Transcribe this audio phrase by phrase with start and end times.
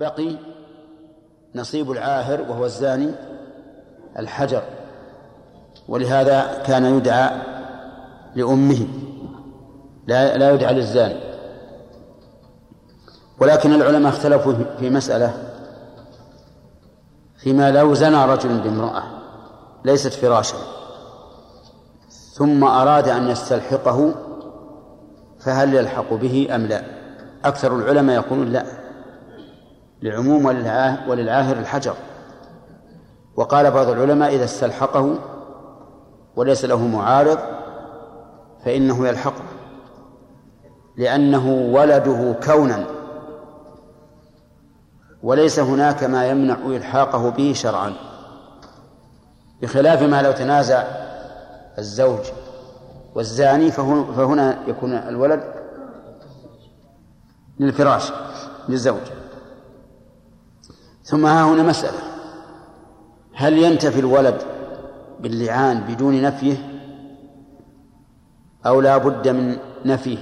[0.00, 0.36] بقي
[1.54, 3.10] نصيب العاهر وهو الزاني
[4.18, 4.62] الحجر
[5.88, 7.30] ولهذا كان يدعى
[8.34, 8.86] لأمه
[10.06, 11.20] لا لا يدعى للزاني.
[13.40, 15.34] ولكن العلماء اختلفوا في مسألة
[17.36, 19.02] فيما لو زنى رجل بامرأة
[19.84, 20.58] ليست فراشا
[22.34, 24.14] ثم أراد أن يستلحقه
[25.40, 26.82] فهل يلحق به أم لا؟
[27.44, 28.83] أكثر العلماء يقولون لا.
[30.04, 30.44] لعموم
[31.08, 31.94] وللعاهر الحجر.
[33.36, 35.18] وقال بعض العلماء إذا استلحقه
[36.36, 37.38] وليس له معارض
[38.64, 39.44] فإنه يلحقه
[40.96, 42.86] لأنه ولده كونا
[45.22, 47.92] وليس هناك ما يمنع إلحاقه به شرعا
[49.62, 50.84] بخلاف ما لو تنازع
[51.78, 52.20] الزوج
[53.14, 55.54] والزاني فهنا يكون الولد
[57.60, 58.12] للفراش
[58.68, 59.23] للزوج.
[61.04, 61.98] ثم ها هنا مسألة.
[63.34, 64.42] هل ينتفي الولد
[65.20, 66.56] باللعان بدون نفيه
[68.66, 70.18] أو لا بد من نفيه؟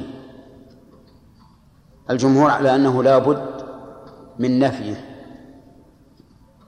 [2.10, 3.64] الجمهور على أنه لا بد
[4.38, 5.04] من نفيه.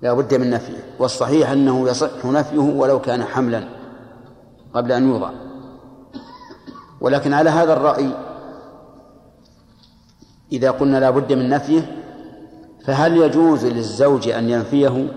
[0.03, 0.95] لا بد من نفيه.
[0.99, 3.69] والصحيح أنه يصح نفيه ولو كان حملا
[4.75, 5.31] قبل أن يوضع.
[7.01, 8.11] ولكن على هذا الرأي
[10.53, 12.04] إذا قلنا لا بد من نفيه
[12.87, 15.13] فهل يجوز للزوج أن ينفيه؟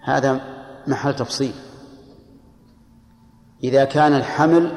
[0.00, 0.40] هذا
[0.86, 1.52] محل تفصيل.
[3.64, 4.72] إذا كان الحمل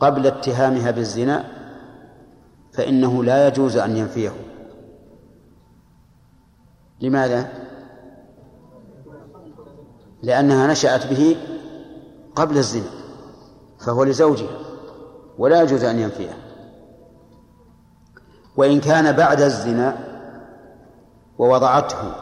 [0.00, 1.44] قبل اتهامها بالزنا
[2.72, 4.32] فإنه لا يجوز أن ينفيه.
[7.00, 7.52] لماذا؟
[10.22, 11.36] لأنها نشأت به
[12.36, 12.90] قبل الزنا
[13.80, 14.58] فهو لزوجها
[15.38, 16.51] ولا يجوز أن ينفيه
[18.56, 19.96] وإن كان بعد الزنا
[21.38, 22.12] ووضعته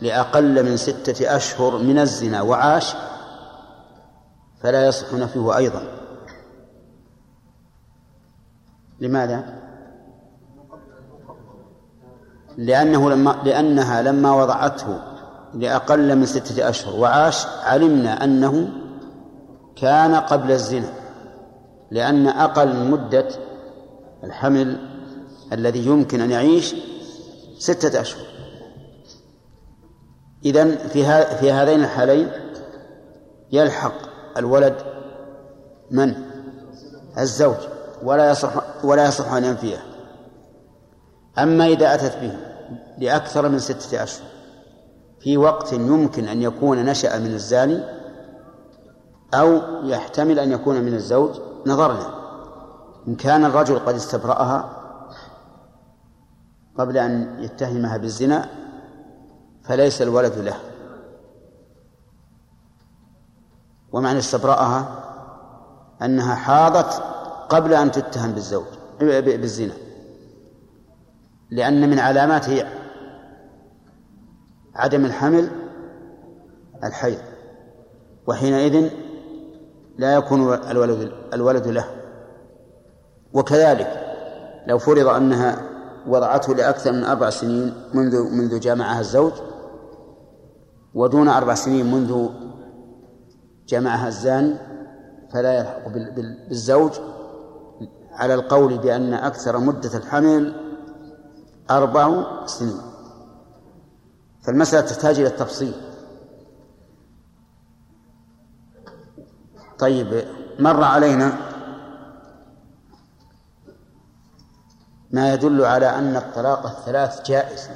[0.00, 2.94] لأقل من ستة أشهر من الزنا وعاش
[4.62, 5.82] فلا يصح نفيه أيضا
[9.00, 9.58] لماذا؟
[12.56, 14.98] لأنه لما لأنها لما وضعته
[15.54, 18.68] لأقل من ستة أشهر وعاش علمنا أنه
[19.76, 20.92] كان قبل الزنا
[21.90, 23.28] لأن أقل مدة
[24.24, 24.87] الحمل
[25.52, 26.74] الذي يمكن أن يعيش
[27.58, 28.26] ستة أشهر.
[30.44, 32.30] إذن في في هذين الحالين
[33.52, 33.94] يلحق
[34.36, 34.74] الولد
[35.90, 36.14] من؟
[37.18, 37.56] الزوج
[38.02, 39.78] ولا يصح ولا يصح أن ينفيه.
[41.38, 42.36] أما إذا أتت به
[42.98, 44.26] لأكثر من ستة أشهر
[45.20, 47.80] في وقت يمكن أن يكون نشأ من الزاني
[49.34, 52.18] أو يحتمل أن يكون من الزوج نظرنا.
[53.08, 54.77] إن كان الرجل قد استبرأها
[56.78, 58.48] قبل أن يتهمها بالزنا
[59.62, 60.56] فليس الولد له.
[63.92, 65.04] ومعنى استبرأها
[66.02, 67.02] أنها حاضت
[67.48, 68.66] قبل أن تتهم بالزوج
[69.00, 69.74] بالزنا.
[71.50, 72.46] لأن من علامات
[74.74, 75.50] عدم الحمل
[76.84, 77.18] الحيض
[78.26, 78.90] وحينئذ
[79.98, 81.84] لا يكون الولد الولد له.
[83.32, 84.04] وكذلك
[84.66, 85.67] لو فرض أنها
[86.08, 89.32] وضعته لأكثر من أربع سنين منذ منذ جامعها الزوج
[90.94, 92.28] ودون أربع سنين منذ
[93.68, 94.54] جامعها الزاني
[95.32, 96.92] فلا يلحق بالزوج
[98.12, 100.54] على القول بأن أكثر مدة الحمل
[101.70, 102.80] أربع سنين.
[104.42, 105.74] فالمسألة تحتاج إلى التفصيل.
[109.78, 110.24] طيب
[110.58, 111.47] مر علينا
[115.10, 117.68] ما يدل على أن الطلاق الثلاث جائز.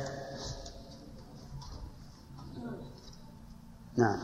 [3.97, 4.19] نعم.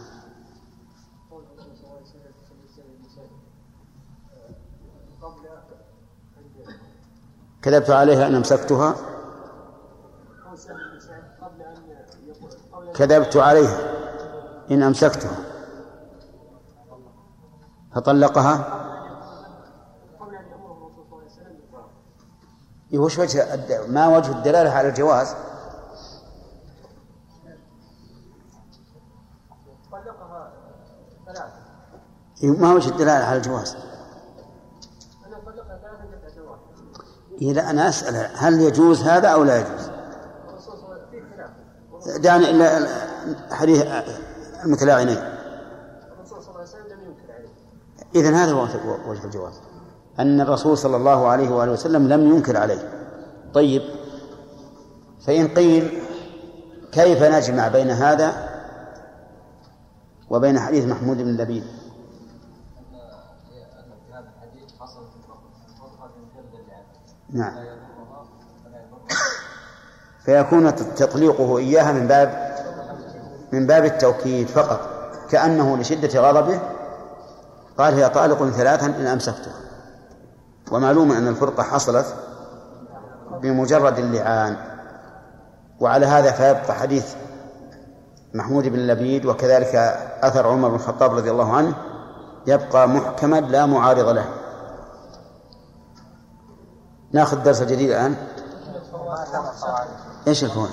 [7.62, 8.94] كذبت عليها أن أمسكتها
[12.94, 13.78] كذبت عليها
[14.70, 15.37] إن أمسكتها.
[17.94, 18.88] فطلقها.
[22.93, 23.46] وش وجه
[23.88, 25.35] ما وجه الدلالة على الجواز؟
[29.93, 30.52] طلقها
[31.26, 31.52] ثلاثة
[32.43, 33.76] إيه، ما وجه الدلالة على الجواز؟
[35.26, 36.58] أنا طلقها ثلاثة
[37.43, 39.90] إيه لا أنا أسأل هل يجوز هذا أو لا يجوز؟
[42.17, 42.88] دعني إلا
[43.50, 43.87] حديث
[44.64, 47.49] المتلاعنين الرسول صلى الله عليه وسلم لم ينكر عليه
[48.14, 48.62] إذن هذا هو
[49.11, 49.61] وجه الجواز
[50.20, 52.88] أن الرسول صلى الله عليه وآله وسلم لم ينكر عليه.
[53.55, 53.82] طيب
[55.26, 56.03] فإن قيل
[56.93, 58.49] كيف نجمع بين هذا
[60.31, 61.65] وبين حديث محمود بن لبيد؟
[67.31, 67.53] نعم.
[70.25, 72.49] فيكون تطليقه إياها من باب
[73.53, 74.81] من باب التوكيد فقط
[75.31, 76.61] كأنه لشدة غضبه
[77.79, 79.68] قال هي طالق ثلاثا إن أمسكته.
[80.70, 82.06] ومعلوم أن الفرقة حصلت
[83.43, 84.56] بمجرد اللعان
[85.81, 87.15] وعلى هذا فيبقى حديث
[88.35, 89.75] محمود بن لبيد وكذلك
[90.23, 91.75] أثر عمر بن الخطاب رضي الله عنه
[92.47, 94.25] يبقى محكما لا معارض له.
[97.12, 98.17] ناخذ درس جديد الآن؟
[100.29, 100.71] إيش الفوائد؟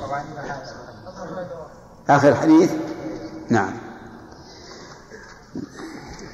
[2.09, 2.71] آخر الحديث
[3.49, 3.73] نعم.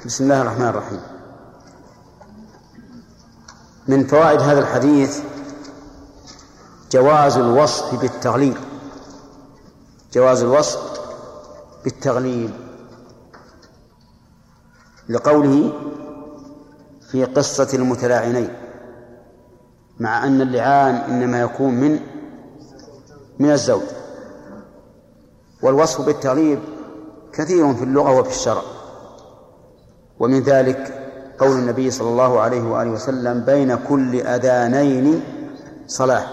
[0.06, 1.11] بسم الله الرحمن الرحيم.
[3.88, 5.20] من فوائد هذا الحديث
[6.90, 8.56] جواز الوصف بالتغليل.
[10.12, 11.00] جواز الوصف
[11.84, 12.50] بالتغليل.
[15.08, 15.72] لقوله
[17.10, 18.48] في قصة المتلاعنين
[20.00, 22.00] مع أن اللعان إنما يكون من
[23.38, 23.82] من الزوج.
[25.62, 26.58] والوصف بالتغليب
[27.32, 28.62] كثير في اللغة وفي الشرع.
[30.20, 31.01] ومن ذلك
[31.42, 35.22] قول النبي صلى الله عليه وآله وسلم بين كل أذانين
[35.86, 36.24] صلاة.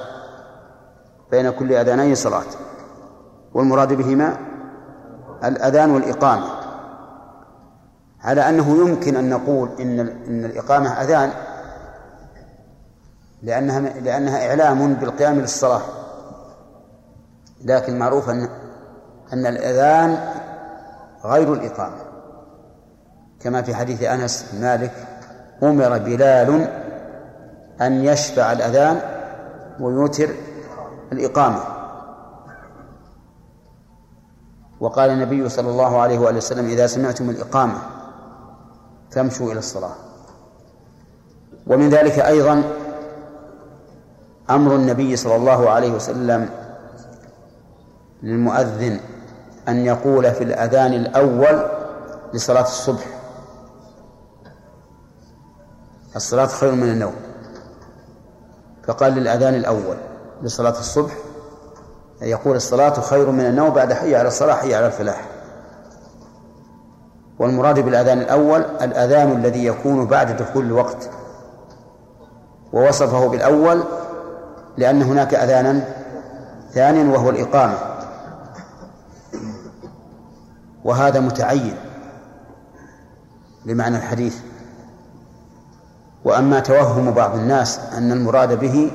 [1.32, 2.44] بين كل أذانين صلاة.
[3.54, 4.38] والمراد بهما
[5.44, 6.46] الأذان والإقامة.
[8.22, 11.32] على أنه يمكن أن نقول إن إن الإقامة أذان
[13.44, 15.82] لأنها لأنها إعلام بالقيام للصلاة.
[17.66, 18.50] لكن معروف أن
[19.34, 20.34] أن الأذان
[21.26, 22.09] غير الإقامة.
[23.40, 24.92] كما في حديث أنس بن مالك
[25.64, 26.68] أمر بلال
[27.82, 29.02] أن يشفع الأذان
[29.80, 30.30] ويوتر
[31.12, 31.60] الإقامة.
[34.80, 37.78] وقال النبي صلى الله عليه وآله وسلم إذا سمعتم الإقامة
[39.12, 39.96] فامشوا إلى الصلاة.
[41.68, 42.64] ومن ذلك أيضا
[44.50, 46.50] أمر النبي صلى الله عليه وسلم
[48.24, 49.00] للمؤذن
[49.68, 51.66] أن يقول في الأذان الأول
[52.34, 53.19] لصلاة الصبح
[56.16, 57.16] الصلاة خير من النوم.
[58.88, 59.98] فقال للأذان الأول
[60.42, 61.14] لصلاة الصبح
[62.22, 65.26] يقول الصلاة خير من النوم بعد حي على الصلاة حي على الفلاح.
[67.40, 71.10] والمراد بالأذان الأول الأذان الذي يكون بعد دخول الوقت.
[72.74, 73.84] ووصفه بالأول
[74.78, 75.94] لأن هناك أذانا
[76.72, 77.78] ثانيا وهو الإقامة.
[80.84, 81.76] وهذا متعين
[83.66, 84.49] لمعنى الحديث.
[86.26, 88.92] وأما توهم بعض الناس أن المراد به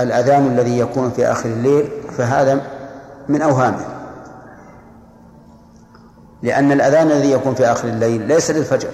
[0.00, 1.88] الأذان الذي يكون في آخر الليل
[2.18, 2.60] فهذا
[3.28, 3.84] من أوهامه.
[6.42, 8.88] لأن الأذان الذي يكون في آخر الليل ليس للفجر.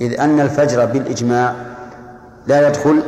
[0.00, 1.54] إذ أن الفجر بالإجماع
[2.46, 3.02] لا يدخل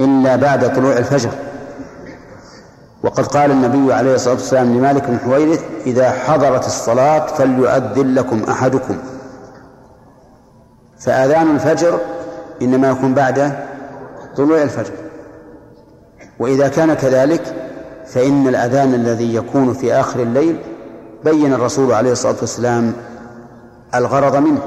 [0.00, 1.30] إلا بعد طلوع الفجر.
[3.02, 8.96] وقد قال النبي عليه الصلاة والسلام لمالك بن حويرث إذا حضرت الصلاة فليؤذن لكم أحدكم.
[11.04, 12.00] فآذان الفجر
[12.62, 13.52] إنما يكون بعد
[14.36, 14.92] طلوع الفجر.
[16.38, 17.42] وإذا كان كذلك
[18.06, 20.60] فإن الأذان الذي يكون في آخر الليل
[21.24, 22.92] بين الرسول عليه الصلاة والسلام
[23.94, 24.62] الغرض منه.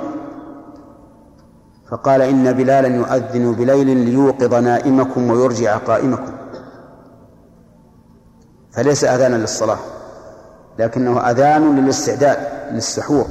[1.91, 6.31] فقال إن بلالا يؤذن بليل ليوقظ نائمكم ويرجع قائمكم.
[8.71, 9.79] فليس أذانا للصلاة
[10.79, 12.38] لكنه أذان للاستعداد
[12.71, 13.25] للسحور.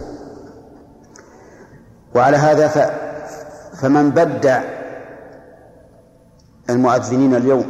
[2.14, 2.78] وعلى هذا ف
[3.76, 4.62] فمن بدع
[6.70, 7.66] المؤذنين اليوم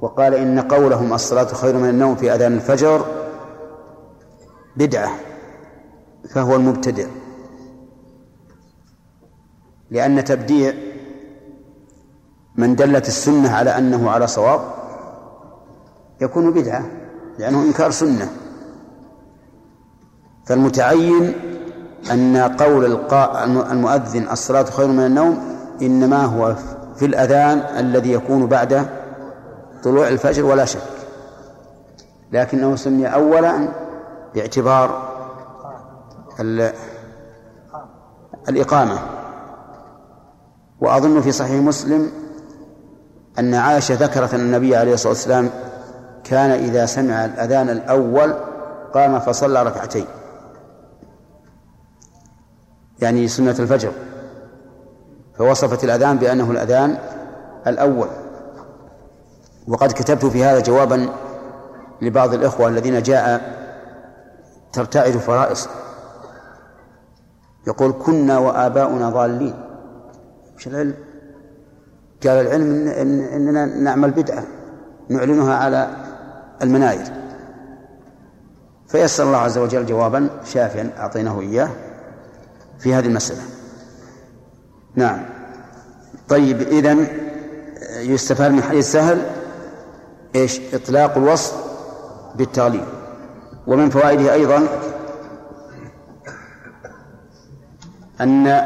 [0.00, 3.04] وقال إن قولهم الصلاة خير من النوم في أذان الفجر
[4.76, 5.10] بدعة
[6.30, 7.06] فهو المبتدع.
[9.90, 10.74] لأن تبديع
[12.56, 14.60] من دلت السنة على أنه على صواب
[16.20, 16.86] يكون بدعة
[17.38, 18.28] لأنه إنكار سنة.
[20.46, 21.34] فالمتعين
[22.12, 22.84] أن قول
[23.72, 26.54] المؤذن الصلاة خير من النوم إنما هو
[26.96, 28.86] في الأذان الذي يكون بعد
[29.84, 30.80] طلوع الفجر ولا شك.
[32.32, 33.68] لكنه سمي أولا
[34.34, 35.08] باعتبار
[38.48, 38.98] الإقامة.
[40.80, 42.10] وأظن في صحيح مسلم
[43.38, 45.50] أن عائشة ذكرت أن النبي عليه الصلاة والسلام
[46.24, 48.34] كان إذا سمع الأذان الأول
[48.94, 50.06] قام فصلى ركعتين.
[53.02, 53.92] يعني سنة الفجر
[55.38, 56.98] فوصفت الأذان بأنه الأذان
[57.66, 58.08] الأول.
[59.68, 61.08] وقد كتبت في هذا جوابا
[62.02, 63.56] لبعض الإخوة الذين جاء
[64.72, 65.68] ترتعد فرائص.
[67.66, 69.54] يقول كنا وآباؤنا ضالين.
[70.56, 70.94] مش العلم؟
[72.26, 74.44] قال العلم إن إننا نعمل بدعة
[75.08, 75.90] نعلنها على
[76.62, 77.06] المناير.
[78.86, 81.70] فيسر الله عز وجل جوابا شافيا أعطيناه إياه.
[82.86, 83.42] في هذه المسألة.
[84.94, 85.24] نعم.
[86.28, 87.08] طيب إذن
[87.96, 89.26] يستفاد من حديث سهل.
[90.34, 91.54] إيش؟ إطلاق الوصف
[92.34, 92.84] بالتغليب
[93.66, 94.68] ومن فوائده أيضا
[98.20, 98.62] أن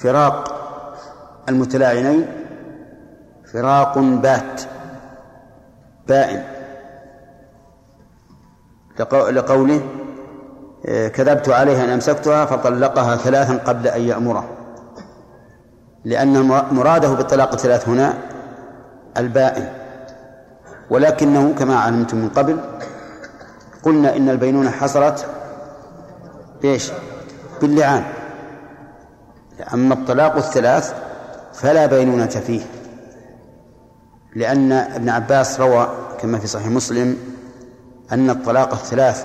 [0.00, 0.52] فراق
[1.48, 2.26] المتلاعنين
[3.52, 4.62] فراق بات
[6.08, 6.44] بائن.
[9.10, 10.01] لقوله
[10.84, 14.48] كذبت عليها أن أمسكتها فطلقها ثلاثا قبل أن يأمره.
[16.04, 18.14] لأن مراده بالطلاق الثلاث هنا
[19.16, 19.68] البائن.
[20.90, 22.60] ولكنه كما علمتم من قبل
[23.82, 25.26] قلنا إن البينونة حصلت
[26.62, 26.92] بإيش؟
[27.60, 28.04] باللعان.
[29.74, 30.94] أما الطلاق الثلاث
[31.52, 32.62] فلا بينونة فيه.
[34.36, 35.88] لأن ابن عباس روى
[36.20, 37.16] كما في صحيح مسلم
[38.12, 39.24] أن الطلاق الثلاث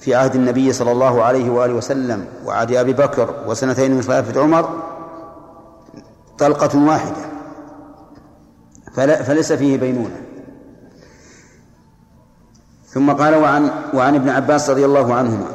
[0.00, 4.82] في عهد النبي صلى الله عليه وآله وسلم وعهد أبي بكر وسنتين من خلافة عمر
[6.38, 7.28] طلقة واحدة.
[9.22, 10.20] فليس فيه بينونة.
[12.86, 15.46] ثم قال وعن وعن ابن عباس رضي الله عنهما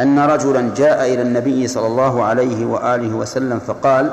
[0.00, 4.12] أن رجلا جاء إلى النبي صلى الله عليه وآله وسلم فقال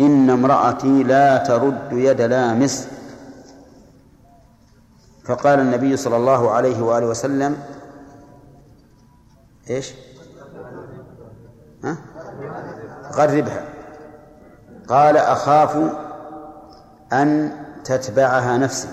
[0.00, 2.88] إن امرأتي لا ترد يد لامس
[5.24, 7.56] فقال النبي صلى الله عليه وآله وسلم
[9.70, 9.94] إيش؟
[11.84, 11.96] ها؟
[13.12, 13.64] غربها
[14.88, 15.76] قال أخاف
[17.12, 17.52] أن
[17.84, 18.88] تتبعها نفسي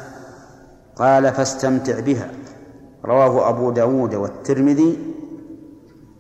[0.95, 2.29] قال فاستمتع بها
[3.05, 5.13] رواه أبو داود والترمذي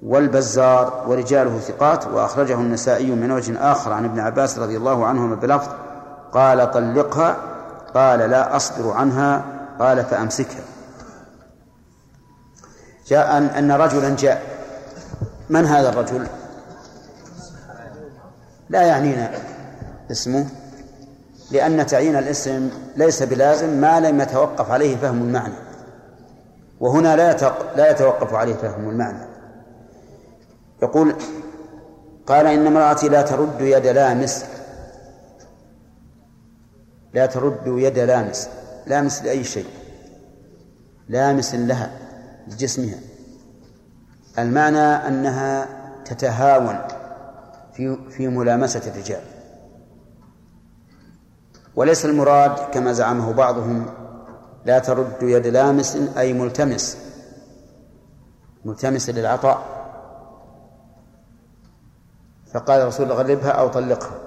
[0.03, 5.71] والبزار ورجاله ثقات وأخرجه النسائي من وجه آخر عن ابن عباس رضي الله عنهما بلفظ
[6.31, 7.37] قال طلقها
[7.93, 9.45] قال لا أصبر عنها
[9.79, 10.76] قال فأمسكها
[13.07, 14.41] جاء أن رجلا جاء.
[15.49, 16.27] من هذا الرجل؟
[18.69, 19.31] لا يعنينا
[20.11, 20.45] اسمه
[21.51, 25.53] لأن تعيين الاسم ليس بلازم ما لم يتوقف عليه فهم المعنى.
[26.79, 29.27] وهنا لا لا يتوقف عليه فهم المعنى.
[30.83, 31.15] يقول
[32.27, 34.45] قال إن امرأتي لا ترد يد لامس.
[37.13, 38.49] لا ترد يد لامس.
[38.87, 39.67] لامس لأي شيء؟
[41.09, 42.06] لامس لها.
[42.47, 42.99] لجسمها.
[44.39, 45.67] المعنى أنها
[46.05, 46.79] تتهاون
[47.73, 49.21] في في ملامسة الرجال.
[51.75, 53.85] وليس المراد كما زعمه بعضهم
[54.65, 56.97] لا ترد يد لامس أي ملتمس
[58.65, 59.77] ملتمس للعطاء.
[62.53, 64.19] فقال الرسول غلبها أو طلقها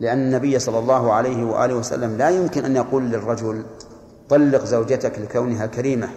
[0.00, 3.64] لأن النبي صلى الله عليه وآله وسلم لا يمكن أن يقول للرجل
[4.28, 6.08] طلق زوجتك لكونها كريمة.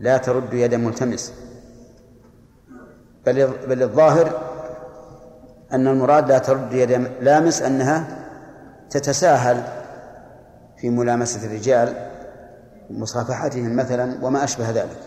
[0.00, 1.32] لا ترد يد ملتمس.
[3.26, 4.40] بل بل الظاهر
[5.72, 6.90] أن المراد لا ترد يد
[7.20, 8.18] لامس أنها
[8.90, 9.62] تتساهل
[10.80, 12.10] في ملامسة الرجال
[12.90, 14.98] مصافحتهم مثلا وما أشبه ذلك.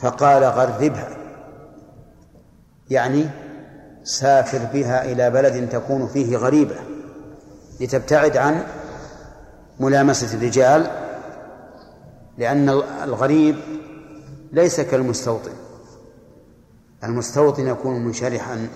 [0.00, 1.08] فقال غربها
[2.90, 3.26] يعني
[4.04, 6.74] سافر بها إلى بلد تكون فيه غريبة
[7.80, 8.62] لتبتعد عن
[9.80, 10.86] ملامسة الرجال
[12.38, 12.68] لأن
[13.02, 13.56] الغريب
[14.52, 15.52] ليس كالمستوطن.
[17.04, 18.68] المستوطن يكون منشرحا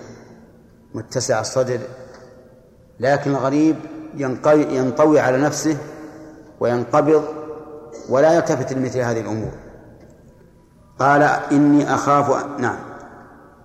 [0.93, 1.79] متسع الصدر
[2.99, 3.75] لكن الغريب
[4.47, 5.77] ينطوي على نفسه
[6.59, 7.23] وينقبض
[8.09, 9.51] ولا يلتفت لمثل هذه الأمور.
[10.99, 12.79] قال إني أخاف نعم.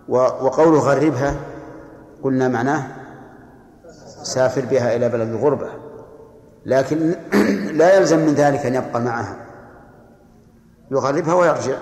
[0.09, 1.35] وقوله غربها
[2.23, 2.87] قلنا معناه
[4.23, 5.69] سافر بها إلى بلد الغربة
[6.67, 7.15] لكن
[7.81, 9.37] لا يلزم من ذلك أن يبقى معها.
[10.91, 11.77] يغربها ويرجع.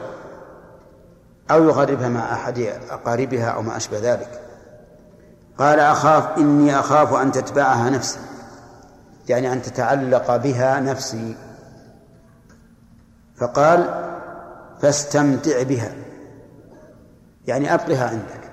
[1.50, 2.58] أو يغربها مع أحد
[2.90, 4.40] أقاربها أو ما أشبه ذلك.
[5.58, 8.18] قال أخاف إني أخاف أن تتبعها نفسي
[9.28, 11.36] يعني أن تتعلق بها نفسي.
[13.36, 14.10] فقال
[14.82, 15.92] فاستمتع بها
[17.46, 18.50] يعني أبقها عندك.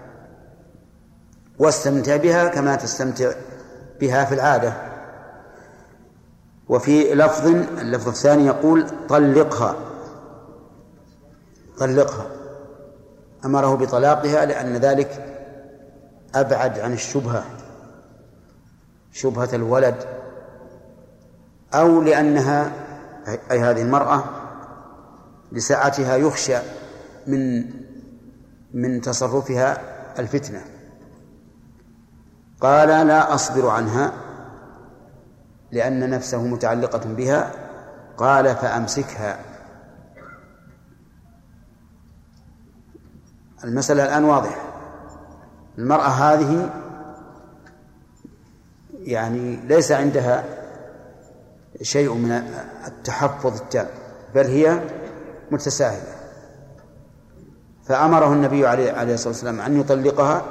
[1.59, 3.31] واستمتع بها كما تستمتع
[3.99, 4.73] بها في العادة.
[6.69, 9.75] وفي لفظ اللفظ الثاني يقول طلقها
[11.77, 12.40] طلقها.
[13.45, 15.37] أمره بطلاقها لأن ذلك
[16.35, 17.43] أبعد عن الشبهة
[19.11, 19.95] شبهة الولد
[21.73, 22.71] أو لأنها
[23.51, 24.23] أي هذه المرأة
[25.51, 26.57] لساعتها يخشى
[27.27, 27.63] من
[28.73, 29.77] من تصرفها
[30.19, 30.61] الفتنة.
[32.61, 34.13] قال لا أصبر عنها
[35.71, 37.51] لأن نفسه متعلقة بها.
[38.17, 39.50] قال فأمسكها.
[43.63, 44.61] المسألة الآن واضحة.
[45.77, 46.69] المرأة هذه
[48.99, 50.43] يعني ليس عندها
[51.81, 52.31] شيء من
[52.87, 53.87] التحفظ التام
[54.35, 54.79] بل هي
[55.51, 56.21] متساهلة.
[57.85, 60.41] فأمره النبي عليه الصلاة والسلام أن يطلقها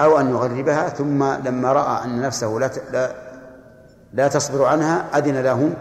[0.00, 3.14] أو أن يغربها ثم لما رأى أن نفسه لا لا,
[4.12, 5.74] لا تصبر عنها أذن له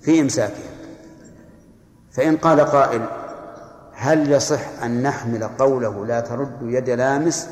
[0.00, 0.70] في إمساكها
[2.12, 3.06] فإن قال قائل
[4.00, 7.48] هل يصح أن نحمل قوله لا ترد يد لامس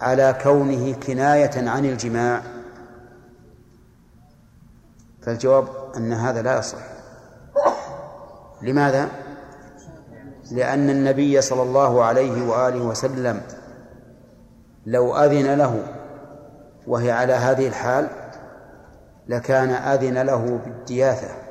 [0.00, 2.42] على كونه كناية عن الجماع؟
[5.22, 6.78] فالجواب أن هذا لا يصح.
[8.62, 9.08] لماذا؟
[10.50, 13.40] لأن النبي صلى الله عليه وآله وسلم
[14.86, 15.82] لو أذن له
[16.86, 18.08] وهي على هذه الحال
[19.28, 21.45] لكان أذن له بالدياثة.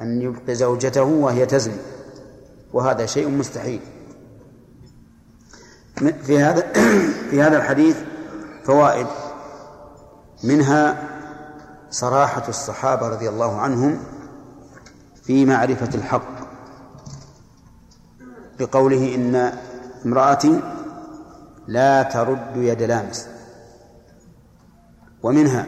[0.00, 1.76] أن يبقي زوجته وهي تزني.
[2.72, 3.80] وهذا شيء مستحيل.
[5.96, 6.72] في هذا
[7.30, 7.96] في هذا الحديث
[8.64, 9.06] فوائد.
[10.44, 11.08] منها
[11.90, 13.98] صراحة الصحابة رضي الله عنهم
[15.22, 16.34] في معرفة الحق.
[18.58, 19.52] بقوله إن
[20.06, 20.60] امرأتي
[21.66, 23.28] لا ترد يد لامس.
[25.22, 25.66] ومنها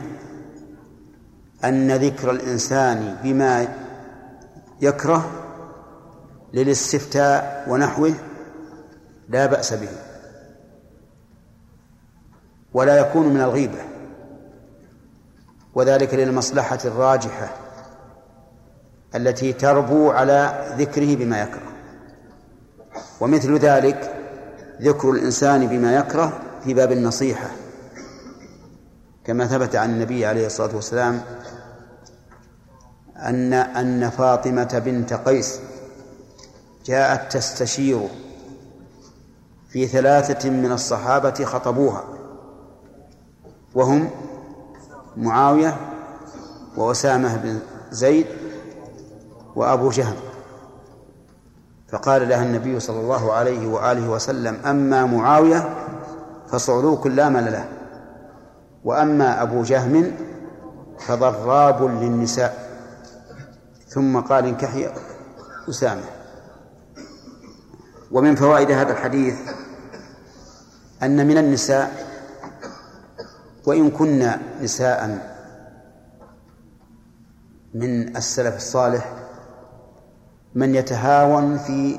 [1.64, 3.85] أن ذكر الإنسان بما
[4.80, 5.30] يكره
[6.54, 8.14] للاستفتاء ونحوه
[9.28, 9.88] لا بأس به.
[12.74, 13.78] ولا يكون من الغيبة.
[15.74, 17.56] وذلك للمصلحة الراجحة
[19.14, 21.72] التي تربو على ذكره بما يكره.
[23.20, 24.12] ومثل ذلك
[24.82, 27.48] ذكر الإنسان بما يكره في باب النصيحة
[29.24, 31.20] كما ثبت عن النبي عليه الصلاة والسلام
[33.18, 35.60] أن أن فاطمة بنت قيس
[36.84, 38.08] جاءت تستشير
[39.68, 42.04] في ثلاثة من الصحابة خطبوها
[43.74, 44.10] وهم
[45.16, 45.76] معاوية
[46.76, 47.58] وأسامة بن
[47.90, 48.26] زيد
[49.56, 50.16] وأبو جهل
[51.88, 55.74] فقال لها النبي صلى الله عليه وآله وسلم أما معاوية
[56.48, 57.68] فصعلوك لا مل له
[58.84, 60.12] وأما أبو جهم
[60.98, 62.65] فضراب للنساء.
[63.96, 64.92] ثم قال انكحي
[65.68, 66.04] أسامة.
[68.12, 69.34] ومن فوائد هذا الحديث
[71.02, 72.06] أن من النساء
[73.66, 75.18] وإن كنا نساء
[77.74, 79.12] من السلف الصالح
[80.54, 81.98] من يتهاون في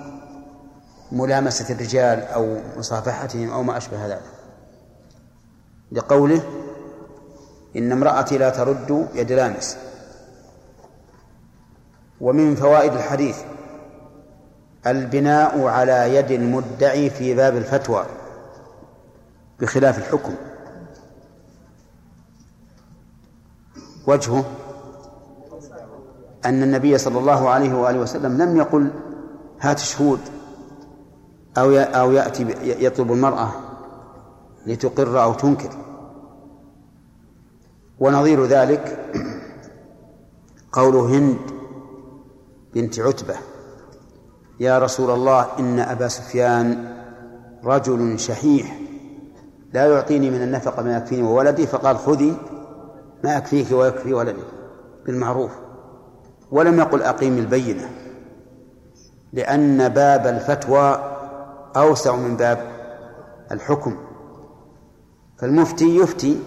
[1.12, 4.22] ملامسة الرجال أو مصافحتهم أو ما أشبه ذلك.
[5.92, 6.42] لقوله
[7.76, 9.78] إن امرأتي لا ترد يد لامس.
[12.22, 13.38] ومن فوائد الحديث
[14.88, 18.06] البناء على يد المدعي في باب الفتوى
[19.60, 20.34] بخلاف الحكم.
[24.08, 24.46] وجهه
[26.46, 28.92] أن النبي صلى الله عليه وآله وسلم لم يقل
[29.60, 30.20] هات شهود
[31.58, 33.52] أو أو يأتي يطلب المرأة
[34.66, 35.70] لتقر أو تنكر.
[38.00, 39.12] ونظير ذلك
[40.72, 41.57] قول هند
[42.78, 43.36] بنت عتبة.
[44.60, 46.96] يا رسول الله إن أبا سفيان
[47.64, 48.80] رجل شحيح
[49.74, 52.38] لا يعطيني من النفقة ما يكفيني وولدي فقال خذي
[53.24, 54.42] ما يكفيك ويكفي ولدي
[55.06, 55.52] بالمعروف.
[56.52, 57.90] ولم يقل أقيم البينة
[59.34, 61.14] لأن باب الفتوى
[61.76, 62.58] أوسع من باب
[63.52, 63.98] الحكم.
[65.38, 66.40] فالمفتي يفتي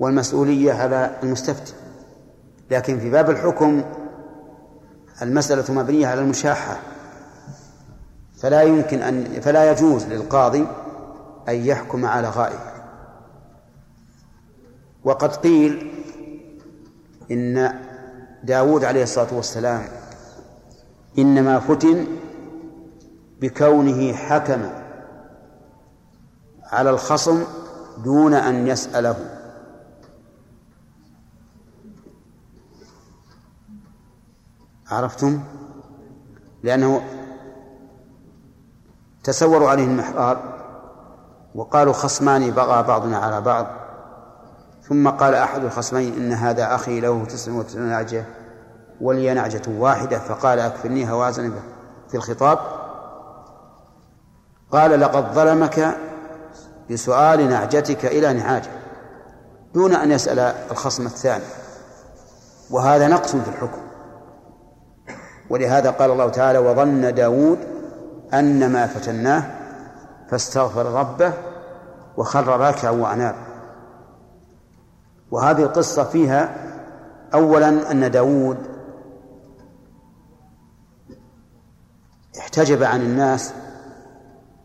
[0.00, 1.74] والمسؤولية على المستفتي.
[2.70, 3.82] لكن في باب الحكم
[5.22, 6.76] المسألة مبنية على المشاحة.
[8.42, 10.66] فلا يمكن أن فلا يجوز للقاضي
[11.48, 12.60] أن يحكم على غائب.
[15.04, 15.92] وقد قيل
[17.30, 17.80] إن
[18.44, 19.82] داود عليه الصلاة والسلام
[21.18, 22.06] إنما فتن
[23.40, 24.60] بكونه حكم
[26.64, 27.44] على الخصم
[28.04, 29.39] دون أن يسأله.
[34.90, 35.40] عرفتم؟
[36.62, 37.02] لأنه
[39.24, 40.60] تسوروا عليه المحرار
[41.54, 43.66] وقالوا خصمان بغى بعضنا على بعض
[44.88, 48.24] ثم قال أحد الخصمين إن هذا أخي له تسع وتسعون نعجة
[49.00, 51.52] ولي نعجة واحدة فقال أكفلنيها وأزن
[52.08, 52.58] في الخطاب.
[54.72, 55.96] قال لقد ظلمك
[56.90, 58.70] بسؤال نعجتك إلى نعاجه
[59.74, 60.38] دون أن يسأل
[60.70, 61.44] الخصم الثاني
[62.70, 63.89] وهذا نقص في الحكم.
[65.50, 67.58] ولهذا قال الله تعالى وظن داود
[68.34, 69.42] أن ما فتناه
[70.28, 71.32] فاستغفر ربه
[72.16, 73.34] وخر راكعا وأناب.
[75.30, 76.70] وهذه القصة فيها
[77.34, 78.56] أولا أن داود
[82.38, 83.52] احتجب عن الناس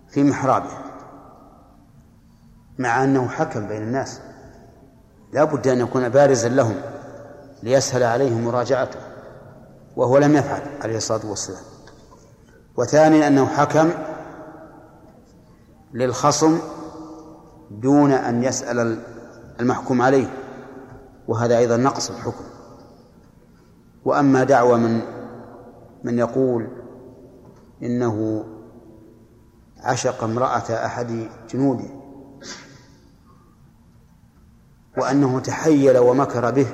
[0.10, 0.70] في محرابه
[2.78, 4.22] مع أنه حكم بين الناس.
[5.34, 6.76] لا بد أن يكون بارزا لهم
[7.64, 9.00] ليسهل عليهم مراجعته.
[9.96, 11.64] وهو لم يفعل عليه الصلاة والسلام.
[12.78, 13.90] وثانيا أنه حكم
[15.94, 16.60] للخصم
[17.72, 19.00] دون أن يسأل
[19.60, 20.34] المحكوم عليه
[21.28, 22.44] وهذا أيضا نقص الحكم.
[24.06, 25.02] وأما دعوى من
[26.04, 26.68] من يقول
[27.84, 28.46] إنه
[29.78, 31.86] عشق امرأة أحد جنوده
[34.98, 36.68] وأنه تحيل ومكر به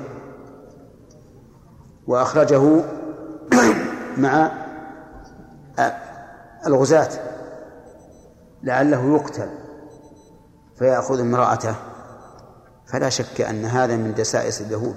[2.06, 2.84] وأخرجه
[4.18, 4.52] مع
[6.66, 7.08] الغزاة.
[8.62, 9.48] لعله يقتل
[10.78, 11.74] فيأخذ امرأته.
[12.86, 14.96] فلا شك أن هذا من دسائس اليهود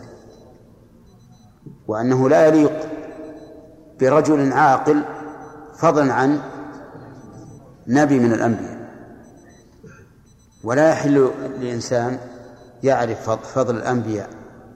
[1.88, 2.90] وأنه لا يليق
[4.00, 5.04] برجل عاقل
[5.78, 6.42] فضلا عن
[7.88, 8.76] نبي من الأنبياء.
[10.64, 12.18] ولا يحل لإنسان
[12.84, 14.30] يعرف فضل الأنبياء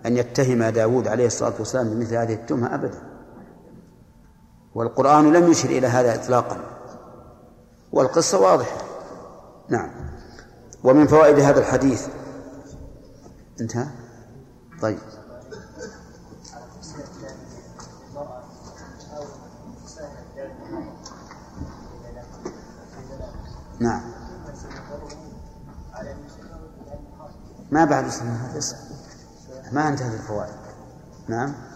[0.06, 3.09] أن يتهم داود عليه الصلاة والسلام بمثل هذه التهمة أبدا.
[4.80, 6.58] والقرآن لم يشر إلى هذا إطلاقا.
[7.92, 8.78] والقصة واضحة.
[9.70, 9.92] نعم.
[10.84, 12.08] ومن فوائد هذا الحديث.
[13.62, 13.88] انتهى؟
[14.82, 15.00] طيب.
[23.80, 24.02] نعم.
[27.72, 28.76] ما بعد هذا؟
[29.72, 30.54] ما انتهت الفوائد.
[31.28, 31.69] نعم.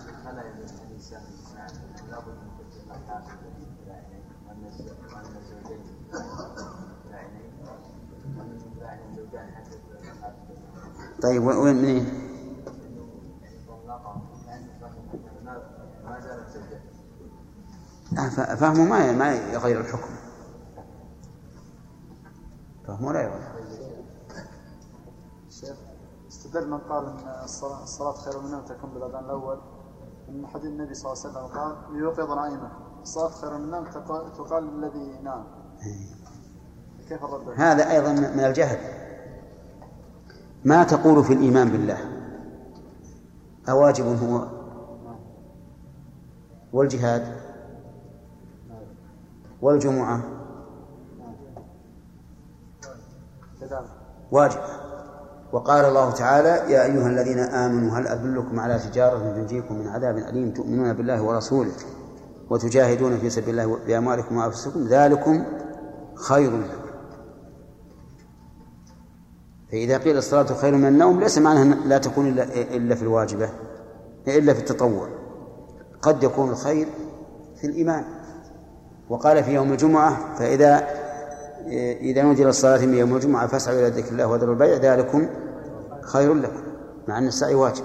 [11.24, 12.06] طيب وين منين؟
[18.36, 20.10] فهمه ما ما يغير الحكم.
[22.88, 23.54] فهمه لا يغير.
[25.50, 25.78] شيخ
[26.28, 27.44] استدل من قال إن
[27.84, 29.60] الصلاة خير من النوم تكون بالأذان الأول.
[30.30, 32.72] من حديث النبي صلى الله عليه وسلم قال ليوقظ نائمة.
[33.02, 33.86] الصلاة خير من النوم
[34.38, 35.44] تقال للذي نام.
[37.10, 39.03] كيف الرد؟ هذا أيضا من الجهل.
[40.66, 41.98] ما تقول في الإيمان بالله؟
[43.70, 44.48] أواجب هو
[46.74, 47.28] والجهاد؟
[49.62, 50.22] والجمعة؟
[54.32, 54.60] واجب.
[55.52, 60.54] وقال الله تعالى يا أيها الذين آمنوا هل أدلكم على تجارة تنجيكم من عذاب أليم؟
[60.54, 61.72] تؤمنون بالله ورسوله
[62.50, 65.44] وتجاهدون في سبيل الله بأموالكم وأنفسكم؟ ذلكم
[66.16, 66.83] خير لكم.
[69.74, 72.44] فإذا قيل الصلاة خير من النوم ليس معناها لا تكون إلا,
[72.76, 73.50] إلا في الواجبة
[74.28, 75.08] إلا في التطوع.
[76.02, 76.88] قد يكون الخير
[77.62, 78.04] في الإيمان.
[79.10, 80.88] وقال في يوم الجمعة فإذا
[82.02, 85.28] إذا نودي للصلاة من يوم الجمعة فاسعوا إلى ذكر الله وذروا البيع ذلكم
[86.02, 86.64] خير لكم
[87.08, 87.84] مع أن السعي واجب.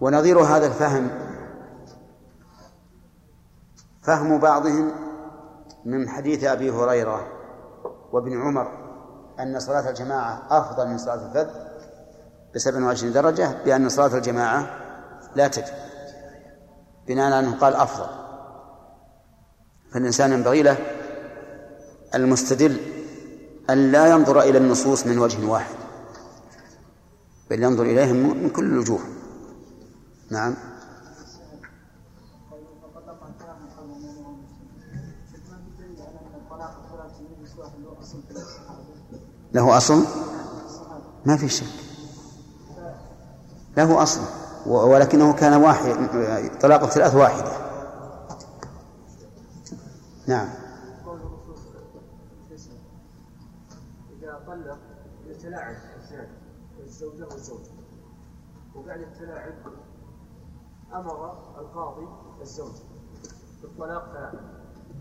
[0.00, 1.10] ونظير هذا الفهم
[4.02, 4.90] فهم بعضهم
[5.84, 7.26] من حديث أبي هريرة
[8.12, 8.79] وابن عمر
[9.42, 11.48] أن صلاة الجماعة أفضل من صلاة الفذ
[12.54, 14.70] بسبع وعشرين درجة بأن صلاة الجماعة
[15.36, 15.74] لا تجب.
[17.08, 18.06] بناء على أنه قال أفضل.
[19.92, 20.76] فالإنسان ينبغي له
[22.14, 22.76] المستدل
[23.70, 25.74] أن لا ينظر إلى النصوص من وجه واحد
[27.50, 29.00] بل ينظر إليهم من كل الوجوه
[30.30, 30.54] نعم.
[39.52, 40.04] له أصل؟
[41.26, 41.66] ما في شك.
[43.76, 44.20] له أصل.
[44.66, 45.94] ولكنه كان واحد
[46.60, 47.52] طلاق الثلاث واحدة.
[50.26, 50.48] نعم.
[54.18, 54.78] إذا طلق
[55.26, 55.76] يتلاعب
[56.80, 57.28] الزوجة
[58.74, 59.54] وبعد التلاعب
[60.94, 62.08] أمر القاضي
[62.40, 62.72] الزوج.
[63.62, 64.32] بالطلاق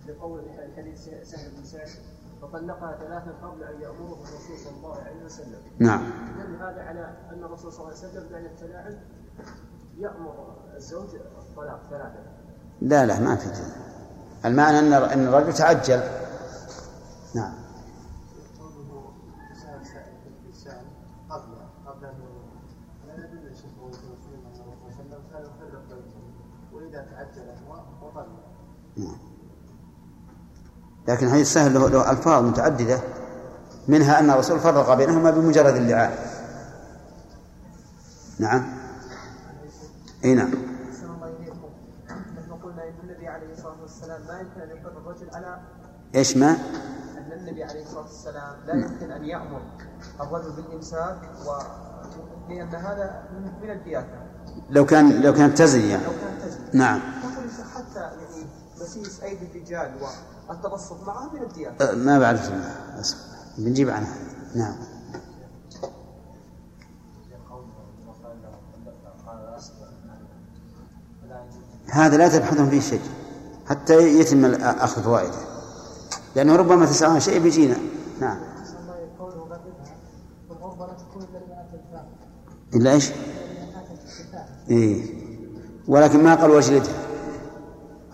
[0.07, 1.89] لقول الحديث سهل بن سعد.
[2.41, 5.61] فطلقها ثلاثا قبل أن يأمره الرسول صلى الله عليه وسلم.
[5.79, 6.03] نعم
[6.37, 8.99] دل هذا على أن الرسول صلى الله عليه وسلم بعد التلاعب
[9.97, 12.23] يأمر الزوج الطلاق ثلاثة.
[12.81, 13.49] لا لا ما في.
[14.45, 16.01] المعنى ان أن الرجل تعجل
[17.35, 17.53] نعم
[18.59, 19.11] قوله
[19.53, 20.85] سأل سائل باللسان
[21.29, 21.55] قبل
[21.87, 22.19] قبل أن
[23.07, 26.33] لا يدل يا شيخ هو في أن الرسول صلى الله عليه وسلم كان يفرق بينهم
[26.73, 28.39] وإذا تعجل هو وطلق
[28.97, 29.17] نعم.
[31.09, 32.99] لكن حديث سهل له, له ألفاظ متعددة
[33.87, 36.11] منها أن الرسول فرق بينهما بمجرد اللعان.
[38.39, 38.65] نعم.
[40.25, 40.51] أي نعم.
[42.63, 45.59] قلنا أن النبي عليه الصلاة والسلام لا يمكن يقر الرجل على
[46.15, 46.49] إيش ما؟
[47.17, 49.61] أن النبي عليه الصلاة والسلام لا يمكن أن يأمر
[50.21, 51.17] الرجل بالإمساك
[51.47, 51.49] و
[52.49, 53.23] لأن هذا
[53.63, 54.19] من- الدياثة
[54.69, 56.99] لو كان لو كانت تزني يعني لو كان تجري نعم.
[57.75, 58.47] حتى يعني
[58.81, 59.91] مسيس أيدي الرجال
[60.49, 62.51] والتبسط معها من الدياثة أه، ما بعرف.
[63.57, 64.15] بنجيب عنها
[64.55, 64.75] نعم.
[71.91, 73.01] هذا لا تبحثون فيه شيء.
[73.65, 75.37] حتى يتم أخذ فوائده
[76.35, 77.77] لأنه ربما تسعون شيء بيجينا.
[78.21, 78.37] نعم.
[82.73, 83.11] إلا إيش؟
[84.69, 85.19] إيه.
[85.87, 86.93] ولكن ما قال واجلدها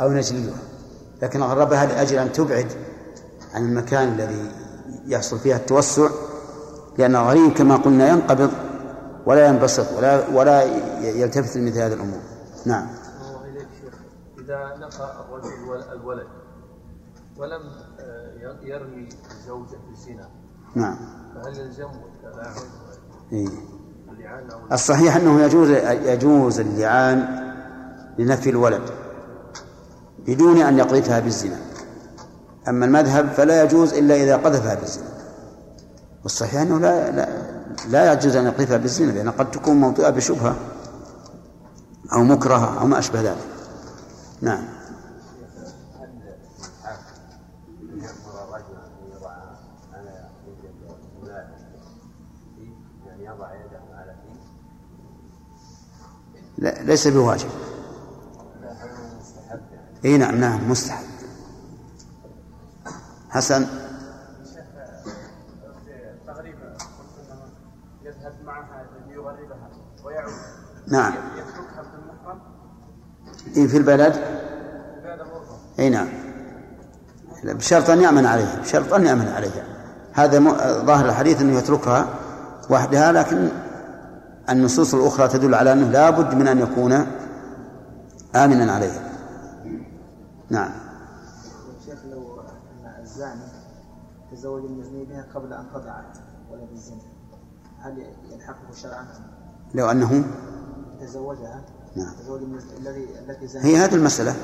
[0.02, 0.75] أو نجلدها
[1.22, 2.68] لكن غربها لأجل أن تبعد
[3.54, 4.52] عن المكان الذي
[5.08, 6.10] يحصل فيها التوسع
[6.98, 8.52] لأن الغريب كما قلنا ينقبض
[9.26, 10.64] ولا ينبسط ولا ولا
[11.02, 12.20] يلتفت لمثل هذه الأمور.
[12.66, 12.88] نعم.
[14.40, 16.28] إذا نقى الرجل ول- الولد
[17.38, 17.62] ولم
[18.00, 20.30] آه، يرمي الزوجة بالزنا
[20.76, 20.98] نعم.
[21.36, 22.56] فهل يلزم التلاعب؟
[23.34, 23.48] إيه.
[24.72, 25.70] الصحيح أنه يجوز
[26.06, 27.26] يجوز اللعان
[28.20, 28.82] لنفي الولد.
[30.28, 31.58] بدون أن يقذفها بالزنا.
[32.68, 35.08] أما المذهب فلا يجوز إلا إذا قذفها بالزنا.
[36.24, 37.28] والصحيح أنه لا لا,
[37.90, 40.56] لا يجوز أن يقذفها بالزنا لأن قد تكون موطئة بشبهة
[42.14, 43.48] أو مكرهة أو ما أشبه ذلك.
[44.42, 44.64] نعم.
[47.96, 49.32] يأمر الرجل أن يضع
[49.94, 50.58] على يد
[51.18, 51.48] الملاعب
[53.06, 54.40] يعني يضع يده على فيه
[56.58, 57.50] لا ليس بواجب
[58.62, 61.06] هذا مستحب يعني إي نعم نعم مستحب.
[63.30, 63.68] حسن؟
[70.88, 71.14] نعم.
[73.58, 74.16] إيه في البلد؟
[75.80, 76.08] إي نعم.
[77.44, 79.64] بشرط أن يأمن عليها بشرط أن يأمن عليها.
[80.14, 80.40] هذا
[80.86, 82.08] ظاهر الحديث أنه يتركها
[82.70, 83.50] وحدها لكن
[84.50, 87.08] النصوص الأخرى تدل على أنه لا بد من أن يكون
[88.36, 89.15] آمنا عليها.
[90.50, 90.72] نعم.
[91.86, 93.42] شيخ لو أن الزاني
[94.32, 96.02] تزوج المزني بها قبل أن تضع
[96.52, 97.02] ولد الزنا
[97.82, 99.08] هل يلحقه شرعا؟
[99.74, 100.24] لو أنه؟
[101.02, 101.62] تزوجها؟
[101.96, 102.14] نعم.
[102.24, 102.42] تزوج
[102.78, 104.36] الذي التي زنت هي هذه المسألة.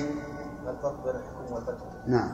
[0.65, 2.31] ما الفرق بين الحكم والفتوى؟ نعم.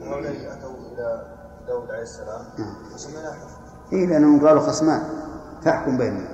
[0.00, 1.26] وهؤلاء أتوا إلى
[1.66, 2.44] داود عليه السلام.
[2.58, 2.74] نعم.
[2.94, 5.02] وسميناه حكم اي لأنهم قالوا خصمان.
[5.62, 6.28] فاحكم بينهم.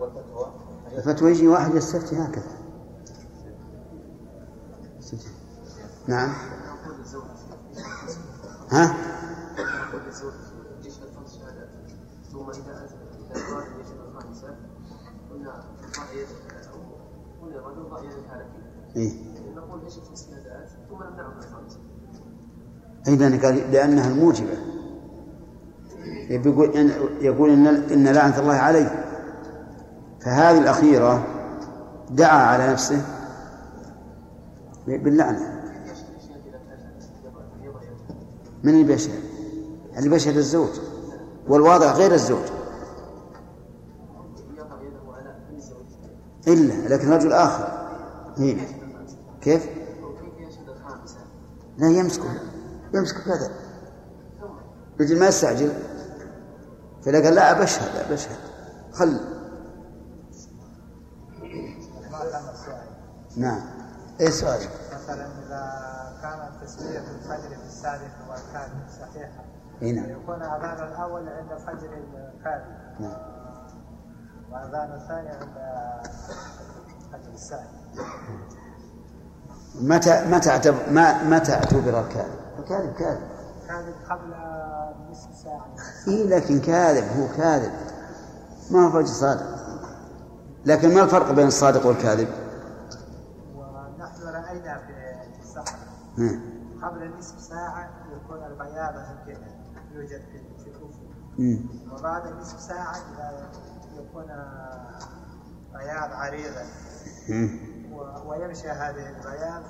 [0.00, 0.52] والفتوى؟
[0.96, 2.59] الفتوى يجي واحد يستفتي هكذا.
[6.10, 6.32] نعم.
[8.70, 8.96] ها؟
[23.08, 24.58] اي لأن قال لأنها الموجبة.
[26.30, 29.04] يقول إن يقول ان إن لعنة الله عليه.
[30.20, 31.26] فهذه الأخيرة
[32.10, 33.02] دعا على نفسه
[34.86, 36.78] باللعنة يشهد اذا كان
[37.24, 38.14] يضع يضع يده
[38.62, 39.22] من اللي بيشهد؟
[39.96, 40.70] اللي بيشهد الزوج
[41.48, 42.44] والواضع غير الزوج.
[44.56, 45.86] يضع يده على فم الزوج
[46.48, 47.88] إلا لكن رجل آخر.
[48.38, 48.56] إيه.
[49.40, 49.66] كيف؟
[50.02, 51.18] وكيف يشهد الخامسه
[51.78, 52.40] لا يمسكه.
[52.94, 53.50] يمسكه كذا
[55.00, 55.72] رجل ما يستعجل.
[57.04, 58.38] فلا قال لا بشهد بشهد
[58.92, 59.20] خل.
[63.36, 63.60] نعم.
[64.20, 64.60] إيه سؤال
[64.94, 65.62] مثلا إذا
[66.22, 68.10] كانت نية الفجر في السادس
[68.50, 69.44] والكاذب صحيحة
[69.82, 70.10] إي نعم.
[70.10, 73.16] يكون أذان الأول عند فجر الكاذب نعم.
[74.52, 76.06] وأذان الثاني عند
[77.12, 77.68] فجر الثاني
[79.80, 83.28] متى متى اعتبر ما متى اعتبر الكاذب؟ الكاذب كاذب.
[83.68, 84.34] كاذب قبل
[85.10, 85.66] نصف ساعة.
[86.08, 87.72] إي لكن كاذب هو كاذب.
[88.70, 89.46] ما هو فجر صادق
[90.66, 92.28] لكن ما الفرق بين الصادق والكاذب؟
[93.54, 95.76] ونحن رأينا في السفر.
[96.18, 96.40] ها.
[96.82, 97.99] قبل نصف ساعة
[98.66, 99.40] يمكن
[99.92, 100.70] يوجد في
[101.38, 101.64] مم.
[101.92, 103.48] وبعد نصف ساعة إذا
[103.94, 104.24] يكون
[105.74, 106.64] بياض عريضا.
[107.92, 109.62] و- ويمشي هذه البياض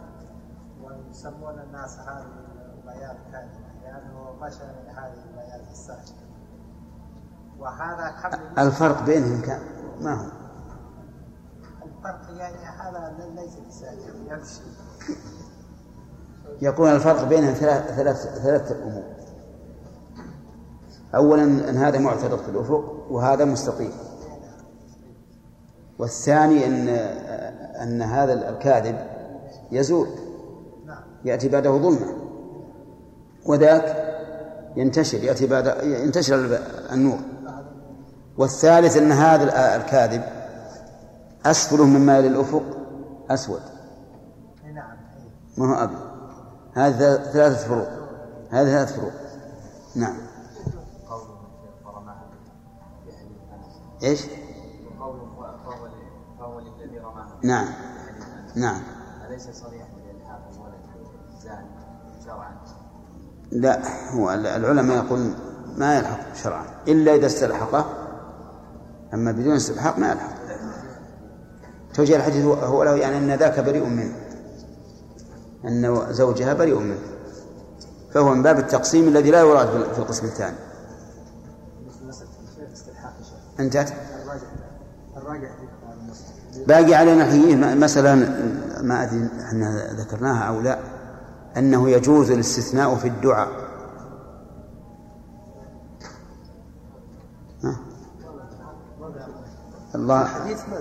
[0.82, 2.26] ويسمون الناس هذه
[2.74, 6.14] البياض كاذبة لأنه مشى من هذه البياض السهل
[7.58, 9.60] وهذا قبل الفرق بينهم كان
[10.00, 10.30] ما هو؟
[11.86, 13.98] الفرق يعني هذا ليس بسهل
[14.28, 14.60] يمشي
[16.62, 19.02] يقول الفرق بينهم ثلاث ثلاث ثلاث أمور.
[21.14, 23.92] اولا أن هذا معترض في الأفق وهذا مستطيل.
[25.98, 26.88] والثاني أن
[27.82, 28.98] أن هذا الكاذب
[29.72, 30.08] يزول.
[31.24, 32.14] يأتي بعده ظلمة.
[33.46, 34.10] وذاك
[34.76, 36.58] ينتشر يأتي بعد ينتشر
[36.92, 37.18] النور.
[38.38, 40.22] والثالث أن هذا الكاذب
[41.46, 42.62] أسفله مما يلي الأفق
[43.30, 43.60] أسود.
[44.74, 44.96] نعم
[45.58, 46.09] ما هو أبيض.
[46.86, 47.88] هذه ثلاثة فروق.
[48.50, 49.12] هذه ثلاث فروق.
[49.96, 50.16] نعم.
[54.02, 54.20] إيش؟
[57.42, 57.66] نعم.
[58.54, 58.80] نعم.
[59.28, 60.74] اليس صريحا للالحاق الولد
[61.36, 61.66] الزاني
[62.24, 62.50] شرعا
[63.52, 63.80] لا
[64.14, 65.34] هو العلماء يقولون
[65.76, 67.84] ما يلحق شرعا إلا إذا استلحقه
[69.14, 70.32] أما بدون استلحاق ما يلحق.
[71.94, 74.14] توجيه الحديث هو- له يعني أن ذاك بريء منه.
[75.64, 76.98] أن زوجها بريء منه
[78.14, 80.56] فهو من باب التقسيم الذي لا يراد في القسم الثاني.
[85.16, 85.50] الراجع
[86.66, 88.14] باقي علينا الحين مسألة
[88.82, 90.78] ما أدري إحنا ذكرناها أو لا
[91.56, 93.70] أنه يجوز الاستثناء في الدعاء؟
[99.94, 100.22] الله.
[100.22, 100.80] الحديث ما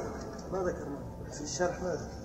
[0.53, 0.97] ما ذكرنا
[1.31, 2.18] في الشرح ما ذكر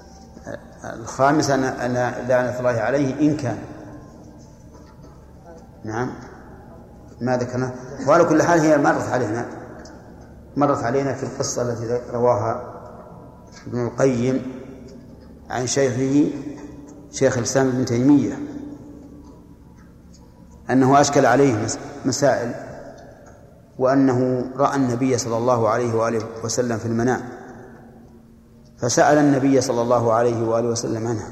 [0.85, 1.93] الخامس أن أن
[2.29, 3.59] لعنة الله عليه إن كان.
[5.85, 6.11] نعم.
[7.21, 7.75] ما ذكرنا.
[8.09, 9.47] وعلى كل حال هي مرت علينا.
[10.57, 12.75] مرت علينا في القصة التي رواها
[13.67, 14.43] ابن القيم
[15.51, 16.31] عن شيخه
[17.13, 18.39] شيخ الإسلام ابن تيمية
[20.71, 22.55] أنه أشكل عليه مس- مسائل
[23.79, 27.21] وأنه رأى النبي صلى الله عليه وآله وسلم في المنام.
[28.79, 31.31] فسأل النبي صلى الله عليه وآله وسلم عنها.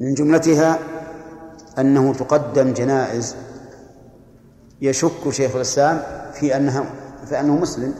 [0.00, 0.78] من جملتها
[1.78, 3.36] أنه تقدم جنائز
[4.80, 6.84] يشك شيخ الإسلام في أنها
[7.26, 7.94] في أنه مسلم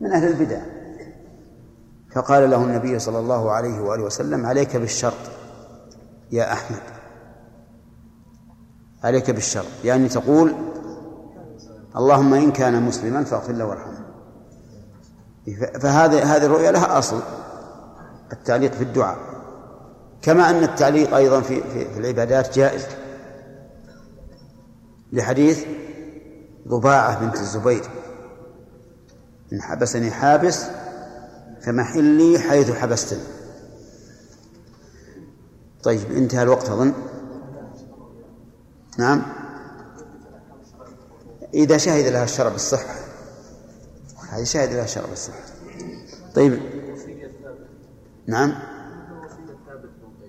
[0.00, 0.60] من أهل البدع.
[2.14, 5.14] فقال له النبي صلى الله عليه وآله وسلم عليك بالشرط
[6.32, 6.80] يا أحمد
[9.04, 9.66] عليك بالشرط.
[9.84, 10.54] يعني تقول
[11.96, 14.04] اللهم إن كان مسلما فاغفر له وارحمه.
[15.80, 17.20] فهذه هذه الرؤيا لها أصل.
[18.34, 19.18] التعليق في الدعاء.
[20.22, 22.86] كما أن التعليق أيضا في, في, في العبادات جائز.
[25.12, 25.64] لحديث
[26.68, 27.84] ضباعة بنت الزبير.
[29.52, 30.64] إن حبسني حابس
[31.62, 33.22] فمحلي حيث حبستني.
[35.82, 36.92] طيب انتهى الوقت أظن.
[38.98, 39.22] نعم.
[41.54, 42.94] إذا شهد لها الشرع بالصحة.
[44.30, 45.40] هذه شهد لها الشرع بالصحة.
[46.34, 46.83] طيب
[48.26, 48.54] نعم.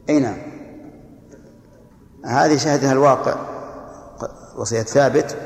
[0.10, 0.38] أي نعم.
[2.26, 3.36] هذه شهدها الواقع.
[4.56, 5.38] وصية ثابت.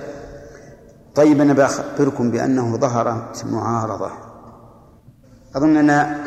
[1.16, 4.12] طيب أنا بأخبركم بأنه ظهر معارضة.
[5.56, 6.24] أظن أن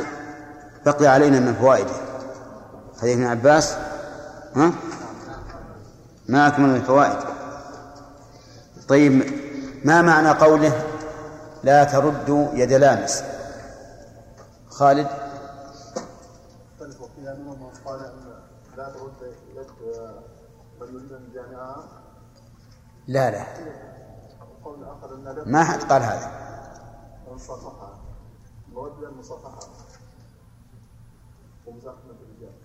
[0.87, 1.95] بقي علينا من فوائده
[3.01, 3.77] حديث ابن عباس.
[4.57, 4.73] ها؟
[6.29, 7.19] ما أكمل من الفوائد
[8.89, 9.23] طيب
[9.85, 10.73] ما معنى قوله
[11.65, 13.23] لا تردوا يد لامس؟
[14.69, 15.07] خالد
[16.73, 18.43] اختلفوا فيها منهم من قال ان
[18.77, 19.67] لا ترد يد
[20.81, 21.85] من يريد الجامعة
[23.07, 23.47] لا لا.
[25.47, 26.43] ما حد قال هذا.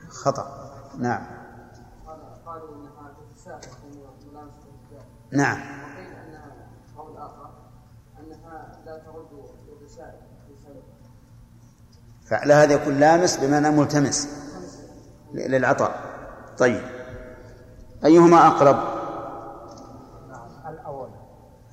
[0.10, 0.72] خطأ.
[0.98, 1.28] نعم.
[5.32, 5.58] نعم.
[5.58, 7.50] وقيل انها قول اخر
[8.20, 9.28] انها لا ترد
[9.78, 10.22] الرسائل
[10.52, 10.82] رسالة
[12.26, 14.28] فعلى هذا يكون لامس بمعنى ملتمس
[15.34, 16.02] للعطاء.
[16.58, 16.82] طيب.
[18.06, 19.07] أيهما أقرب؟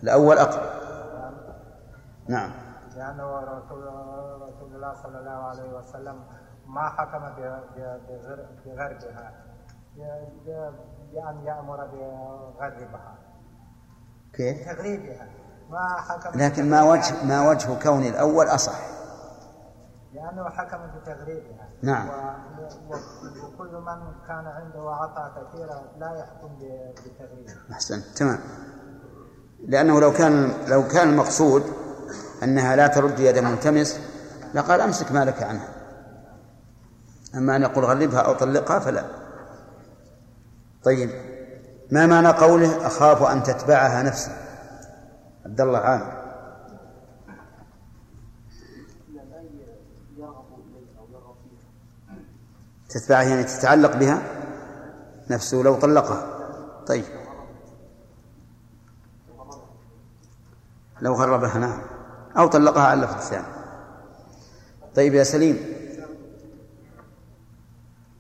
[0.05, 0.71] الأول أقرب
[2.29, 2.51] نعم.
[2.97, 6.25] لأنه رسول الله صلى الله عليه وسلم
[6.67, 7.21] ما حكم
[8.67, 9.33] بغربها
[11.13, 13.15] بأن يأمر بغربها
[14.33, 15.27] كيف؟ تغريبها
[15.71, 18.79] ما حكم لكن ما وجه ما وجه كون الأول أصح.
[20.13, 21.69] لأنه حكم بتغريبها.
[21.83, 22.09] نعم.
[23.45, 28.05] وكل من كان عنده عطاء كثيرة لا يحكم ب- بتغريبه أحسنت.
[28.19, 28.39] تمام.
[29.67, 31.65] لأنه لو كان لو كان المقصود
[32.43, 34.01] أنها لا ترد يد ملتمس
[34.55, 35.69] لقال أمسك مالك عنها.
[37.35, 39.05] أما أن يقول غلبها أو طلقها فلا.
[40.85, 41.11] طيب
[41.91, 44.31] ما معنى قوله أخاف أن تتبعها نفسي؟
[45.47, 46.25] عبد الله عامر.
[52.89, 54.23] تتبعها يعني تتعلق بها؟
[55.31, 56.27] نفسه لو طلقها.
[56.87, 57.24] طيب.
[61.05, 61.81] لو غربها نعم.
[62.39, 63.47] أو طلقها على الثاني
[64.95, 65.59] طيب يا سليم.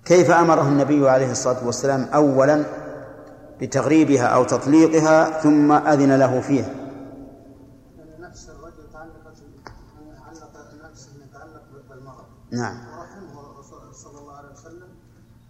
[0.04, 2.64] كيف أمره النبي عليه الصلاة والسلام أولا
[3.60, 6.74] بتغريبها أو تطليقها ثم أذن له فيها؟
[12.50, 12.76] نعم.
[12.98, 14.88] ورحمه الرسول صلى الله عليه وسلم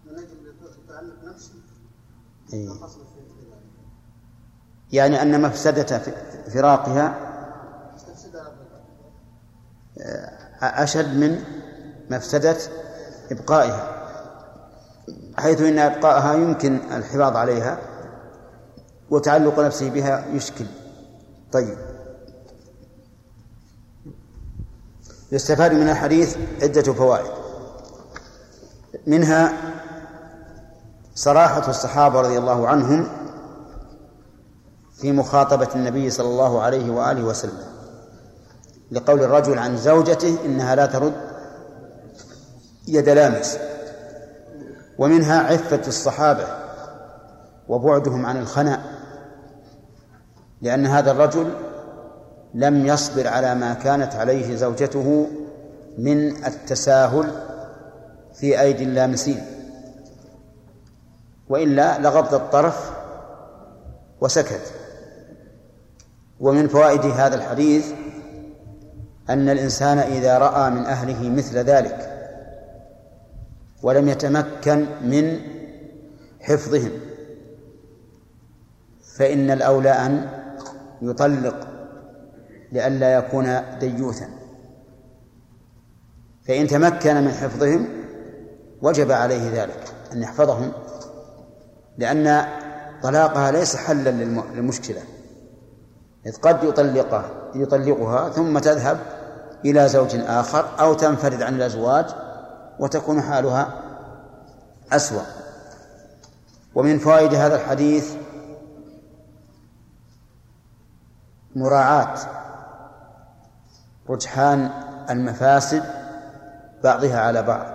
[0.05, 0.53] من أجل
[0.87, 1.53] تعلق نفسه
[2.53, 2.69] أي.
[4.91, 6.01] يعني أن مفسدة
[6.53, 7.15] فراقها
[10.61, 11.43] أشد من
[12.09, 12.57] مفسدة
[13.31, 13.95] إبقائها
[15.37, 17.77] حيث إن إبقائها يمكن الحفاظ عليها
[19.09, 20.65] وتعلق نفسه بها يشكل.
[21.51, 21.77] طيب.
[25.31, 27.31] يستفاد من الحديث عدة فوائد.
[29.07, 29.53] منها
[31.15, 33.24] صراحة الصحابة رضي الله عنهم
[35.05, 37.63] في مخاطبة النبي صلى الله عليه وآله وسلم
[38.91, 41.13] لقول الرجل عن زوجته إنها لا ترد
[42.87, 43.57] يد لامس
[44.97, 46.47] ومنها عفة الصحابة
[47.67, 48.81] وبعدهم عن الخنا
[50.61, 51.53] لأن هذا الرجل
[52.53, 55.27] لم يصبر على ما كانت عليه زوجته
[55.97, 57.31] من التساهل
[58.33, 59.45] في أيدي اللامسين
[61.49, 62.91] وإلا لغض الطرف
[64.21, 64.74] وسكت.
[66.39, 67.91] ومن فوائد هذا الحديث
[69.29, 72.11] أن الإنسان إذا رأى من أهله مثل ذلك
[73.83, 75.39] ولم يتمكن من
[76.41, 76.91] حفظهم
[79.17, 80.29] فإن الأولى أن
[81.01, 81.67] يطلق
[82.71, 84.29] لئلا يكون ديوثا.
[86.47, 87.87] فإن تمكن من حفظهم
[88.81, 89.83] وجب عليه ذلك
[90.13, 90.71] أن يحفظهم
[91.97, 92.45] لأن
[93.03, 95.01] طلاقها ليس حلا للم- للمشكلة.
[96.25, 98.99] إذ قد يطلقها يطلقها ثم تذهب
[99.65, 102.05] إلى زوج آخر أو تنفرد عن الأزواج
[102.79, 103.67] وتكون حالها
[104.91, 105.21] أسوأ.
[106.75, 108.15] ومن فوائد هذا الحديث
[111.55, 112.15] مراعاة
[114.09, 114.69] رجحان
[115.09, 115.83] المفاسد
[116.83, 117.65] بعضها على بعض.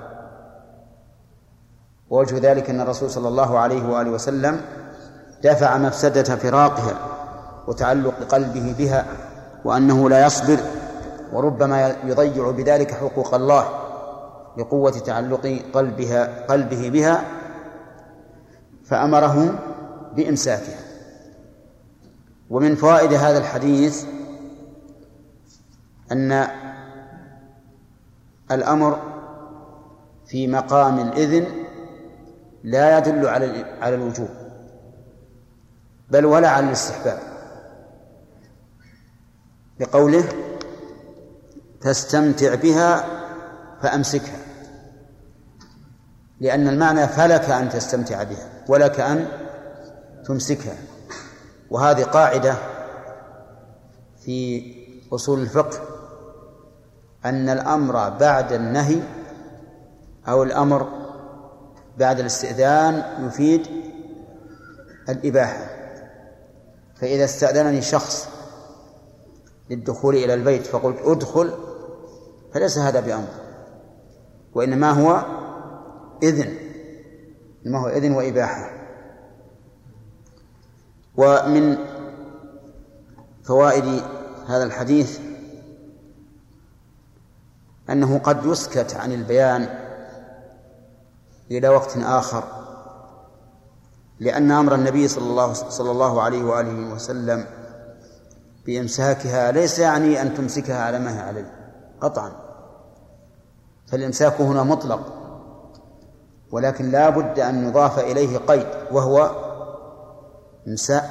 [2.10, 4.60] ووجه ذلك أن الرسول صلى الله عليه وآله وسلم
[5.42, 7.09] دفع مفسدة فراقها.
[7.70, 9.06] وتعلق قلبه بها
[9.64, 10.58] وأنه لا يصبر
[11.32, 13.68] وربما يضيع بذلك حقوق الله
[14.58, 17.24] لقوة تعلق قلبها قلبه بها
[18.84, 19.58] فأمره
[20.16, 20.80] بإمساكها.
[22.50, 24.04] ومن فوائد هذا الحديث
[26.12, 26.46] أن
[28.50, 28.98] الأمر
[30.26, 31.46] في مقام الإذن
[32.64, 34.28] لا يدل على على الوجوب
[36.10, 37.29] بل ولا على الاستحباب.
[39.80, 40.24] بقوله
[41.82, 43.04] فاستمتع بها
[43.82, 44.38] فأمسكها
[46.40, 49.26] لأن المعنى فلك أن تستمتع بها ولك أن
[50.24, 50.74] تمسكها
[51.70, 52.54] وهذه قاعدة
[54.24, 54.64] في
[55.12, 55.78] أصول الفقه
[57.24, 59.00] أن الأمر بعد النهي
[60.28, 60.88] أو الأمر
[61.98, 63.66] بعد الاستئذان يفيد
[65.08, 65.66] الإباحة
[67.00, 68.28] فإذا استأذنني شخص
[69.70, 71.50] للدخول إلى البيت فقلت أدخل
[72.54, 73.28] فليس هذا بأمر.
[74.54, 75.24] وإنما هو
[76.22, 76.56] إذن
[77.66, 78.70] إنما هو إذن وإباحة.
[81.16, 81.76] ومن
[83.44, 84.02] فوائد
[84.46, 85.20] هذا الحديث
[87.90, 89.68] أنه قد يسكت عن البيان
[91.50, 92.44] إلى وقت آخر
[94.20, 97.46] لأن أمر النبي صلى الله صلى الله عليه وآله وسلم
[98.66, 101.52] بإمساكها ليس يعني أن تمسكها على ما هي عليه
[102.00, 102.32] قطعا.
[103.92, 105.12] فالإمساك هنا مطلق
[106.52, 109.30] ولكن لا بد أن يضاف إليه قيد وهو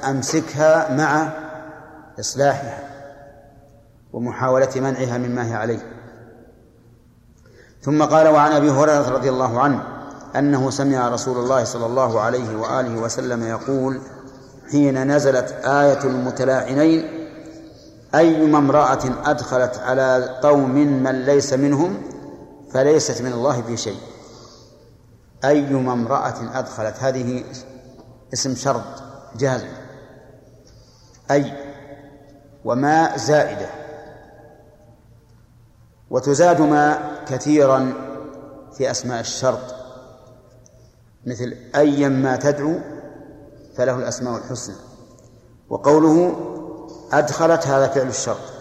[0.10, 1.34] أمسكها مع
[2.20, 2.89] إصلاحها
[4.14, 5.80] ومحاولة منعها مما هي عليه.
[7.82, 9.84] ثم قال وعن أبي هريرة رضي الله عنه
[10.36, 14.02] أنه سمع رسول الله صلى الله عليه وآله وسلم يقول
[14.72, 17.18] حين نزلت آية المتلاعنين
[18.16, 22.01] أيما امرأة أدخلت على قوم من ليس منهم
[22.72, 23.99] فليست من الله في شيء.
[25.45, 27.43] أيما امرأة أدخلت هذه
[28.34, 29.03] اسم شرط
[29.36, 29.68] جازم
[31.32, 31.53] أي
[32.66, 33.70] وما زائدة.
[36.10, 37.93] وتزاد ما كثيرا
[38.74, 39.76] في أسماء الشرط.
[41.26, 42.80] مثل أيا ما تدعو
[43.76, 44.76] فله الأسماء الحسنى.
[45.70, 46.45] وقوله
[47.12, 48.60] أدخلت هذا فعل الشرط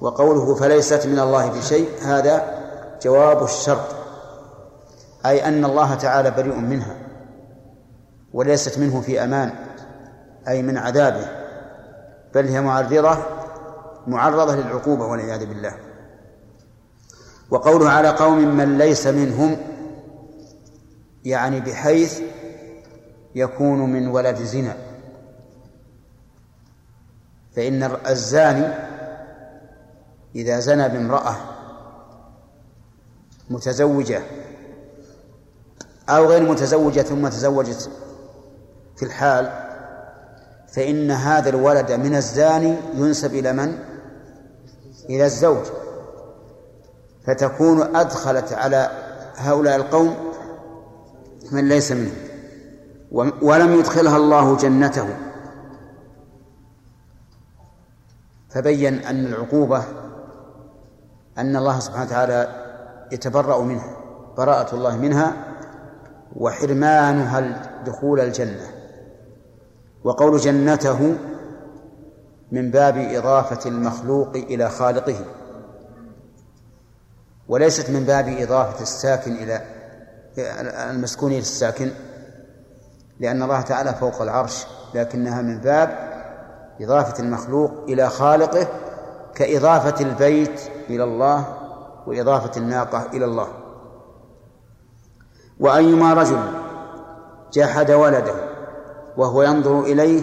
[0.00, 2.62] وقوله فليست من الله في شيء هذا
[3.02, 3.86] جواب الشرط
[5.26, 6.96] أي أن الله تعالى بريء منها
[8.32, 9.52] وليست منه في أمان
[10.48, 11.26] أي من عذابه
[12.34, 13.18] بل هي معرضة
[14.06, 15.74] معرضة للعقوبة والعياذ بالله.
[17.50, 19.56] وقوله على قوم من ليس منهم
[21.24, 22.20] يعني بحيث
[23.34, 24.76] يكون من ولد زنا.
[27.56, 28.74] فإن الزاني
[30.36, 31.36] إذا زنى بامرأة
[33.50, 34.22] متزوجة
[36.08, 37.90] أو غير متزوجة ثم تزوجت
[38.96, 39.50] في الحال
[40.72, 43.78] فإن هذا الولد من الزاني ينسب إلى من؟
[45.10, 45.64] إلى الزوج
[47.26, 48.90] فتكون أدخلت على
[49.36, 50.16] هؤلاء القوم
[51.52, 52.12] من ليس منهم
[53.42, 55.08] ولم يدخلها الله جنته
[58.52, 59.84] فبين أن العقوبة
[61.38, 62.48] أن الله سبحانه وتعالى
[63.12, 63.96] يتبرأ منها
[64.36, 65.32] براءة الله منها
[66.36, 68.66] وحرمانها دخول الجنة.
[70.04, 71.16] وقول جنته
[72.52, 75.16] من باب إضافة المخلوق إلى خالقه.
[77.48, 79.62] وليست من باب إضافة الساكن إلى
[80.90, 81.90] المسكون إلى الساكن
[83.20, 86.11] لأن الله تعالى فوق العرش لكنها من باب
[86.80, 88.66] إضافة المخلوق إلى خالقه
[89.34, 90.60] كإضافة البيت
[90.90, 91.44] إلى الله
[92.06, 93.48] وإضافة الناقة إلى الله.
[95.60, 96.40] وأيما رجل
[97.52, 98.34] جحد ولده
[99.16, 100.22] وهو ينظر إليه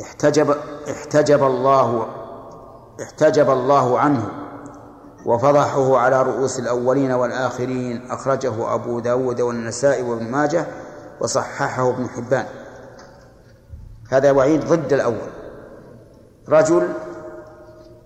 [0.00, 0.54] احتجب
[0.90, 2.06] احتجب الله
[3.02, 4.28] احتجب الله عنه
[5.26, 10.66] وفضحه على رؤوس الأولين والآخرين أخرجه أبو داود والنسائي وابن ماجه
[11.20, 12.46] وصححه ابن حبان.
[14.10, 15.30] هذا وعيد ضد الأول.
[16.48, 16.88] رجل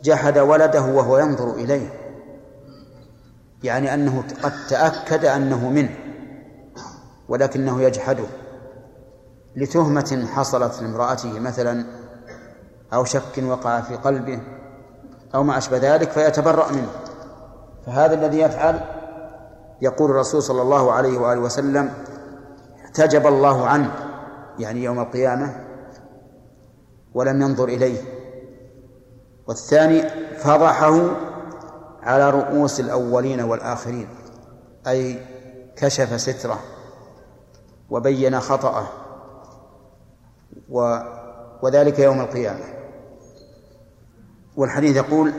[0.02, 1.88] جحد ولده وهو ينظر إليه
[3.62, 5.96] يعني أنه قد تأكد أنه منه
[7.28, 8.24] ولكنه يجحده
[9.56, 11.84] لتهمة حصلت لامرأته مثلا
[12.92, 14.40] أو شك وقع في قلبه
[15.34, 16.88] أو ما أشبه ذلك فيتبرأ منه.
[17.86, 18.80] فهذا الذي يفعل
[19.82, 21.92] يقول الرسول صلى الله عليه وآله وسلم
[22.84, 23.90] احتجب الله عنه
[24.58, 25.54] يعني يوم القيامة
[27.14, 28.11] ولم ينظر إليه.
[29.46, 30.02] والثاني
[30.38, 31.00] فضحه
[32.02, 34.08] على رؤوس الأولين والآخرين
[34.86, 35.18] أي
[35.76, 36.58] كشف ستره
[37.90, 38.86] وبين خطأه
[40.70, 40.98] و
[41.62, 42.64] وذلك يوم القيامة.
[44.56, 45.32] والحديث يقول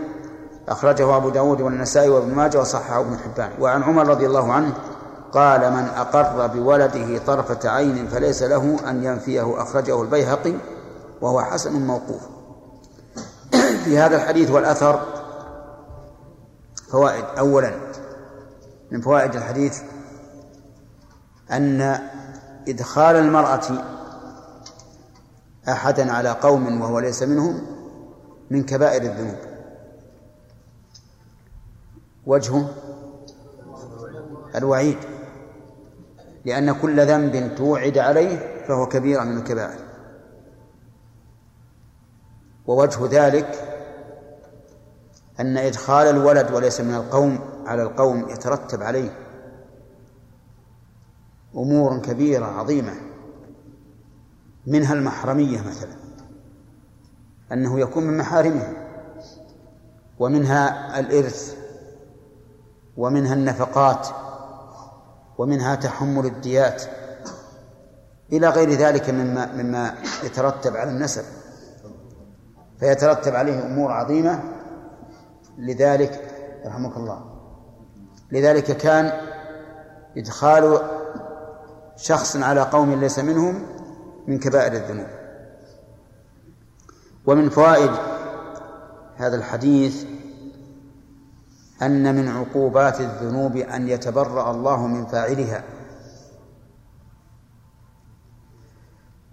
[0.70, 3.52] أخرجه أبو داود والنسائي وابن ماجه وصححه ابن حبان.
[3.60, 4.74] وعن عمر رضي الله عنه
[5.32, 9.62] قال من أقر بولده طرفة عين فليس له أن ينفيه.
[9.62, 10.54] أخرجه البيهقي
[11.22, 12.22] وهو حسن موقوف.
[13.84, 15.06] في هذا الحديث والأثر
[16.92, 17.26] فوائد.
[17.38, 17.72] أولا
[18.92, 19.82] من فوائد الحديث
[21.52, 22.00] أن
[22.68, 23.64] إدخال المرأة
[25.70, 27.62] أحدا على قوم وهو ليس منهم
[28.50, 29.38] من كبائر الذنوب.
[32.26, 32.70] وجهه
[34.56, 34.98] الوعيد
[36.46, 39.80] لأن كل ذنب توعد عليه فهو كبيرة من الكبائر.
[42.68, 43.73] ووجه ذلك
[45.40, 49.18] أن إدخال الولد وليس من القوم على القوم يترتب عليه
[51.56, 52.94] أمور كبيرة عظيمة
[54.68, 55.96] منها المحرمية مثلا
[57.52, 58.74] أنه يكون من محارمه
[60.20, 61.56] ومنها الإرث
[62.98, 64.08] ومنها النفقات
[65.38, 66.84] ومنها تحمل الديات
[68.32, 71.24] إلى غير ذلك مما مما يترتب على النسب.
[72.80, 74.44] فيترتب عليه أمور عظيمة
[75.58, 76.22] لذلك
[76.66, 77.34] رحمك الله
[78.32, 79.12] لذلك كان
[80.18, 80.82] إدخال
[81.96, 83.66] شخص على قوم ليس منهم
[84.28, 85.08] من كبائر الذنوب.
[87.26, 87.92] ومن فوائد
[89.18, 90.06] هذا الحديث
[91.82, 95.64] أن من عقوبات الذنوب أن يتبرأ الله من فاعلها.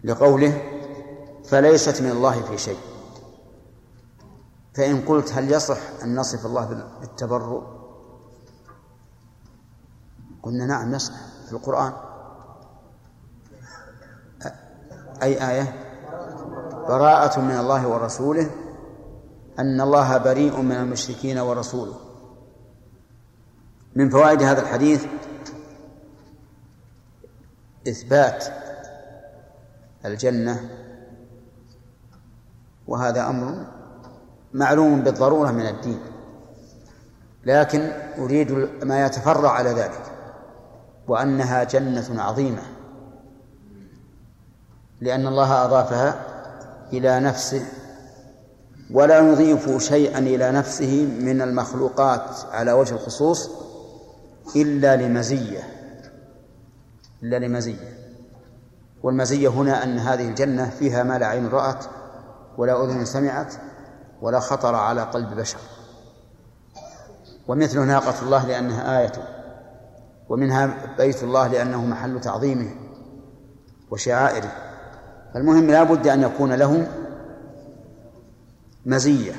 [0.05, 0.62] لقوله
[1.45, 2.89] فليست من الله في شيء.
[4.75, 7.62] فإن قلت هل يصح أن نصف الله بالتبرؤ؟
[10.43, 11.14] قلنا نعم يصح
[11.47, 11.93] في القرآن.
[15.23, 15.87] أي آية؟
[16.89, 18.51] براءة من الله ورسوله
[19.59, 21.95] أن الله بريء من المشركين ورسوله.
[23.97, 25.07] من فوائد هذا الحديث
[27.89, 28.45] إثبات
[30.05, 30.71] الجنة
[32.87, 33.66] وهذا أمر
[34.53, 36.01] معلوم بالضرورة من الدين.
[37.45, 40.03] لكن أريد ما يتفرع على ذلك
[41.09, 42.63] وأنها جنة عظيمة.
[45.01, 46.27] لأن الله أضافها
[46.93, 47.63] إلى نفسه
[48.91, 53.51] ولا يضيف شيئا إلى نفسه من المخلوقات على وجه الخصوص
[54.57, 55.61] إلا لمزية.
[57.23, 58.01] إلا لمزية.
[59.03, 61.85] والمزية هنا أن هذه الجنة فيها ما لا عين رأت
[62.59, 63.55] ولا أذن سمعت
[64.23, 65.59] ولا خطر على قلب بشر.
[67.49, 69.12] ومثل ناقة الله لأنها آية
[70.29, 72.71] ومنها بيت الله لأنه محل تعظيمه
[73.91, 74.53] وشعائره.
[75.37, 76.89] المهم لا بد أن يكون له
[78.87, 79.33] مزية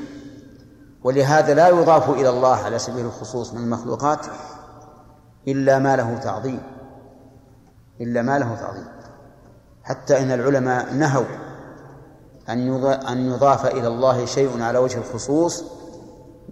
[1.03, 4.25] ولهذا لا يضاف إلى الله على سبيل الخصوص من المخلوقات
[5.47, 6.61] إلا ما له تعظيم
[8.01, 8.85] إلا ما له تعظيم.
[9.83, 11.50] حتى إن العلماء نهوا
[12.51, 15.63] أن أن يضاف إلى الله شيء على وجه الخصوص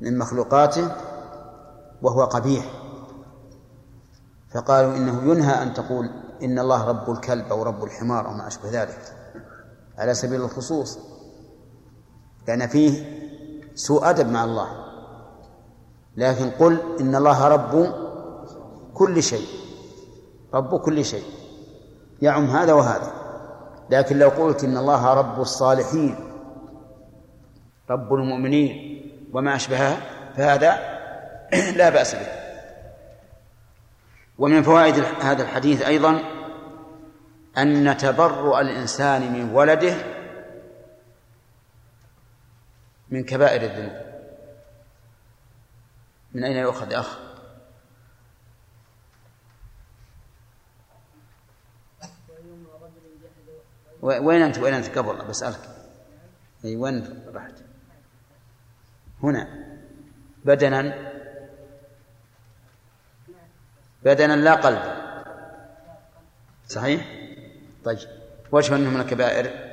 [0.01, 0.91] من مخلوقاته
[2.01, 2.65] وهو قبيح.
[4.53, 6.09] فقالوا إنه ينهى أن تقول
[6.43, 9.15] إن الله رب الكلب أو رب الحمار أو ما أشبه ذلك.
[9.97, 10.99] على سبيل الخصوص.
[12.47, 13.19] لأن فيه
[13.75, 14.67] سوء أدب مع الله.
[16.17, 17.93] لكن قل إن الله رب
[18.93, 19.47] كل شيء.
[20.53, 21.25] رب كل شيء.
[22.21, 23.18] يعم هذا وهذا.
[23.89, 26.15] لكن لو قلت إن الله رب الصالحين
[27.89, 29.01] رب المؤمنين
[29.33, 29.97] وما أشبهها
[30.37, 30.99] فهذا
[31.79, 32.27] لا بأس به
[34.37, 36.21] ومن فوائد هذا الحديث أيضا
[37.57, 39.93] أن تبرؤ الإنسان من ولده
[43.09, 44.09] من كبائر الذنوب
[46.33, 47.28] من أين يؤخذ أخ؟
[54.01, 55.69] وين أنت وين أنت قبل؟ بسألك.
[56.65, 57.53] أي وين رحت؟
[59.23, 59.47] هنا.
[60.45, 61.09] بدنا
[64.03, 65.23] بدنا لا قلبا
[66.67, 67.05] صحيح؟
[67.85, 67.97] طيب.
[68.51, 69.69] وجه أنه من الكبائر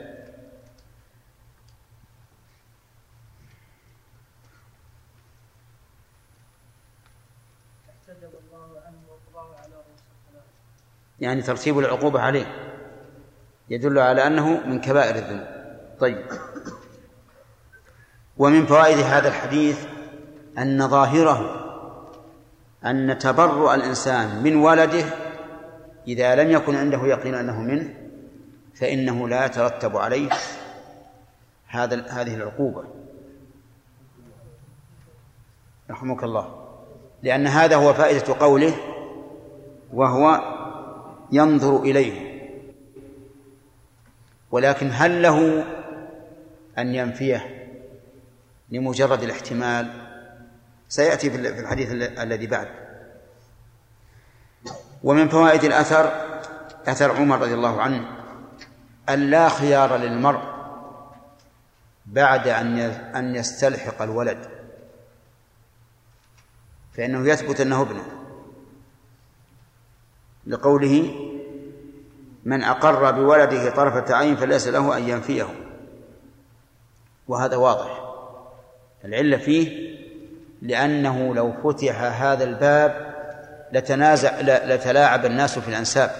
[11.20, 12.65] يعني ترتيب العقوبة عليه.
[13.70, 15.46] يدل على أنه من كبائر الذنوب.
[16.00, 16.26] طيب.
[18.36, 19.86] ومن فوائد هذا الحديث
[20.58, 21.62] أن ظاهره
[22.84, 25.04] أن تبرؤ الإنسان من ولده
[26.08, 27.94] إذا لم يكن عنده يقين أنه منه
[28.74, 30.30] فإنه لا يترتب عليه
[31.66, 32.84] هذا هذه العقوبة.
[35.90, 36.66] رحمك الله.
[37.22, 38.74] لأن هذا هو فائدة قوله
[39.92, 40.40] وهو
[41.32, 42.25] ينظر إليه.
[44.50, 45.64] ولكن هل له
[46.78, 47.68] أن ينفيه
[48.70, 50.06] لمجرد الاحتمال؟
[50.88, 52.68] سيأتي في الحديث الذي بعد.
[55.02, 56.26] ومن فوائد الأثر
[56.86, 58.16] أثر عمر رضي الله عنه
[59.08, 60.56] أن لا خيار للمرء
[62.06, 62.78] بعد أن
[63.16, 64.48] أن يستلحق الولد
[66.92, 68.04] فإنه يثبت أنه ابنه
[70.46, 71.14] لقوله
[72.46, 75.46] من أقر بولده طرفة عين فليس له أن ينفيه.
[77.28, 78.00] وهذا واضح.
[79.04, 79.96] العلة فيه
[80.62, 83.14] لأنه لو فتح هذا الباب
[83.72, 86.10] لتنازع لتلاعب الناس في الأنساب.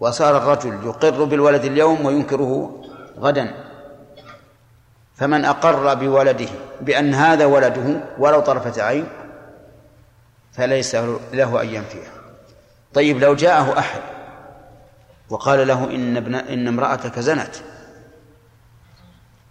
[0.00, 2.82] وصار الرجل يقر بالولد اليوم وينكره
[3.18, 3.54] غدا.
[5.14, 6.48] فمن أقر بولده
[6.80, 9.06] بأن هذا ولده ولو طرفة عين
[10.52, 10.94] فليس
[11.32, 12.17] له أن ينفيه.
[12.94, 14.00] طيب لو جاءه أحد
[15.30, 17.54] وقال له إن ابن إن امرأتك زنت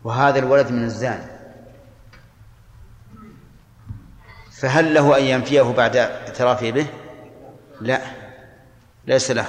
[0.03, 1.37] وهذا الولد من الزاني
[4.51, 6.87] فهل له أن ينفيه بعد اعترافه به؟
[7.81, 8.01] لا
[9.07, 9.45] ليس له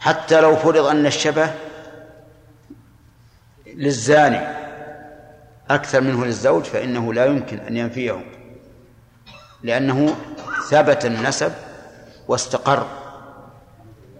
[0.00, 1.50] حتى لو فرض أن الشبه
[3.66, 4.40] للزاني
[5.70, 8.24] أكثر منه للزوج فإنه لا يمكن أن ينفيه
[9.62, 10.16] لأنه
[10.70, 11.52] ثبت النسب
[12.28, 12.86] واستقر.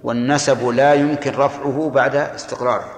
[0.03, 2.97] والنسب لا يمكن رفعه بعد استقراره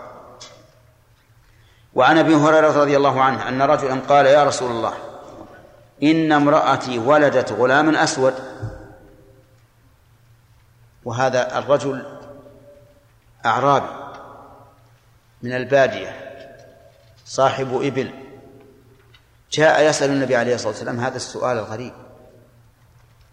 [1.94, 4.94] وعن أبي هريرة رضي الله عنه أن رجلا قال يا رسول الله
[6.02, 8.34] إن امرأتي ولدت غلاما أسود.
[11.04, 12.18] وهذا الرجل
[13.46, 13.90] اعرابي
[15.42, 16.16] من البادية
[17.24, 18.14] صاحب إبل.
[19.52, 21.92] جاء يسأل النبي عليه الصلاة والسلام هذا السؤال الغريب.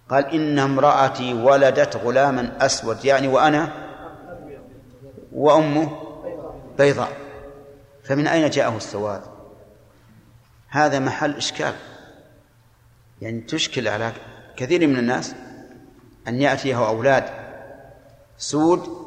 [0.10, 3.72] قال إن امرأتي ولدت غلاما أسود يعني وأنا
[5.32, 6.02] وأمه
[6.78, 7.18] بيضاء.
[8.04, 9.22] فمن أين جاءه السواد؟
[10.70, 11.74] هذا محل إشكال.
[13.22, 14.12] يعني تشكل على
[14.58, 15.36] كثير من الناس
[16.28, 17.24] أن يأتيه أولاد
[18.38, 19.06] سود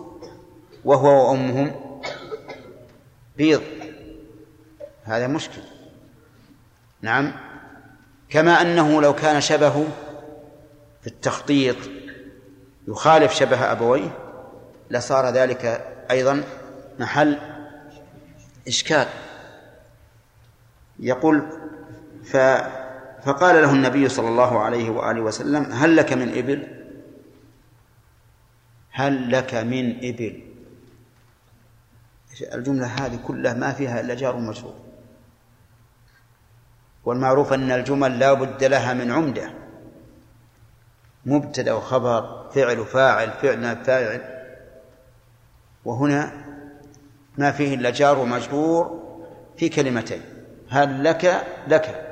[0.84, 1.72] وهو وأمهم
[3.36, 3.62] بيض.
[5.04, 5.62] هذا مشكل.
[7.02, 7.32] نعم.
[8.28, 9.86] كما أنه لو كان شبهه
[11.08, 11.76] التخطيط
[12.88, 14.18] يخالف شبه أبويه
[14.90, 15.64] لصار ذلك
[16.10, 16.44] أيضا
[16.98, 17.38] محل
[18.68, 19.06] إشكال.
[20.98, 21.46] يقول
[22.24, 22.36] ف
[23.24, 26.68] فقال له النبي صلى الله عليه وآله وسلم هل لك من إبل؟
[28.90, 30.42] هل لك من إبل؟
[32.54, 34.74] الجملة هذه كلها ما فيها إلا جار ومجرور.
[37.04, 39.67] والمعروف أن الجمل لا بد لها من عمدة.
[41.28, 44.20] مبتدأ وخبر فعل وفاعل فعل فاعل.
[45.84, 46.32] وهنا
[47.38, 49.02] ما فيه إلا جار ومجرور
[49.56, 50.22] في كلمتين.
[50.70, 52.04] هل لك؟ لك.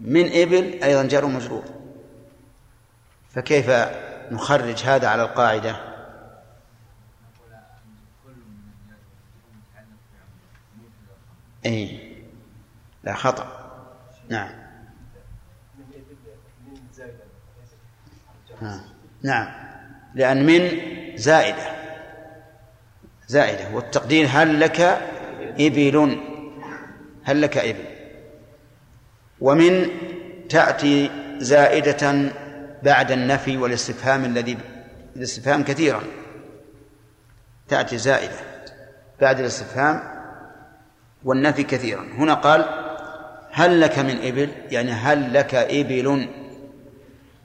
[0.00, 1.64] من إبل أيضا جار ومجرور.
[3.30, 3.70] فكيف
[4.30, 5.76] نخرج هذا على القاعدة؟
[11.66, 12.12] اي
[13.04, 13.70] لا خطأ.
[14.28, 14.67] نعم.
[19.22, 19.46] نعم.
[20.14, 20.70] لأن من
[21.16, 21.66] زائدة.
[23.26, 23.74] زائدة.
[23.74, 24.80] والتقدير هل لك
[25.60, 26.20] إبل؟
[27.24, 27.84] هل لك إبل؟
[29.40, 29.86] ومن
[30.48, 32.32] تأتي زائدة
[32.82, 34.58] بعد النفي والاستفهام الذي
[35.16, 36.02] الاستفهام كثيرا.
[37.68, 38.38] تأتي زائدة
[39.20, 40.02] بعد الاستفهام
[41.24, 42.02] والنفي كثيرا.
[42.02, 42.88] هنا قال
[43.52, 46.28] هل لك من إبل؟ يعني هل لك إبل؟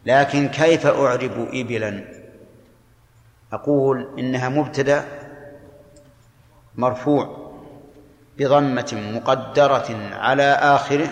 [0.05, 2.03] لكن كيف أعرب إبلا؟
[3.53, 5.05] أقول إنها مبتدأ
[6.75, 7.53] مرفوع
[8.37, 11.09] بضمة مقدرة على آخره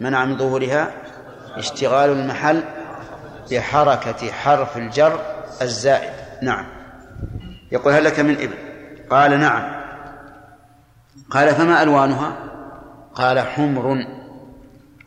[0.00, 0.90] منع من ظهورها
[1.56, 2.64] اشتغال المحل
[3.50, 5.20] بحركة حرف الجر
[5.62, 6.12] الزائد.
[6.42, 6.66] نعم.
[7.72, 8.54] يقول هل لك من إبل؟
[9.10, 9.84] قال نعم.
[11.30, 12.36] قال فما ألوانها؟
[13.14, 14.06] قال حمر.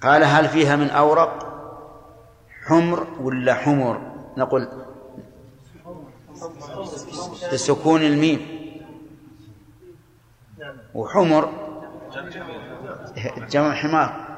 [0.01, 1.46] قال هل فيها من أورق؟
[2.67, 4.67] حمر ولا حمر؟ نقول
[7.53, 8.57] بسكون الميم.
[10.93, 11.53] وحمر
[13.49, 14.37] جمع حمار.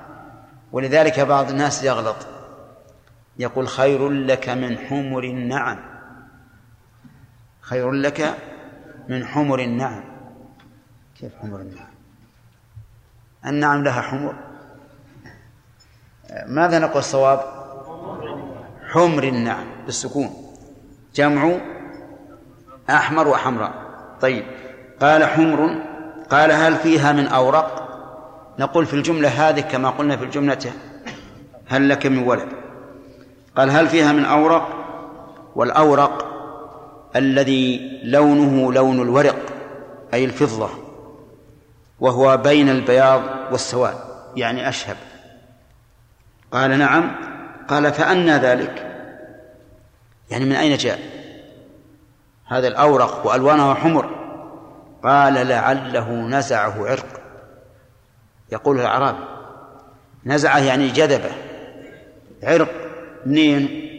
[0.71, 2.15] ولذلك بعض الناس يغلط.
[3.39, 5.79] يقول خير لك من حمر النعم.
[7.61, 8.37] خير لك
[9.09, 10.03] من حمر النعم.
[11.19, 11.89] كيف حمر النعم؟
[13.45, 14.35] النعم لها حمر.
[16.47, 17.58] ماذا نقول؟ الصواب
[18.89, 20.29] حمر النعم بالسكون.
[21.15, 21.57] جمع
[22.89, 23.73] أحمر وحمراء.
[24.21, 24.43] طيب.
[25.01, 25.75] قال حمر.
[26.29, 27.89] قال هل فيها من أورق؟
[28.59, 30.71] نقول في الجملة هذه كما قلنا في الجملة
[31.67, 32.47] هل لك من ولد.
[33.57, 34.67] قال هل فيها من أورق؟
[35.55, 36.25] والأورق
[37.15, 39.35] الذي لونه لون الورق
[40.13, 40.69] أي الفضة
[41.99, 43.21] وهو بين البياض
[43.51, 43.95] والسواد
[44.35, 44.97] يعني أشهب.
[46.51, 47.11] قال نعم.
[47.69, 48.85] قال فأنى ذلك.
[50.31, 50.99] يعني من أين جاء؟
[52.47, 54.09] هذا الأورق وألوانه حمر.
[55.03, 57.21] قال لعله نزعه عرق.
[58.51, 59.23] يقول الأعرابي
[60.25, 61.31] نزعه يعني جذبه.
[62.43, 62.71] عرق
[63.25, 63.89] منين؟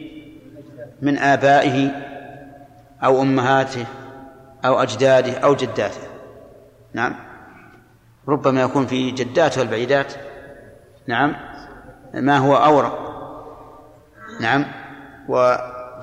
[1.03, 1.91] من آبائه
[3.05, 3.87] أو أمهاته
[4.65, 6.01] أو أجداده أو جداته.
[6.93, 7.17] نعم.
[8.29, 10.13] ربما يكون في جداته البعيدات
[11.07, 11.37] نعم.
[12.15, 13.10] ما هو أورق؟
[14.41, 14.65] نعم.
[15.29, 15.57] و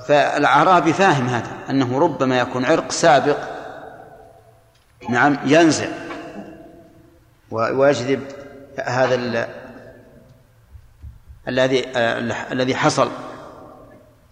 [0.07, 3.37] فالأعرابي فاهم هذا أنه ربما يكون عرق سابق.
[5.09, 5.87] نعم ينزع.
[7.51, 8.23] ويجذب
[8.85, 9.47] هذا ال-
[11.47, 11.85] الذي
[12.51, 13.11] الذي حصل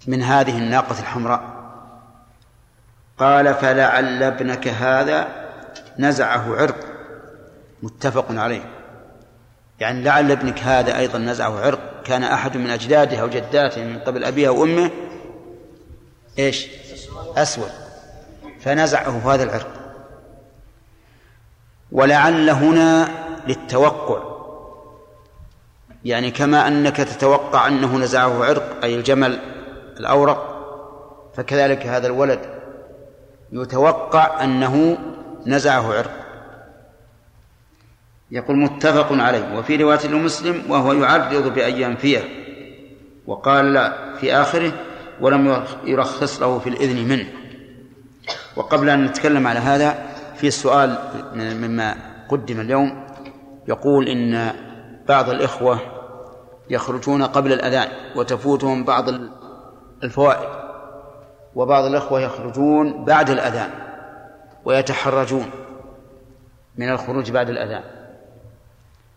[0.08, 1.42] من هذه الناقة الحمراء.
[3.18, 5.28] قال فلعل ابنك هذا
[6.00, 6.78] نزعه عرق.
[7.84, 8.64] متفق عليه.
[9.80, 11.95] يعني لعل ابنك هذا أيضا نزعه عرق.
[12.06, 14.92] كان أحد من أجداده أو جداته من قبل أبيه أو أمه
[16.40, 16.68] إيش؟
[17.38, 17.72] أسود.
[18.60, 19.68] فنزعه هذا العرق.
[21.92, 23.10] ولعل هنا
[23.48, 24.36] للتوقع.
[26.06, 29.40] يعني كما أنك تتوقع أنه نزعه عرق أي الجمل
[30.00, 30.56] الأورق
[31.36, 32.40] فكذلك هذا الولد
[33.52, 34.98] يتوقع أنه
[35.46, 36.25] نزعه عرق.
[38.32, 42.24] يقول متفق عليه وفي رواية لمسلم وهو يعرض بأن ينفيه
[43.28, 44.72] وقال لا في آخره
[45.22, 47.28] ولم يرخص له في الإذن منه.
[48.56, 50.06] وقبل أن نتكلم على هذا
[50.36, 50.98] في سؤال
[51.36, 51.96] مما
[52.30, 53.06] قدم اليوم
[53.68, 54.52] يقول إن
[55.08, 55.80] بعض الإخوة
[56.70, 59.06] يخرجون قبل الأذان وتفوتهم بعض
[60.04, 60.50] الفوائد
[61.56, 63.70] وبعض الإخوة يخرجون بعد الأذان
[64.66, 65.46] ويتحرجون
[66.78, 67.84] من الخروج بعد الأذان.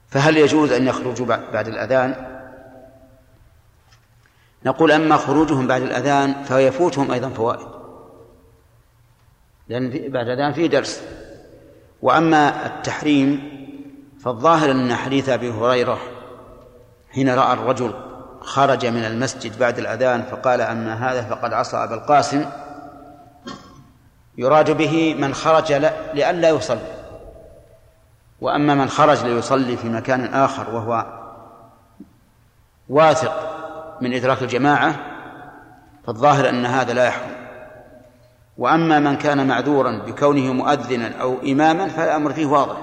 [0.09, 2.39] فهل يجوز أن يخرجوا بعد الأذان؟
[4.67, 7.67] نقول أما خروجهم بعد الأذان فيفوتهم أيضا فوائد.
[9.69, 11.03] لأن بعد الأذان فيه درس.
[12.03, 13.59] وأما التحريم
[14.25, 15.99] فالظاهر أن حديث أبي هريرة
[17.11, 17.95] حين رأى الرجل
[18.41, 22.45] خرج من المسجد بعد الأذان فقال أما هذا فقد عصى أبا القاسم
[24.39, 25.73] يراد به من خرج
[26.15, 26.98] لئلا يصلي.
[28.41, 31.07] وأما من خرج ليصلي في مكان آخر وهو
[32.89, 33.59] واثق
[34.01, 34.95] من إدراك الجماعة
[36.07, 37.39] فالظاهر أن هذا لا يحرم
[38.59, 42.76] وأما من كان معذورا بكونه مؤذنا أو إماما فالأمر فيه واضح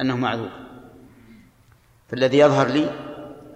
[0.00, 0.50] أنه معذور.
[2.08, 2.90] فالذي يظهر لي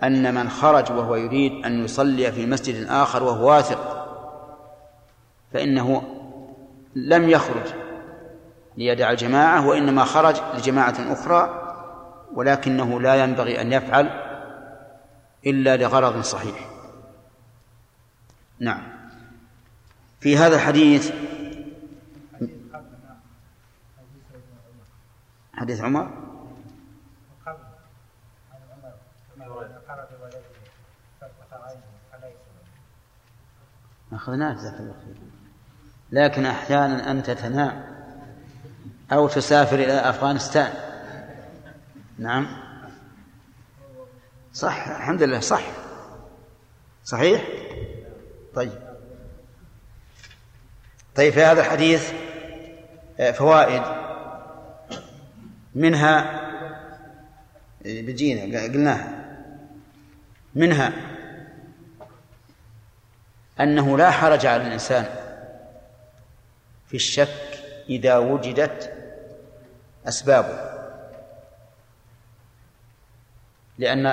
[0.02, 4.06] أن من خرج وهو يريد أن يصلي في مسجد آخر وهو واثق
[5.52, 6.02] فإنه
[6.94, 7.81] لم يخرج
[8.76, 11.62] ليدع الجماعة وإنما خرج لجماعة أخرى
[12.34, 14.10] ولكنه لا ينبغي أن يفعل
[15.46, 16.68] إلا لغرض صحيح.
[18.58, 18.82] نعم.
[20.20, 21.12] في هذا الحديث
[25.54, 26.10] حديث عمر؟
[34.12, 35.16] أخذناه جزاك الله خير.
[36.12, 37.91] لكن أحيانا أنت تنام.
[39.12, 40.72] أو تسافر إلى أفغانستان.
[42.18, 42.56] نعم.
[44.52, 45.62] صح الحمد لله صح.
[47.04, 47.42] صحيح؟
[48.54, 48.72] طيب.
[51.14, 52.12] طيب في هذا الحديث
[53.34, 53.82] فوائد.
[55.74, 56.40] منها
[57.84, 59.22] بجينا قلناها.
[60.54, 60.92] منها
[63.60, 65.06] أنه لا حرج على الإنسان
[66.88, 69.01] في الشك إذا وجدت
[70.08, 70.72] أسبابه.
[73.78, 74.06] لأن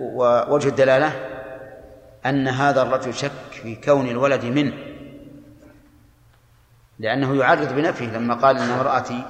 [0.00, 1.12] ووجه الدلالة
[2.26, 4.74] أن هذا الرجل شك في كون الولد منه.
[6.98, 9.24] لأنه يعرض بنفسه لما قال إن امرأتي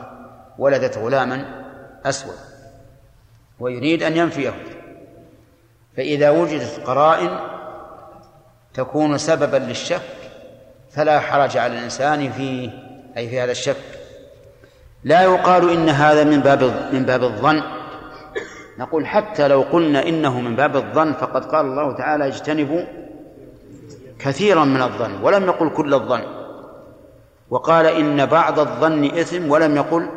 [0.58, 1.64] ولدت غلاما
[2.04, 2.36] أسود
[3.60, 4.54] ويريد أن ينفيه.
[5.96, 7.38] فإذا وجدت قرائن
[8.74, 10.02] تكون سببا للشك
[10.90, 12.70] فلا حرج على الإنسان فيه
[13.16, 14.01] أي في هذا الشك.
[15.04, 17.62] لا يقال إن هذا من باب من باب الظن.
[18.78, 22.84] نقول حتى لو قلنا إنه من باب الظن فقد قال الله تعالى اجتنبوا
[24.18, 26.22] كثيرا من الظن ولم يقل كل الظن.
[27.50, 30.08] وقال إن بعض الظن إثم ولم يقل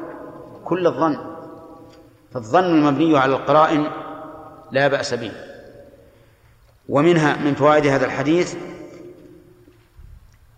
[0.65, 1.17] كل الظن.
[2.33, 3.87] فالظن المبني على القرائن
[4.71, 5.31] لا بأس به.
[6.89, 8.55] ومنها من فوائد هذا الحديث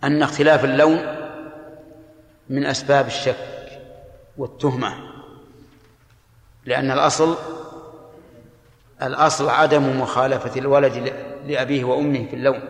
[0.03, 0.99] أن اختلاف اللون
[2.49, 3.56] من أسباب الشك.
[4.37, 4.93] والتهمة.
[6.65, 7.37] لأن الأصل
[9.01, 11.13] الأصل عدم مخالفة الولد
[11.45, 12.61] لأبيه وأمه في اللون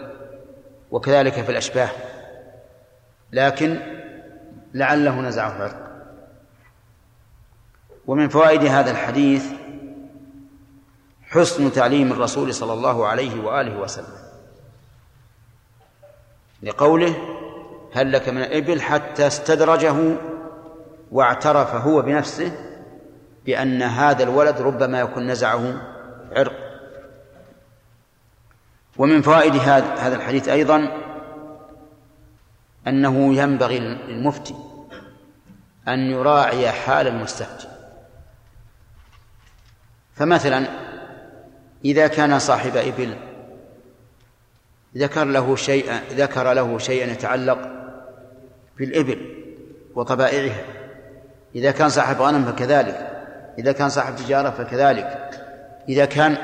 [0.91, 1.89] وكذلك في الأشباه.
[3.32, 3.80] لكن
[4.74, 5.88] لعله نزعه عرق
[8.07, 9.45] ومن فوائد هذا الحديث
[11.24, 14.28] حسن تعليم الرسول صلى الله عليه وآله وسلم.
[16.63, 17.15] لقوله
[17.93, 19.95] هل لك من الإبل حتى استدرجه
[21.12, 22.51] واعترف هو بنفسه
[23.45, 25.82] بأن هذا الولد ربما يكون نزعه
[26.32, 26.53] عرق.
[28.97, 30.91] ومن فوائد هذا الحديث أيضا
[32.88, 34.55] أنه ينبغي للمفتي
[35.88, 37.68] أن يراعي حال المستفتي.
[40.16, 40.68] فمثلا
[41.86, 43.18] إذا كان صاحب إبل
[44.97, 47.60] ذكر له شيئا ذكر له شيئا يتعلق
[48.78, 49.43] بالإبل
[49.95, 50.76] وطبائعها.
[51.58, 53.26] إذا كان صاحب غنم فكذلك.
[53.60, 55.30] إذا كان صاحب تجارة فكذلك.
[55.89, 56.38] إذا كان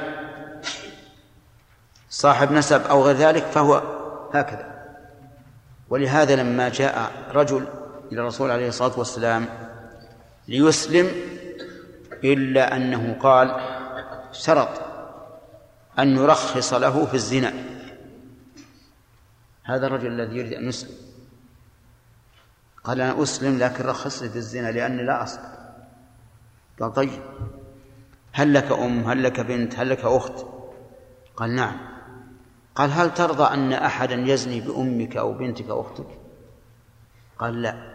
[2.09, 3.83] صاحب نسب أو غير ذلك فهو
[4.33, 4.73] هكذا.
[5.89, 7.65] ولهذا لما جاء رجل
[8.11, 9.45] إلى الرسول عليه الصلاة والسلام
[10.47, 11.11] ليسلم
[12.23, 13.55] إلا أنه قال
[14.31, 14.69] شرط
[15.99, 17.53] أن يرخص له في الزنا.
[19.63, 21.02] هذا الرجل الذي يريد أن يسلم.
[22.83, 25.39] قال أنا أسلم لكن رخص لي في الزنا لأني لا أصل.
[26.79, 27.21] قال طيب
[28.31, 30.45] هل لك أم؟ هل لك بنت؟ هل لك أخت؟
[31.35, 31.77] قال نعم.
[32.75, 36.07] قال هل ترضى أن أحدا يزني بأمك أو بنتك أو أختك؟
[37.39, 37.93] قال لا.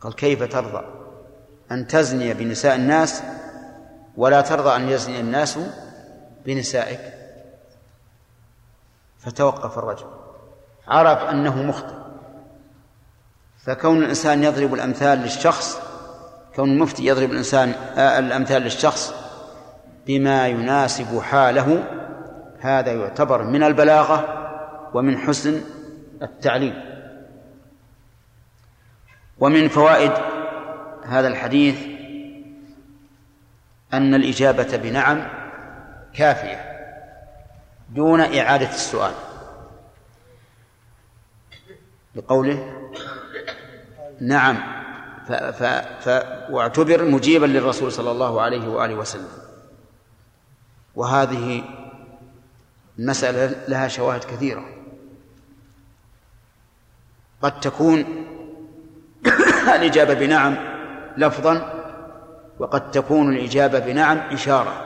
[0.00, 0.84] قال كيف ترضى
[1.70, 3.22] أن تزني بنساء الناس
[4.16, 5.58] ولا ترضى أن يزني الناس
[6.46, 7.14] بنسائك؟
[9.18, 10.06] فتوقف الرجل.
[10.88, 12.03] عرف أنه مخطئ.
[13.66, 15.78] فكون الإنسان يضرب الأمثال للشخص
[16.56, 19.14] كون المفتي يضرب الإنسان آه، الأمثال للشخص
[20.06, 21.84] بما يناسب حاله
[22.60, 24.40] هذا يعتبر من البلاغة
[24.94, 25.60] ومن حسن
[26.22, 26.82] التعليم
[29.38, 30.12] ومن فوائد
[31.04, 31.76] هذا الحديث
[33.92, 35.28] أن الإجابة بنعم
[36.14, 36.74] كافية
[37.90, 39.12] دون إعادة السؤال.
[42.14, 42.73] بقوله
[44.20, 44.56] نعم.
[45.28, 45.62] ف ف
[46.08, 46.08] ف
[46.50, 49.28] واعتبر مجيبا للرسول صلى الله عليه وآله وسلم.
[50.94, 51.64] وهذه
[52.98, 54.64] المسألة لها شواهد كثيرة.
[57.42, 58.04] قد تكون
[59.76, 60.56] الإجابة بنعم
[61.16, 61.84] لفظا
[62.58, 64.84] وقد تكون الإجابة بنعم إشارة.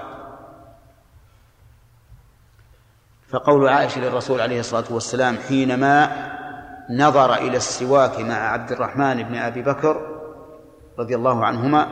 [3.29, 6.38] فقول عائشة للرسول عليه الصلاة والسلام حينما
[6.91, 10.21] نظر إلى السواك مع عبد الرحمن بن أبي بكر
[10.99, 11.89] رضي الله عنهما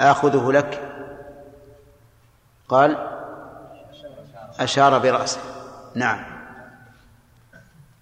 [0.00, 0.80] آخذه لك.
[2.68, 2.96] قال
[4.60, 5.40] أشار برأسه.
[5.94, 6.24] نعم.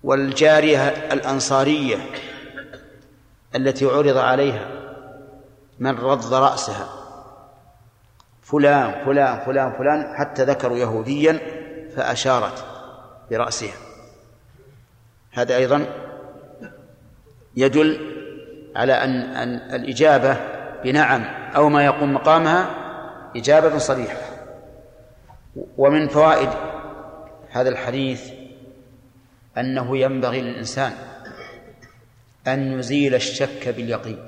[0.03, 1.97] والجارية الأنصارية
[3.55, 4.69] التي عرض عليها
[5.79, 6.89] من رض رأسها.
[8.43, 11.41] فلان فلان فلان فلان حتى ذكروا يهوديا
[11.97, 12.65] فأشارت
[13.31, 13.92] برأسها.
[15.33, 15.87] هذا أيضا
[17.57, 18.13] يدل
[18.77, 20.37] على أن أن الإجابة
[20.85, 21.25] بنعم
[21.57, 22.71] أو ما يقوم مقامها
[23.37, 24.17] إجابة صريحة.
[25.79, 26.49] ومن فوائد
[27.51, 28.33] هذا الحديث
[29.59, 30.93] أنه ينبغي للإنسان
[32.47, 34.19] أن يزيل الشك باليقين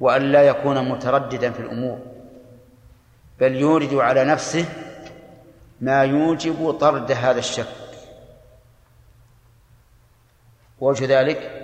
[0.00, 1.98] وأن لا يكون مترددا في الأمور
[3.40, 4.64] بل يورد على نفسه
[5.80, 7.79] ما يوجب طرد هذا الشك.
[10.80, 11.60] ووجه ذلك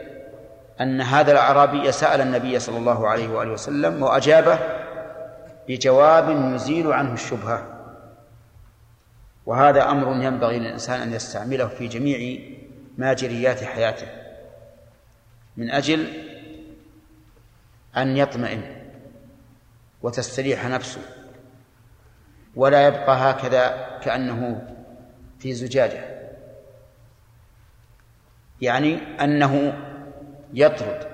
[0.80, 4.58] أن هذا الأعرابي سأل النبي صلى الله عليه وآله وسلم وأجابه
[5.68, 7.66] بجواب يزيل عنه الشبهة.
[9.46, 12.40] وهذا أمر ينبغي للإنسان أن يستعمله في جميع
[12.98, 14.06] ماجريات حياته.
[15.56, 16.06] من أجل
[17.96, 18.62] أن يطمئن
[20.02, 21.00] وتستريح نفسه
[22.56, 24.68] ولا يبقى هكذا كأنه
[25.38, 26.15] في زجاجة.
[28.60, 29.78] يعني أنه
[30.54, 31.06] يطرد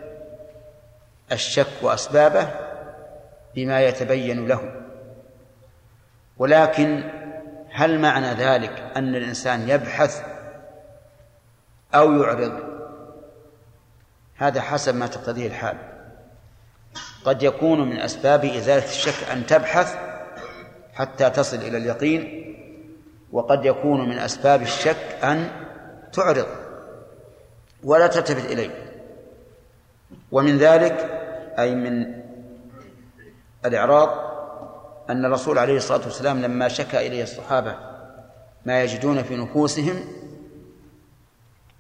[1.33, 2.49] الشك وأسبابه
[3.55, 4.83] بما يتبين له.
[6.39, 7.05] ولكن
[7.71, 10.23] هل معنى ذلك أن الإنسان يبحث
[11.95, 12.73] أو يعرض؟
[14.37, 15.77] هذا حسب ما تقتضيه الحال.
[17.25, 19.97] قد يكون من أسباب إزالة الشك أن تبحث
[20.95, 22.43] حتى تصل إلى اليقين
[23.33, 25.51] وقد يكون من أسباب الشك أن
[26.13, 26.62] تعرض.
[27.85, 28.71] ولا تلتفت إليه.
[30.33, 30.93] ومن ذلك
[31.59, 32.23] أي من
[33.65, 34.33] الإعراض
[35.11, 37.77] أن الرسول عليه الصلاة والسلام لما شكى إليه الصحابة
[38.67, 40.05] ما يجدون في نفوسهم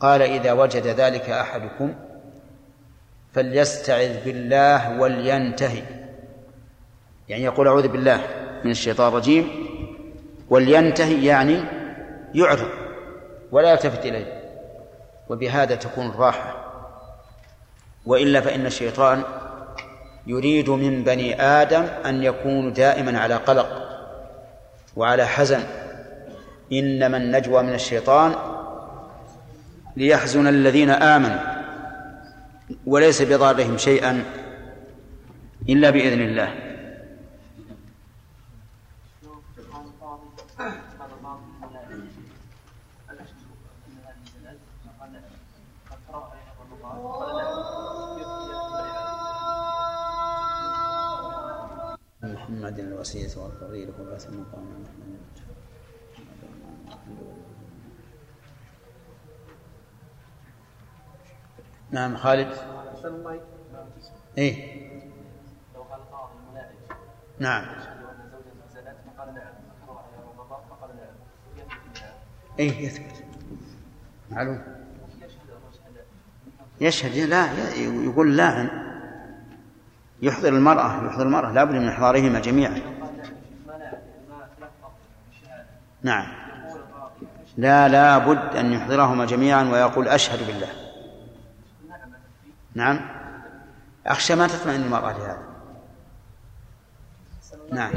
[0.00, 1.94] قال إذا وجد ذلك أحدكم
[3.32, 5.82] فليستعذ بالله ولينتهي.
[7.28, 8.20] يعني يقول أعوذ بالله
[8.64, 9.48] من الشيطان الرجيم.
[10.50, 11.64] ولينتهي يعني
[12.34, 12.68] يعرض
[13.52, 14.41] ولا يلتفت إليه.
[15.28, 16.56] وبهذا تكون الراحة.
[18.06, 19.22] وإلا فإن الشيطان
[20.26, 23.68] يريد من بني آدم أن يكونوا دائما على قلق
[24.96, 25.62] وعلى حزن.
[26.72, 28.34] إنما النجوى من الشيطان
[29.96, 31.40] ليحزن الذين آمنوا
[32.86, 34.24] وليس بضارهم شيئا
[35.68, 36.61] إلا بإذن الله.
[53.02, 55.18] الوسيلة والفضيلة وبعث المقام محمد
[61.90, 62.56] نعم خالد.
[64.38, 64.88] إيه.
[65.74, 66.34] لو قال قاضي
[67.38, 67.64] نعم.
[67.64, 69.54] فقال نعم
[70.70, 71.14] فقال نعم
[71.56, 72.04] يثبت
[72.58, 73.24] إيه يثبت.
[74.30, 74.62] معلوم.
[76.80, 78.91] يشهد لا يقول لاعن
[80.22, 82.80] يحضر المرأة يحضر المرأة لابد من إحضارهما جميعا.
[86.02, 86.26] نعم.
[87.56, 90.68] لا لا بد أن يحضرهما جميعا ويقول أشهد بالله.
[92.74, 93.00] نعم.
[94.06, 95.52] أخشى ما تطمئن المرأة لهذا.
[97.72, 97.92] نعم.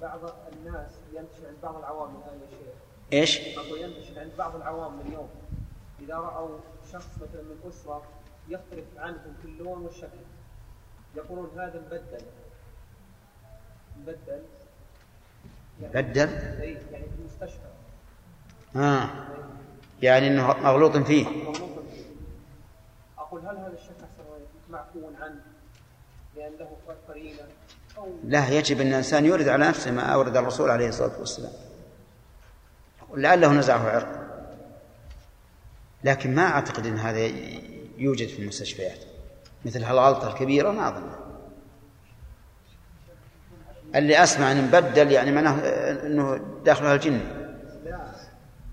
[0.00, 0.20] بعض
[0.52, 2.68] الناس ينتشر عند بعض العوام من هذا الشيء
[3.12, 5.28] إيش؟ أقول ينتشر عند بعض العوام اليوم
[6.00, 6.58] إذا رأوا
[6.92, 8.02] شخص مثلا من أسرة
[8.48, 10.18] يختلف عنهم في اللون والشكل.
[11.16, 12.24] يقولون هذا مبدل.
[14.00, 14.42] مبدل.
[15.82, 17.68] يعني بدل أي يعني في المستشفى.
[18.76, 19.10] آه.
[20.02, 21.28] يعني أنه مغلوط فيه.
[21.28, 21.56] مغلوط
[21.92, 22.04] فيه.
[23.18, 24.08] أقول هل هذا الشخص
[24.70, 25.40] معفو عنه؟
[26.36, 26.76] لأن له
[27.08, 27.42] قرينة
[27.98, 31.52] أو لا يجب أن الإنسان يورد على نفسه ما أورد الرسول عليه الصلاة والسلام.
[33.14, 34.28] لعله نزعه عرق.
[36.04, 37.26] لكن ما أعتقد أن هذا
[37.98, 39.07] يوجد في المستشفيات.
[39.64, 41.10] مثل هالغلطة الكبيرة ما أظن.
[43.94, 45.52] اللي أسمع أن بدل يعني معناه
[46.06, 47.20] أنه داخلها الجن.
[47.84, 48.00] لا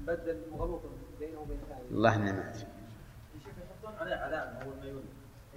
[0.01, 0.81] مبدل مغلوط
[1.19, 1.59] بينه وبين
[1.91, 2.65] الله إني ما أدري.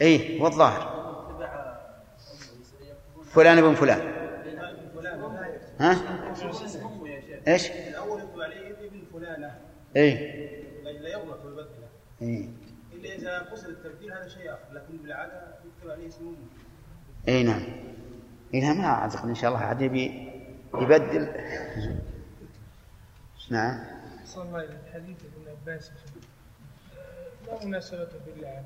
[0.00, 0.80] إيه والظاهر
[1.28, 1.78] تبع
[3.24, 4.18] فلان ابن فلان.
[5.80, 5.96] ها؟
[7.48, 9.58] إيش؟ الأول عليه ابن فلانة.
[9.96, 10.48] إيه.
[10.84, 11.88] لا يغلط ويبدله
[12.22, 12.48] إيه.
[13.04, 16.36] اذا قصد التبديل هذا شيء آخر لكن بالعادة يكتب عليه اسم امه
[17.28, 17.62] اي نعم.
[18.54, 20.32] اي نعم ما أعتقد إن شاء الله عاد يبي
[20.74, 21.28] يبدل.
[23.50, 23.84] نعم.
[24.24, 25.90] صلى الله عليه حديث ابن عباس.
[27.46, 28.64] لا مناسبة بالله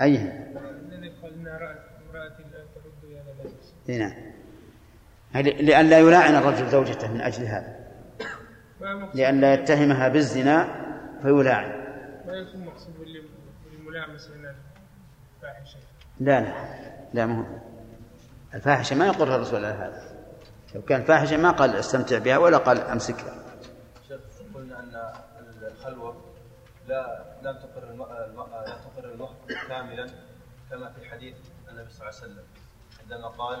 [0.00, 0.16] أي.
[0.16, 4.14] الذي قال إن رأت امرأتي لا ترد يا لا بأس اي نعم
[5.34, 7.84] لئلا لا يلاعن الرجل زوجته من أجل هذا.
[8.80, 10.84] ما لئلا يتهمها بالزنا
[11.22, 11.84] فيلاعن
[12.26, 12.93] ما يكون مقصود
[13.94, 14.54] من
[16.20, 17.58] لا لا لا ما هو.
[18.54, 20.24] الفاحشة ما يقر الرسول على هذا.
[20.74, 23.34] لو كان فاحشة ما قال استمتع بها ولا قال أمسكها.
[24.08, 24.20] شيخ
[24.54, 25.12] قلنا أن
[25.62, 26.24] الخلوة
[26.86, 29.34] لا لم تقر المرأة المرأة لا تقر المرأة
[29.68, 30.06] كاملا
[30.70, 31.36] كما في حديث
[31.70, 32.44] النبي صلى الله عليه وسلم
[33.02, 33.58] عندما قال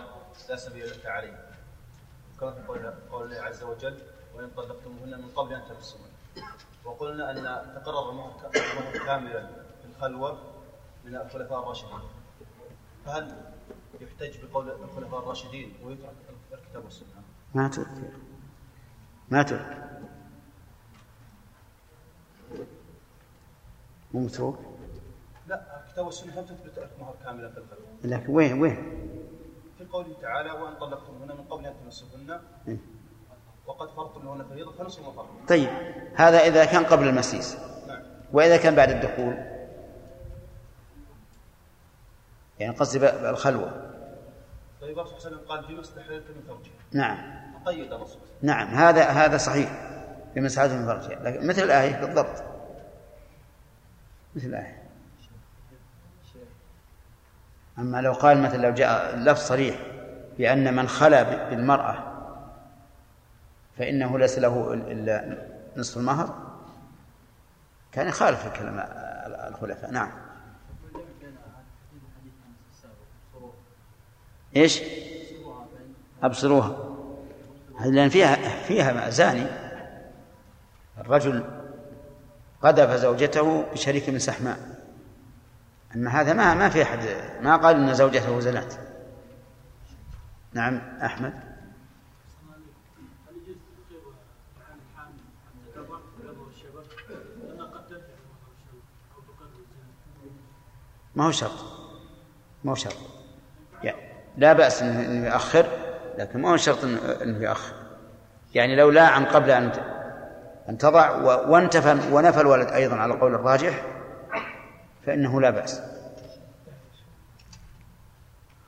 [0.48, 1.48] لا سبيل لك عليه.
[2.40, 3.98] كما في قول قول الله عز وجل
[4.34, 6.10] وإن طلقتموهن من قبل أن تمسوهن
[6.84, 7.36] وقلنا أن
[7.82, 8.50] تقرر المهر
[9.06, 9.63] كاملا.
[9.94, 10.38] في الخلوة
[11.04, 12.00] من الخلفاء الراشدين.
[13.06, 13.52] فهل
[14.00, 16.14] يحتج بقول الخلفاء الراشدين ويترك
[16.52, 17.22] الكتاب والسنة؟
[17.54, 18.12] ما ترك.
[19.30, 19.90] ما ترك.
[24.14, 24.58] مو متروك؟
[25.46, 27.88] لا الكتاب والسنة لم تثبت المهر كاملا في الخلوة.
[28.04, 28.76] لكن وين وين؟
[29.78, 32.76] في قوله تعالى وإن طلقتموهن من قبل أن تمسوهن إيه.
[33.66, 35.68] وقد فرضتم لهن فريضة فنصف ما طيب
[36.14, 37.56] هذا إذا كان قبل المسيس.
[37.88, 38.02] نعم.
[38.32, 39.53] وإذا كان بعد الدخول.
[42.58, 43.84] يعني قصدي الخلوة
[44.80, 47.18] طيب الرسول صلى الله عليه وسلم قال فيما استحللت من فرجها نعم.
[47.54, 49.90] وقيد الرسول نعم هذا هذا صحيح.
[50.34, 52.42] بما سعادة من فرجها لكن مثل الآية بالضبط.
[54.36, 54.84] مثل الآية.
[57.78, 59.76] أما لو قال مثلا لو جاء لفظ صريح
[60.38, 62.14] بأن من خلا بالمرأة
[63.78, 66.54] فإنه ليس له إلا نصف المهر
[67.92, 68.78] كان يخالف الكلام
[69.48, 69.90] الخلفاء.
[69.90, 70.23] نعم.
[74.56, 74.80] إيش؟
[76.22, 76.94] أبصروها.
[77.84, 79.46] لأن فيها فيها زاني
[80.98, 81.44] الرجل
[82.62, 84.84] قذف زوجته بشريك من سحماء.
[85.94, 86.98] أما هذا ما ما في أحد
[87.40, 88.72] ما قال إن زوجته زنت.
[90.52, 91.54] نعم أحمد.
[101.14, 101.64] ما هو شرط.
[102.64, 103.13] ما هو شرط.
[104.36, 105.66] لا بأس أنه يؤخر
[106.18, 106.84] لكن ما هو شرط
[107.22, 107.74] أنه يؤخر.
[108.54, 109.72] يعني لو لا عن قبل أن
[110.68, 111.10] أن تضع
[111.48, 113.86] وانتفى ونفى الولد أيضا على القول الراجح
[115.06, 115.80] فإنه لا بأس.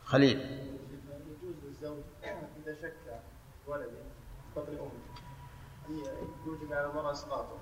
[0.05, 0.67] خليل.
[2.67, 2.93] إذا شك
[3.67, 3.91] ولد
[4.57, 6.03] قبل أمه
[6.47, 7.59] يوجب على المرأة إسقاطه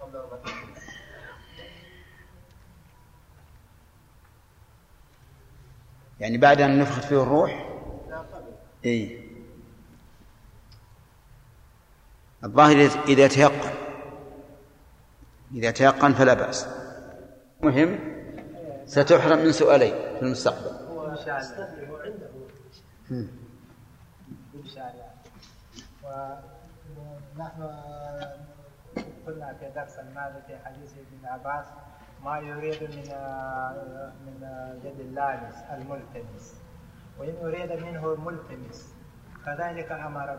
[0.00, 0.40] قبل أربعة
[6.20, 7.68] يعني بعد أن نفخت فيه الروح؟
[8.10, 8.52] لا قبل.
[8.84, 9.20] إيه
[12.44, 13.70] الظاهر إذا تيقن.
[15.54, 16.66] إذا تيقن فلا بأس.
[17.62, 17.98] مهم.
[18.86, 20.82] ستحرم من سؤالين في المستقبل.
[24.74, 25.12] شاء الله.
[27.36, 27.62] ونحن
[29.26, 31.66] قلنا في درس الماضي في حديث ابن عباس
[32.24, 33.08] ما يريد من
[34.26, 34.36] من
[34.84, 36.62] يد اللامس الملتمس.
[37.18, 38.94] وإن أريد منه الملتمس
[39.46, 40.38] كذلك أمر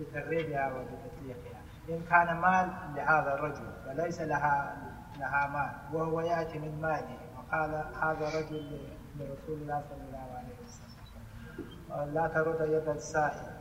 [0.00, 4.76] بتغريبها وبتطليقها إن كان مال لهذا الرجل وليس لها
[5.18, 7.18] لها مال وهو يأتي من ماله.
[7.36, 7.70] وقال
[8.02, 12.14] هذا رجل لرسول الله صلى الله عليه وسلم.
[12.14, 13.54] لا ترد يد السائل.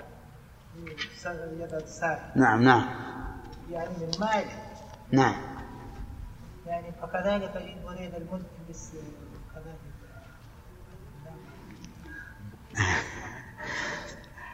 [1.60, 2.24] يد السائل.
[2.36, 2.86] نعم نعم.
[3.70, 4.52] يعني من ماله.
[5.11, 5.52] نعم.
[6.68, 8.91] يعني فكذلك إن أريد الملتمس
[9.53, 9.94] كذلك.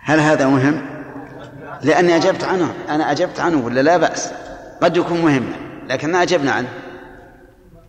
[0.02, 1.04] هل هذا مهم؟
[1.82, 2.74] لأني أجبت عنه.
[2.90, 4.34] أنا أجبت عنه ولا لا بأس؟
[4.82, 5.56] قد يكون مهما
[5.88, 6.74] لكن ما أجبنا عنه.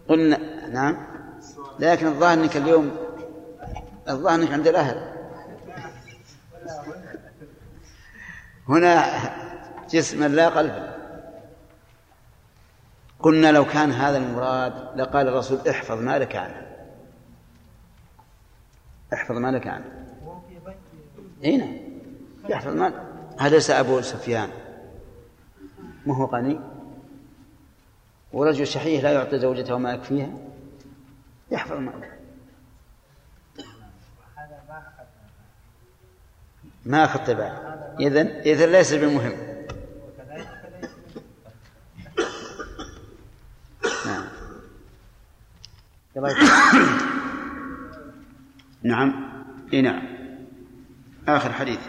[0.09, 0.39] قلنا
[0.73, 0.97] نعم.
[1.79, 2.97] لكن الظاهر أنك اليوم
[4.09, 5.11] الظاهر أنك عند الأهل.
[8.69, 9.05] هنا
[9.91, 11.00] جسما لا قلبا
[13.23, 16.67] قلنا لو كان هذا المراد لقال الرسول احفظ مالك عنه.
[19.13, 19.85] احفظ مالك عنه.
[20.25, 20.77] هو في بيت
[21.45, 21.77] إي نعم.
[22.49, 22.93] يحفظ مال
[23.39, 24.49] هذا أبو سفيان.
[26.07, 26.61] ما هو غني؟
[28.33, 30.31] ورجل شحيح لا يعطي زوجته ما يكفيها؟
[31.51, 32.11] يحفظ ماله
[34.67, 35.05] ما أخذ
[36.85, 39.33] ما أخذت بالي اذا اذا ليس بمهم
[40.03, 40.91] وكذلك ليس
[44.07, 44.29] نعم يلا.
[48.83, 49.31] نعم.
[49.73, 50.03] إي نعم.
[51.29, 51.81] آخر حديث.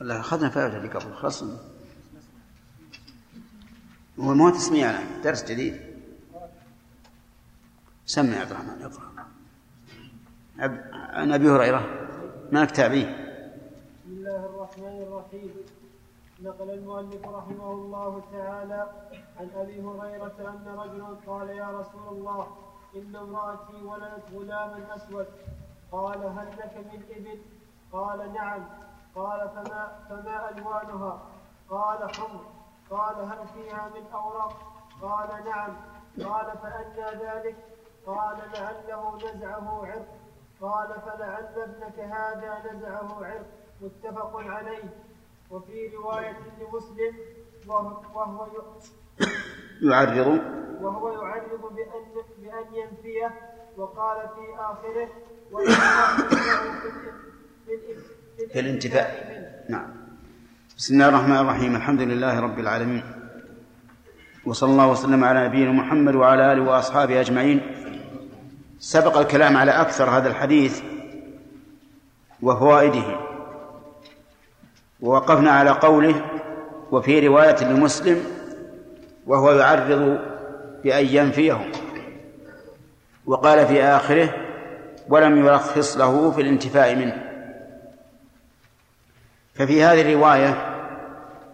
[0.00, 1.42] لا اخذنا فائدة اللي قبل خلاص.
[4.20, 5.80] هو ما تسمية الآن درس جديد.
[8.06, 9.28] سمع يا عبد الرحمن اقرأ.
[10.92, 12.08] عن أبي هريرة
[12.52, 15.50] مالك تعبيه بسم الله الرحمن الرحيم.
[16.42, 18.86] نقل المؤلف رحمه الله تعالى
[19.40, 22.46] عن أبي هريرة أن رجلا قال يا رسول الله
[22.96, 25.26] إن امرأتي ولدت غلاما أسود.
[25.92, 27.40] قال هل لك من إبل؟
[27.92, 28.64] قال نعم.
[29.14, 31.18] قال فما فما ألوانها؟
[31.70, 32.44] قال حمر.
[32.90, 34.52] قال هل فيها من أوراق؟
[35.02, 35.76] قال نعم.
[36.24, 37.56] قال فأنى ذلك؟
[38.06, 40.06] قال لعله نزعه عرق.
[40.60, 43.46] قال فلعل ابنك هذا نزعه عرق.
[43.80, 45.07] متفق عليه.
[45.50, 47.14] وفي رواية لمسلم
[47.68, 48.46] وهو
[49.82, 50.40] يعرض.
[50.80, 53.34] وهو يعرض بأن بأن ينفيه
[53.76, 55.08] وقال في آخره
[55.50, 55.72] في ال-
[57.66, 59.28] في ال- في الانتفاء.
[59.68, 59.90] نعم.
[60.76, 61.76] بسم الله الرحمن الرحيم.
[61.76, 63.02] الحمد لله رب العالمين.
[64.46, 67.60] وصلى الله وسلم على نبينا محمد وعلى آله وأصحابه أجمعين.
[68.78, 70.82] سبق الكلام على أكثر هذا الحديث
[72.42, 73.27] وفوائده.
[75.00, 76.24] ووقفنا على قوله
[76.92, 78.24] وفي رواية لمسلم
[79.26, 80.18] وهو يعرض
[80.84, 81.70] بأن ينفيه.
[83.26, 84.34] وقال في آخره
[85.08, 87.24] ولم يرخص له في الانتفاء منه.
[89.54, 90.74] ففي هذه الرواية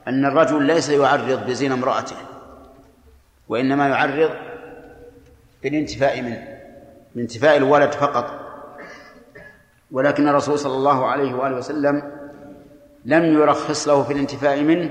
[0.09, 2.17] أن الرجل ليس يعرض بزنا امرأته
[3.49, 4.31] وإنما يعرض
[5.63, 6.49] بالانتفاء منه
[7.15, 8.41] بانتفاء الولد فقط.
[9.91, 12.14] ولكن الرسول صلى الله عليه وآله وسلم
[13.05, 14.91] لم يرخص له في الانتفاع منه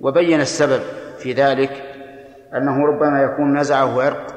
[0.00, 0.82] وبين السبب
[1.18, 1.82] في ذلك
[2.54, 4.34] أنه ربما يكون نزعه عرق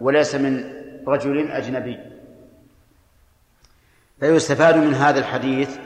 [0.00, 0.64] وليس من
[1.06, 1.98] رجل أجنبي.
[4.20, 5.76] فيستفاد من هذا الحديث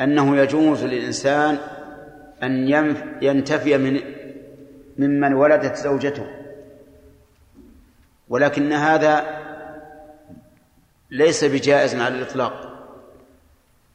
[0.00, 1.58] أنه يجوز للإنسان
[2.42, 2.68] أن
[3.22, 4.00] ينتفي من
[4.98, 6.26] ممن ولدت زوجته.
[8.28, 9.24] ولكن هذا
[11.10, 12.74] ليس بجائز على الإطلاق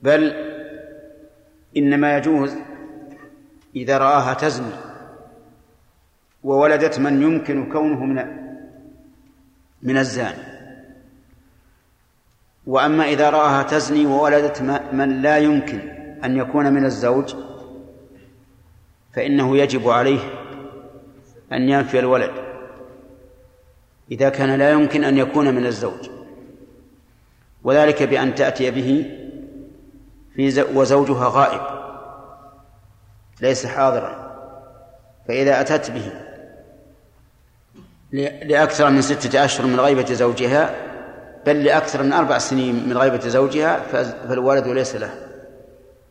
[0.02, 0.49] بل
[1.78, 2.54] إنما يجوز
[3.76, 4.72] إذا رآها تزني
[6.44, 8.26] وولدت من يمكن كونه من
[9.82, 10.44] من الزاني.
[12.68, 14.62] وأما إذا رآها تزني وولدت
[14.94, 15.80] من لا يمكن
[16.24, 17.36] أن يكون من الزوج
[19.14, 20.20] فإنه يجب عليه
[21.52, 22.32] أن ينفي الولد
[24.12, 26.10] إذا كان لا يمكن أن يكون من الزوج.
[27.64, 29.20] وذلك بأن تأتي به
[30.40, 31.61] في وزوجها غائب.
[33.41, 34.30] ليس حاضرا.
[35.28, 36.11] فإذا أتت به
[38.44, 40.76] لأكثر من ستة أشهر من غيبة زوجها
[41.45, 43.80] بل لأكثر من أربع سنين من غيبة زوجها
[44.28, 45.10] فالولد ليس له.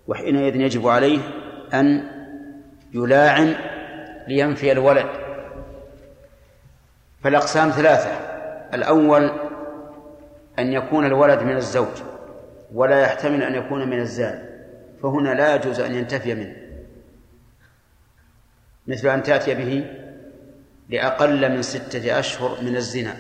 [0.09, 1.19] وحينئذ يجب عليه
[1.75, 2.05] أن
[2.95, 3.55] يلاعن
[4.29, 5.07] لينفي الولد.
[7.25, 8.11] فالأقسام ثلاثة.
[8.75, 9.31] الأول
[10.59, 12.08] أن يكون الولد من الزوج.
[12.75, 14.49] ولا يحتمل أن يكون من الزاد
[15.03, 16.57] فهنا لا يجوز أن ينتفي منه.
[18.87, 19.87] مثل أن تأتي به
[20.89, 23.17] لأقل من ستة أشهر من الزنا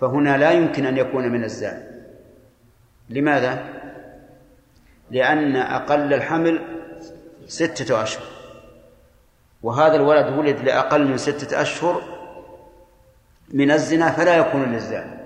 [0.00, 1.90] فهنا لا يمكن أن يكون من الزاد
[3.10, 3.64] لماذا؟
[5.10, 6.60] لأن أقل الحمل
[7.46, 8.24] ستة أشهر
[9.62, 12.02] وهذا الولد ولد لأقل من ستة أشهر
[13.52, 15.19] من الزنا فلا يكون للزاد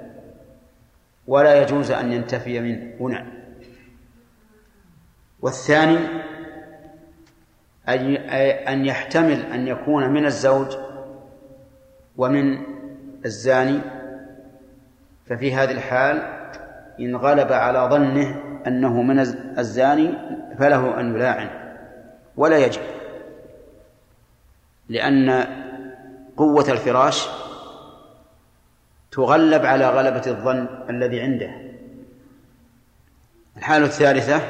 [1.26, 3.26] ولا يجوز أن ينتفي منه هنا.
[5.40, 5.98] والثاني
[8.68, 10.76] أن يحتمل أن يكون من الزوج
[12.16, 12.58] ومن
[13.24, 13.80] الزاني.
[15.26, 16.22] ففي هذه الحال
[17.00, 19.18] إن غلب على ظنه أنه من
[19.58, 20.14] الزاني
[20.58, 21.50] فله أن يلاعن.
[22.36, 22.82] ولا يجب
[24.88, 25.46] لأن
[26.36, 27.28] قوة الفراش
[29.14, 31.50] تغلب على غلبة الظن الذي عنده.
[33.56, 34.40] الحالة الثالثة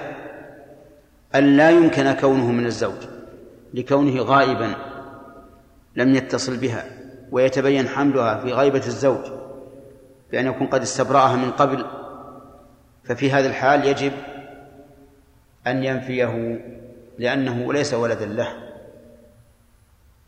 [1.35, 3.07] أن لا يمكن كونه من الزوج
[3.75, 4.75] لكونه غائبا
[5.97, 6.85] لم يتصل بها
[7.31, 9.25] ويتبين حملها في غيبة الزوج
[10.33, 11.87] بأن يكون قد استبرأها من قبل.
[13.05, 14.13] ففي هذه الحال يجب
[15.67, 16.61] أن ينفيه
[17.19, 18.49] لأنه ليس ولدا له.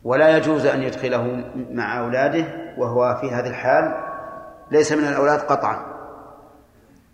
[0.03, 2.45] ولا يجوز أن يدخله مع أولاده
[2.77, 4.06] وهو في هذه الحال
[4.71, 5.97] ليس من الأولاد قطعا.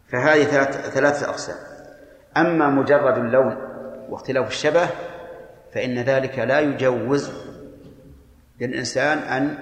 [0.08, 1.56] فهذه ثلاث ثلاثة أقسام.
[2.38, 3.58] أما مجرد اللون
[4.10, 4.90] واختلاف الشبه
[5.74, 7.32] فإن ذلك لا يجوز
[8.62, 9.58] للإنسان أن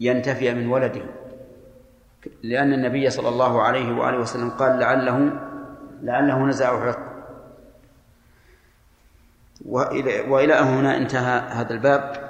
[0.00, 1.02] ينتفي من ولده
[2.42, 5.32] لأن النبي صلى الله عليه وآله وسلم قال لعله
[6.02, 6.98] لعله نزع عرق
[9.66, 12.29] وإلى وإلى هنا انتهى هذا الباب.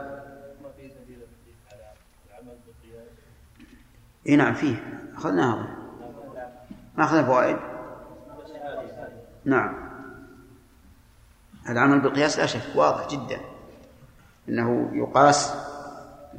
[4.28, 4.76] إي نعم فيه.
[5.16, 5.76] أخذناها.
[6.96, 7.56] ما اخذنا فوائد
[9.44, 9.90] نعم.
[11.68, 13.40] العمل بالقياس لا شك واضح جدا.
[14.48, 15.54] إنه يقاس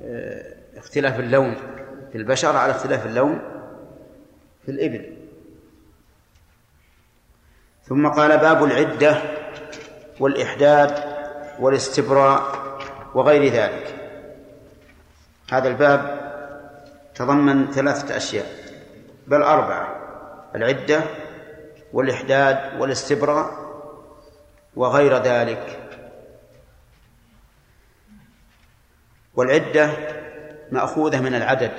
[0.03, 1.56] آه، اختلاف اللون
[2.12, 3.40] في البشر على اختلاف اللون
[4.66, 5.18] في الإبل.
[7.84, 9.22] ثم قال باب العدة
[10.20, 11.03] والإحداد
[11.60, 12.62] والاستبراء
[13.16, 13.95] وغير ذلك.
[15.52, 16.20] هذا الباب
[17.16, 18.46] تضمن ثلاثة أشياء
[19.28, 19.96] بل أربعة
[20.56, 21.02] العدة
[21.94, 23.52] والإحداد والاستبراء
[24.76, 25.80] وغير ذلك.
[29.36, 29.92] والعدة
[30.72, 31.72] مأخوذة من العدد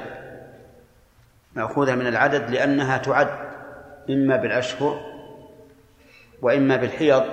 [1.55, 3.29] مأخوذة من العدد لأنها تعد
[4.11, 5.13] إما بالأشهر
[6.43, 7.25] وإما بالحيض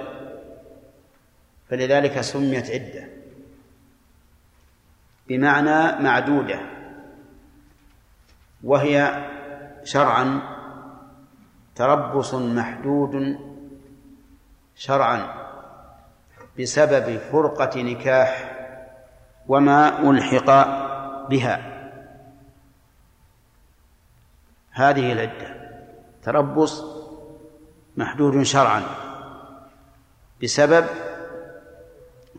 [1.70, 3.10] فلذلك سميت عدة
[5.28, 6.79] بمعنى معدودة.
[8.64, 9.26] وهي
[9.84, 10.42] شرعا
[11.76, 13.40] تربص محدود
[14.76, 15.34] شرعا
[16.60, 18.56] بسبب فرقة نكاح
[19.48, 20.50] وما ألحق
[21.30, 21.80] بها.
[24.72, 25.60] هذه العدة.
[26.24, 26.84] تربص
[27.98, 28.84] محدود شرعا
[30.44, 30.86] بسبب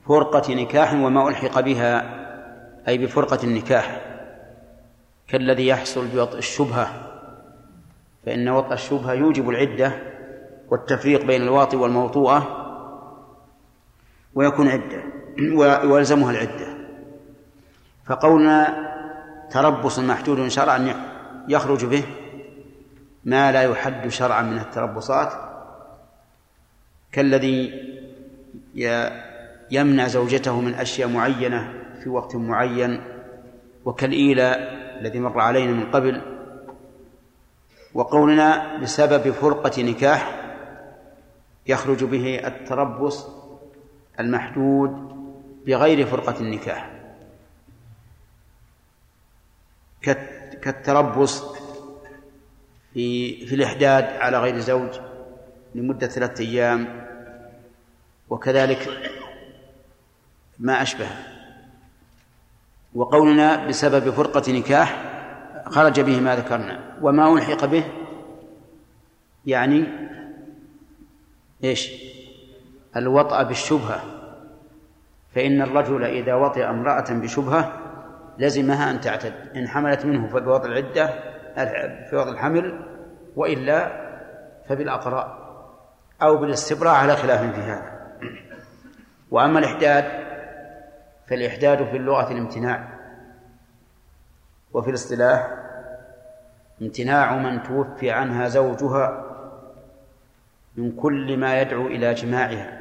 [0.09, 2.21] فرقة نكاح وما ألحق بها
[2.89, 4.10] أي بفرقة النكاح.
[5.31, 7.11] كالذي يحصل بوطء الشبهة
[8.27, 9.93] فإن وطء الشبهة يوجب العدة
[10.69, 12.57] والتفريق بين الواطي والموطوءة
[14.35, 15.03] ويكون عدة
[15.85, 16.77] ويلزمها العدة.
[18.07, 18.91] فقولنا
[19.51, 20.95] تربص محدود شرعا
[21.49, 22.05] يخرج به
[23.25, 25.33] ما لا يحد شرعا من التربصات
[27.13, 27.73] كالذي
[29.71, 33.01] يمنع زوجته من أشياء معينة في وقت معين
[33.85, 36.23] وكالإيلاء الذي مر علينا من قبل
[37.95, 40.41] وقولنا بسبب فرقة نكاح
[41.67, 43.27] يخرج به التربص
[44.21, 44.91] المحدود
[45.67, 46.91] بغير فرقة النكاح.
[50.63, 51.45] كالتربص
[52.95, 55.01] في في الإحداد على غير زوج
[55.75, 57.07] لمدة ثلاثة أيام
[58.31, 58.89] وكذلك
[60.59, 61.09] ما أشبه.
[62.95, 65.05] وقولنا بسبب فرقة نكاح
[65.67, 66.81] خرج به ما ذكرنا.
[67.03, 67.85] وما ألحق به
[69.47, 69.85] يعني
[71.65, 71.93] إيش؟
[72.97, 74.01] الوطأ بالشبهة.
[75.35, 77.73] فإن الرجل إذا وطئ امرأة بشبهة
[78.39, 79.35] لزمها أن تعتد.
[79.57, 81.07] إن حملت منه فبوضع العدة
[82.11, 82.81] في وضع الحمل
[83.37, 84.11] وإلا
[84.69, 85.41] فبالأقراء
[86.23, 88.01] أو بالاستبراء على خلاف في هذا.
[89.31, 90.30] وأما الإحداد
[91.31, 92.89] فالإحداد في اللغة الامتناع
[94.73, 95.57] وفي الاصطلاح
[96.83, 99.25] امتناع من توفي عنها زوجها
[100.77, 102.81] من كل ما يدعو إلى جماعها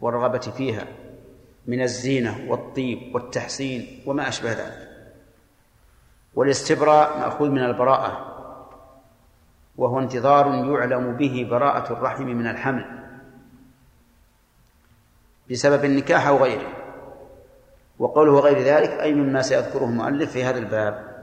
[0.00, 0.84] والرغبة فيها
[1.66, 4.88] من الزينة والطيب والتحسين وما أشبه ذلك.
[6.34, 8.32] والاستبراء مأخوذ من البراءة
[9.76, 12.84] وهو انتظار يعلم به براءة الرحم من الحمل
[15.50, 16.75] بسبب النكاح أو غيره.
[17.98, 21.16] وقوله غير ذلك أي مما سيذكره المؤلف في هذا الباب.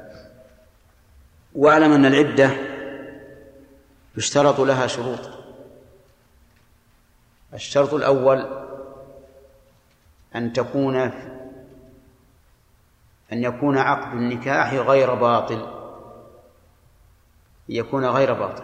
[1.56, 2.52] واعلم أن العدة
[4.18, 5.30] يشترط لها شروط.
[7.54, 8.48] الشرط الأول
[10.36, 10.96] أن تكون
[13.32, 15.68] أن يكون عقد النكاح غير باطل.
[17.70, 18.64] يكون غير باطل.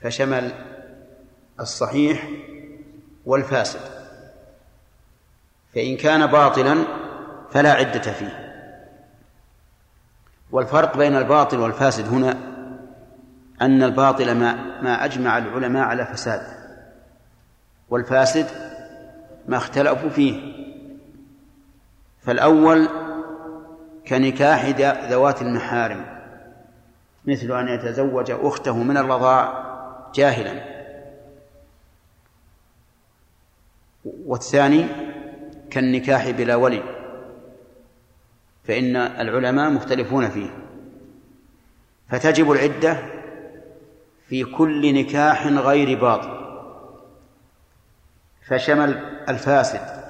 [0.00, 0.52] فشمل
[1.60, 2.28] الصحيح
[3.26, 4.01] والفاسد.
[5.74, 6.84] فإن كان باطلا
[7.50, 8.38] فلا عدة فيه.
[10.50, 12.36] والفرق بين الباطل والفاسد هنا
[13.62, 16.42] أن الباطل ما ما أجمع العلماء على فساد
[17.90, 18.46] والفاسد
[19.48, 20.52] ما اختلفوا فيه.
[22.22, 22.88] فالأول
[24.08, 24.66] كنكاح
[25.10, 26.06] ذوات المحارم
[27.24, 29.62] مثل أن يتزوج أخته من الرضاع
[30.14, 30.72] جاهلا.
[34.04, 34.86] والثاني
[35.72, 36.82] كالنكاح بلا ولي
[38.64, 40.50] فإن العلماء مختلفون فيه.
[42.10, 42.98] فتجب العدة
[44.28, 46.42] في كل نكاح غير باطل.
[48.46, 50.02] فشمل الفاسد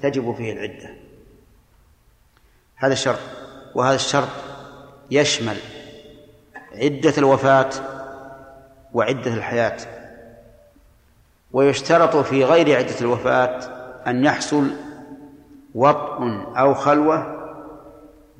[0.00, 0.90] تجب فيه العدة.
[2.76, 3.20] هذا الشرط
[3.74, 4.28] وهذا الشرط
[5.10, 5.56] يشمل
[6.74, 7.70] عدة الوفاة
[8.92, 9.76] وعدة الحياة
[11.52, 13.73] ويشترط في غير عدة الوفاة
[14.06, 14.70] أن يحصل
[15.74, 16.22] وطء
[16.56, 17.34] أو خلوة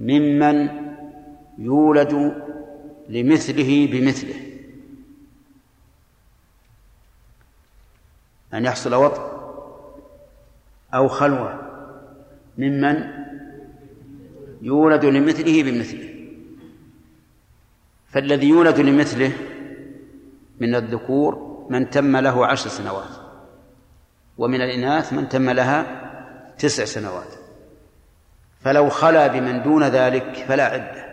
[0.00, 0.68] ممن
[1.58, 2.42] يولد
[3.08, 4.34] لمثله بمثله.
[8.54, 9.34] أن يحصل وطء
[10.94, 11.60] أو خلوة
[12.58, 13.10] ممن
[14.62, 16.14] يولد لمثله بمثله.
[18.08, 19.32] فالذي يولد لمثله
[20.60, 23.23] من الذكور من تم له عشر سنوات.
[24.38, 25.86] ومن الإناث من تم لها
[26.58, 27.34] تسع سنوات.
[28.60, 31.04] فلو خلا بمن دون ذلك فلا عدة.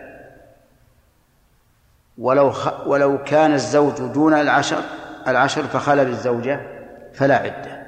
[2.18, 2.86] ولو خ...
[2.86, 4.82] ولو كان الزوج دون العشر
[5.26, 6.60] العشر فخلا بالزوجة
[7.14, 7.82] فلا عدة.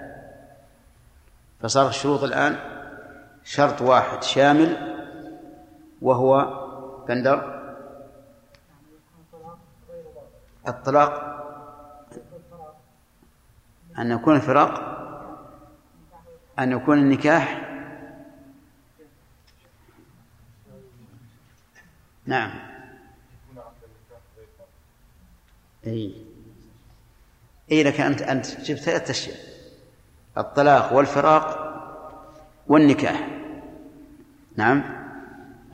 [1.61, 2.56] فصار الشروط الآن
[3.44, 4.77] شرط واحد شامل
[6.02, 6.65] وهو
[7.09, 7.55] بندر
[10.69, 11.35] الطلاق
[13.98, 14.94] أن يكون الفراق
[16.59, 17.60] أن يكون النكاح
[22.26, 22.51] نعم.
[25.86, 26.14] إي.
[27.72, 29.36] إي لك أنت أنت جبت ثلاث أشياء.
[30.39, 31.74] الطلاق والفراق
[32.66, 33.28] والنكاح.
[34.56, 34.82] نعم.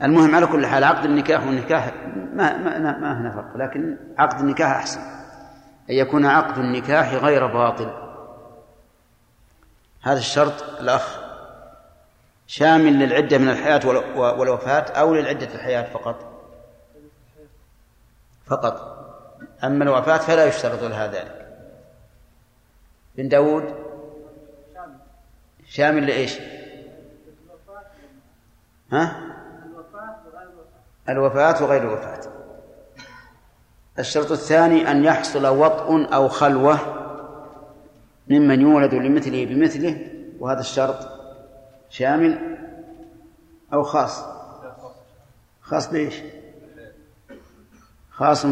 [0.03, 1.93] المهم على كل حال عقد النكاح والنكاح
[2.33, 4.99] ما ما ما هنا فرق لكن عقد النكاح أحسن.
[5.89, 8.10] أن يكون عقد النكاح غير باطل.
[10.01, 11.19] هذا الشرط الأخ
[12.47, 16.31] شامل للعدة من الحياة والوفاة أو للعدة الحياة فقط.
[18.45, 18.91] فقط.
[19.63, 21.47] أما الوفاة فلا يشترط لها ذلك.
[23.15, 23.75] بن داود؟
[25.69, 26.39] شامل لإيش؟
[28.91, 29.21] ها؟
[31.09, 32.21] الوفاة وغير الوفاة.
[33.99, 37.00] الشرط الثاني أن يحصل وطء أو خلوة
[38.27, 40.07] ممن يولد لمثله بمثله
[40.39, 41.09] وهذا الشرط
[41.89, 42.57] شامل
[43.73, 44.25] أو خاص؟
[45.61, 46.15] خاص بإيش؟
[48.11, 48.45] خاص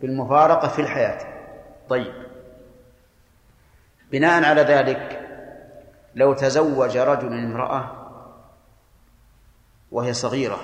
[0.00, 1.42] بالمفارقة في الحياة.
[1.88, 2.12] طيب.
[4.12, 5.28] بناء على ذلك
[6.14, 8.08] لو تزوج رجل امرأة
[9.90, 10.60] وهي صغيرة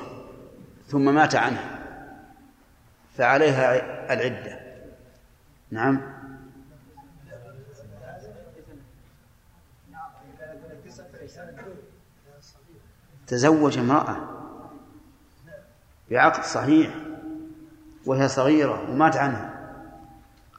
[0.86, 1.78] ثم مات عنها
[3.16, 3.74] فعليها
[4.12, 4.60] العدة.
[5.70, 6.17] نعم؟
[13.28, 14.16] تزوج امرأة
[16.10, 16.90] بعقد صحيح
[18.06, 19.54] وهي صغيرة ومات عنها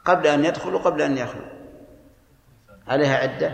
[0.05, 1.45] قبل أن يدخل وقبل أن يخلو
[2.87, 3.49] عليها عدة؟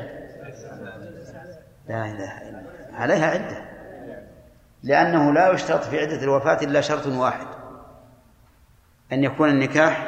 [1.88, 2.64] لا إله إلا
[2.94, 3.66] عليها عدة.
[4.84, 7.48] لأنه لا يشترط في عدة الوفاة إلا شرط واحد.
[9.14, 10.08] أن يكون النكاح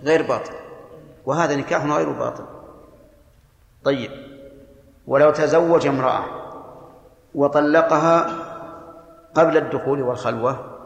[0.00, 0.54] غير باطل.
[1.26, 2.46] وهذا نكاح غير باطل.
[3.84, 4.10] طيب.
[5.06, 6.37] ولو تزوج امرأة
[7.38, 8.14] وطلقها
[9.34, 10.78] قبل الدخول والخلوة.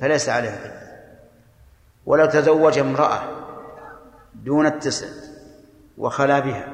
[0.00, 0.86] فليس عليها عدة
[2.06, 3.20] ولو تزوج امرأة
[4.34, 5.06] دون التسع
[5.98, 6.68] وخلا بها.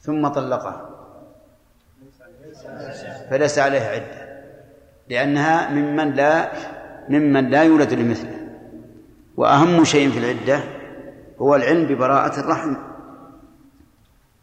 [0.00, 0.90] ثم طلقها.
[3.30, 4.44] فليس عليها عدة.
[5.08, 6.52] لأنها ممن لا
[7.08, 8.48] ممن لا يولد لمثله.
[9.36, 10.60] وأهم شيء في العدة
[11.38, 12.93] هو العلم ببراءة الرحم.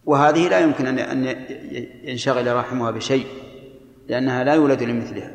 [0.05, 1.25] وهذه لا يمكن أن
[2.03, 3.27] ينشغل رحمها بشيء
[4.07, 5.33] لأنها لا يولد لمثلها.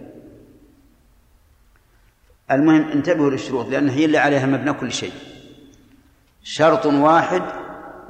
[2.50, 5.12] المهم انتبهوا للشروط لأن هي اللي عليها مبنى كل شيء.
[6.42, 7.42] شرط واحد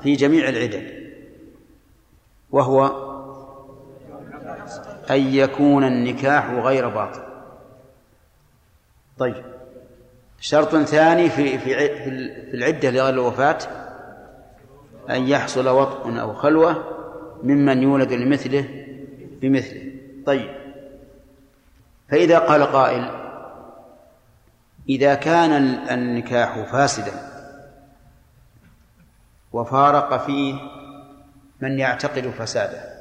[0.02, 1.06] في جميع العدد
[2.50, 3.06] وهو
[5.10, 7.22] أن يكون النكاح غير باطل.
[9.18, 9.44] طيب.
[10.40, 11.74] شرط ثاني في في
[12.04, 13.85] في العدة لغير الوفاة
[15.10, 16.84] أن يحصل وطء أو خلوة
[17.42, 18.86] ممن يولد لمثله
[19.40, 19.92] بمثله.
[20.26, 20.56] طيب.
[22.08, 23.10] فإذا قال قائل
[24.88, 25.52] إذا كان
[25.90, 27.12] النكاح فاسدا
[29.52, 30.54] وفارق فيه
[31.60, 32.96] من يعتقد فساده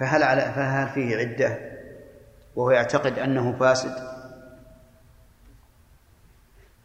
[0.00, 1.58] فهل على فهل فيه عدة
[2.56, 4.14] وهو يعتقد أنه فاسد؟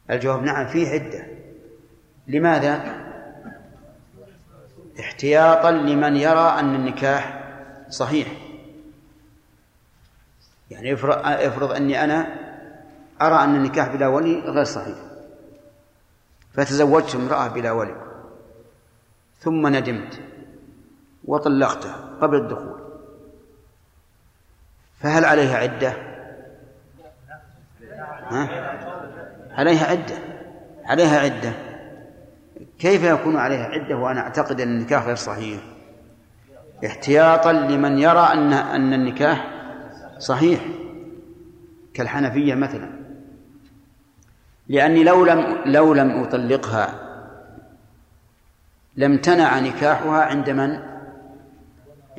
[0.10, 1.39] الجواب نعم فيه عدة.
[2.30, 3.00] لماذا؟
[5.00, 7.44] احتياطا لمن يرى أن النكاح
[7.90, 8.28] صحيح.
[10.72, 12.28] يعني افرض, افرض أني أنا
[13.22, 14.98] أرى أن النكاح بلا ولي غير صحيح.
[16.54, 17.96] فتزوجت امرأة بلا ولي.
[19.40, 20.20] ثم ندمت
[21.26, 22.80] وطلقتها قبل الدخول.
[25.00, 25.94] فهل عليها عدة؟
[28.30, 28.50] ها؟
[29.52, 30.18] عليها عدة.
[30.86, 31.69] عليها عدة.
[32.80, 35.60] كيف يكون عليها عدة وأنا أعتقد أن النكاح غير صحيح؟
[36.86, 39.48] احتياطا لمن يرى أن أن النكاح
[40.20, 40.60] صحيح.
[41.94, 42.90] كالحنفية مثلا.
[44.68, 47.10] لأني لو لم لو لم أطلقها
[48.96, 50.80] لم تنع نكاحها عند من؟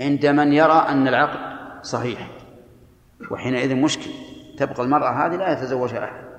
[0.00, 1.38] عند من يرى أن العقد
[1.82, 2.30] صحيح.
[3.30, 4.10] وحينئذ مشكل.
[4.56, 6.29] تبقى المرأة هذه لا يتزوجها أحد.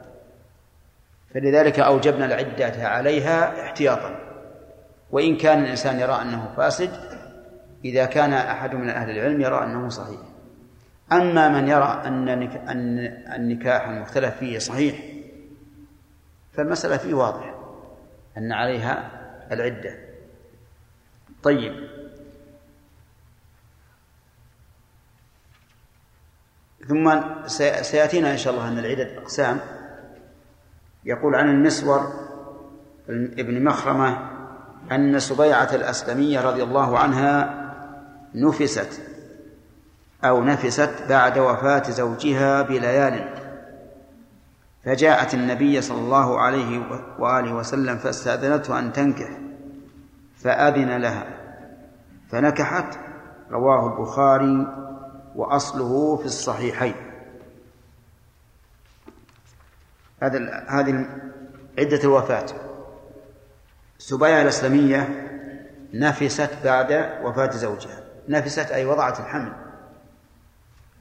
[1.34, 4.20] فلذلك أوجبنا العدة عليها احتياطا.
[5.12, 6.92] وإن كان الإنسان يرى أنه فاسد
[7.86, 10.20] إذا كان أحد من أهل العلم يرى أنه صحيح.
[11.12, 13.00] أما من يرى أن أن
[13.36, 15.00] النكاح المختلف فيه صحيح
[16.54, 17.56] فالمسألة فيه واضحة
[18.38, 19.12] أن عليها
[19.52, 19.96] العدة.
[21.44, 21.74] طيب.
[26.88, 27.22] ثم
[27.82, 29.60] سيأتينا إن شاء الله أن العدد أقسام.
[31.06, 32.14] يقول عن المسور
[33.10, 34.18] ابن مخرمة
[34.92, 37.62] أن سبيعة الأسلمية رضي الله عنها
[38.36, 39.02] نفست
[40.24, 43.30] أو نفست بعد وفاة زوجها بليال.
[44.86, 46.82] فجاءت النبي صلى الله عليه
[47.20, 49.30] وآله وسلم فاستأذنته أن تنكح
[50.38, 51.26] فأذن لها
[52.30, 52.98] فنكحت.
[53.52, 54.68] رواه البخاري
[55.36, 57.11] وأصله في الصحيحين.
[60.24, 61.06] هذا هذه
[61.80, 62.46] عدة الوفاة.
[63.98, 65.28] سبيعة الإسلامية
[65.94, 68.04] نفست بعد وفاة زوجها.
[68.30, 69.54] نفست أي وضعت الحمل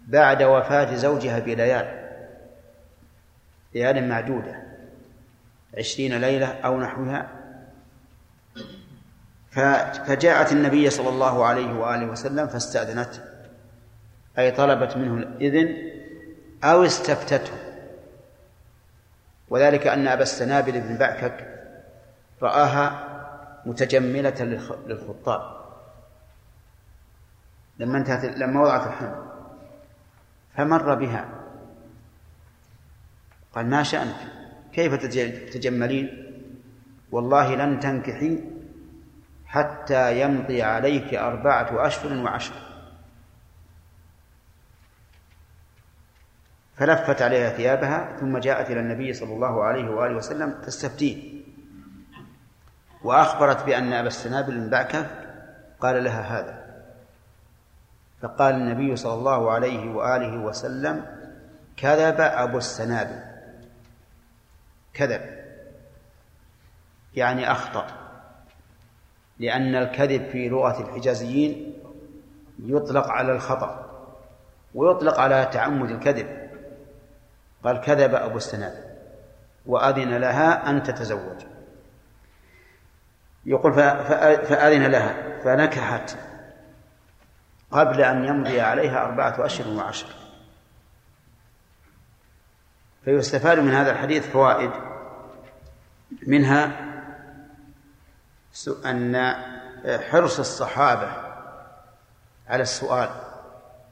[0.06, 2.10] بعد وفاة زوجها بليال.
[3.74, 4.62] ليال معدودة.
[5.78, 7.28] عشرين ليلة أو نحوها.
[10.06, 13.10] فجاءت النبي صلى الله عليه وآله وسلم فاستأذنت
[14.38, 15.76] أي طلبت منه الإذن
[16.64, 17.69] أو استفتته.
[19.50, 21.46] وذلك أن أبا السنابل بن بعكك
[22.42, 23.06] رآها
[23.66, 25.60] متجملة للخطاب.
[27.78, 29.24] لما انتهت لما وضعت الحمل.
[30.56, 31.28] فمر بها.
[33.54, 34.16] قال ما شأنك؟
[34.72, 36.26] كيف تتجملين
[37.12, 38.38] والله لن تنكحي
[39.46, 42.69] حتى يمضي عليك أربعة أشهر وعشر
[46.80, 51.40] فلفت عليها ثيابها ثم جاءت إلى النبي صلى الله عليه وآله وسلم تستفتيه.
[53.04, 55.06] وأخبرت بأن أبا السنابل بن بعكة
[55.80, 56.84] قال لها هذا.
[58.22, 61.06] فقال النبي صلى الله عليه وآله وسلم
[61.76, 63.22] كذب أبو السنابل
[64.94, 65.20] كذب.
[67.14, 67.86] يعني أخطأ.
[69.38, 71.74] لأن الكذب في لغة الحجازيين
[72.58, 73.90] يطلق على الخطأ
[74.74, 76.39] ويطلق على تعمد الكذب.
[77.64, 78.84] قال كذب أبو السنابل
[79.66, 81.44] وأذن لها أن تتزوج.
[83.46, 86.16] يقول فأذن لها فنكحت
[87.70, 90.06] قبل أن يمضي عليها أربعة أشهر وعشر.
[93.04, 94.70] فيستفاد من هذا الحديث فوائد
[96.26, 96.72] منها
[98.84, 99.34] أن
[100.10, 101.12] حرص الصحابة
[102.48, 103.08] على السؤال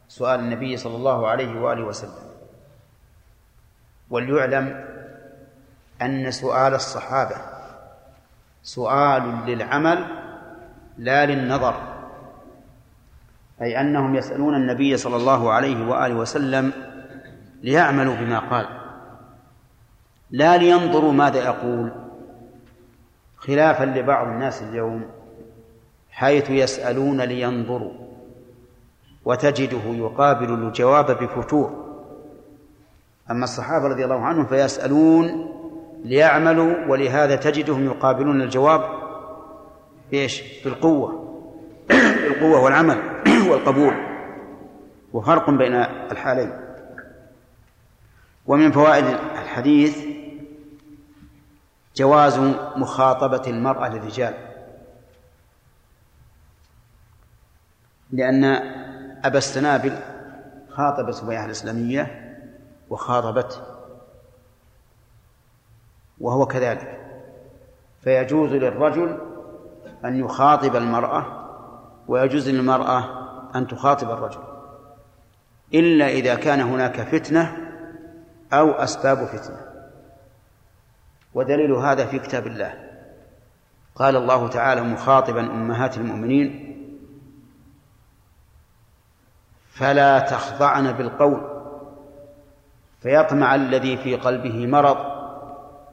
[0.09, 2.27] سؤال النبي صلى الله عليه وآله وسلم.
[4.10, 4.85] وليعلم
[6.02, 7.36] أن سؤال الصحابة
[8.62, 10.05] سؤال للعمل
[10.98, 11.74] لا للنظر.
[13.62, 16.72] أي أنهم يسألون النبي صلى الله عليه وآله وسلم
[17.62, 18.66] ليعملوا بما قال
[20.30, 21.93] لا لينظروا ماذا يقول.
[23.36, 25.10] خلافا لبعض الناس اليوم
[26.10, 27.93] حيث يسألون لينظروا
[29.24, 31.88] وتجده يقابل الجواب بفتور.
[33.30, 35.55] أما الصحابة رضي الله عنهم فيسألون
[36.05, 38.84] ليعملوا ولهذا تجدهم يقابلون الجواب
[40.10, 41.28] بإيش؟ بالقوة.
[42.22, 43.94] بالقوة والعمل والقبول.
[45.12, 45.74] وفرق بين
[46.10, 46.52] الحالين.
[48.46, 49.05] ومن فوائد
[49.42, 49.98] الحديث
[51.96, 52.38] جواز
[52.76, 54.34] مخاطبة المرأة للرجال.
[58.10, 58.44] لأن
[59.24, 59.92] أبا السنابل
[60.70, 62.27] خاطب سبيعة الإسلامية
[62.90, 63.60] وخاطبته.
[66.20, 66.98] وهو كذلك.
[68.02, 69.19] فيجوز للرجل
[70.05, 71.48] أن يخاطب المرأة
[72.09, 73.05] ويجوز للمرأة
[73.55, 74.40] أن تخاطب الرجل
[75.74, 77.56] إلا إذا كان هناك فتنة
[78.52, 79.60] أو أسباب فتنة.
[81.35, 82.89] ودليل هذا في كتاب الله.
[83.94, 86.69] قال الله تعالى مخاطبا أمهات المؤمنين
[89.78, 91.57] فلا تخضعن بالقول
[93.01, 94.97] فيطمع الذي في قلبه مرض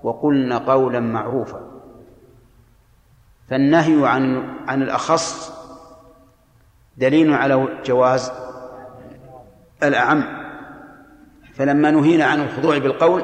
[0.04, 1.62] وقلن قولا معروفا.
[3.50, 5.54] فالنهي عن عن الأخص
[6.98, 8.32] دليل على جواز
[9.84, 10.24] الأعم.
[11.54, 13.24] فلما نهينا عن الخضوع بالقول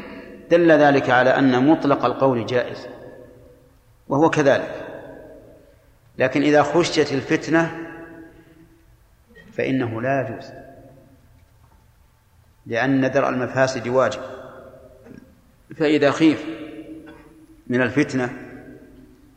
[0.50, 2.88] دل ذلك على أن مطلق القول جائز
[4.08, 4.86] وهو كذلك.
[6.18, 7.86] لكن إذا خشيت الفتنة
[9.52, 10.65] فإنه لا يجوز.
[12.66, 14.20] لأن درء المفاسد واجب.
[15.76, 16.44] فإذا خيف
[17.66, 18.32] من الفتنة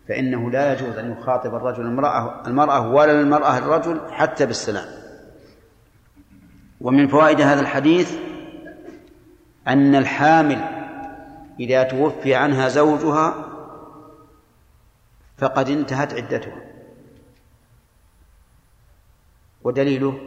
[0.07, 4.87] فإنه لا يجوز أن يخاطب الرجل المرأة المرأة ولا المرأة الرجل حتى بالسلام.
[6.81, 8.17] ومن فوائد هذا الحديث
[9.67, 10.61] أن الحامل
[11.59, 13.45] إذا توفي عنها زوجها
[15.37, 16.61] فقد انتهت عدتها.
[19.63, 20.19] ودليله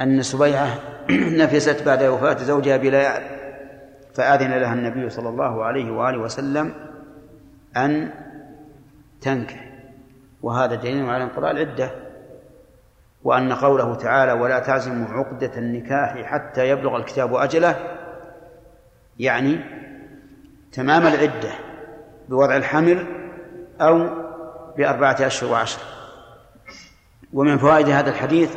[0.00, 0.89] أن سبيعة
[1.44, 3.40] نفست بعد وفاة زوجها بلا يعلم
[4.14, 6.72] فآذن لها النبي صلى الله عليه وآله وسلم
[7.76, 8.10] أن
[9.20, 9.70] تنكح.
[10.42, 11.90] وهذا دليل على انقضاء العدة
[13.24, 17.76] وأن قوله تعالى ولا تعزموا عقدة النكاح حتى يبلغ الكتاب أجله
[19.18, 19.60] يعني
[20.72, 21.52] تمام العدة
[22.28, 23.06] بوضع الحمل
[23.80, 24.08] أو
[24.76, 25.80] بأربعة أشهر وعشر.
[27.32, 28.56] ومن فوائد هذا الحديث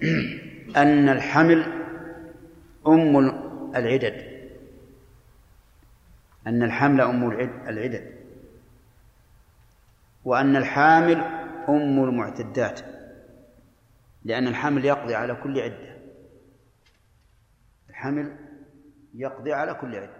[0.76, 1.64] أن الحمل
[2.86, 3.18] أم
[3.76, 4.40] العدد.
[6.46, 7.30] أن الحمل أم
[7.68, 8.14] العدد.
[10.24, 11.16] وأن الحامل
[11.68, 12.80] أم المعتدات.
[14.24, 15.96] لأن الحمل يقضي على كل عدة.
[17.90, 18.36] الحمل
[19.14, 20.19] يقضي على كل عدة.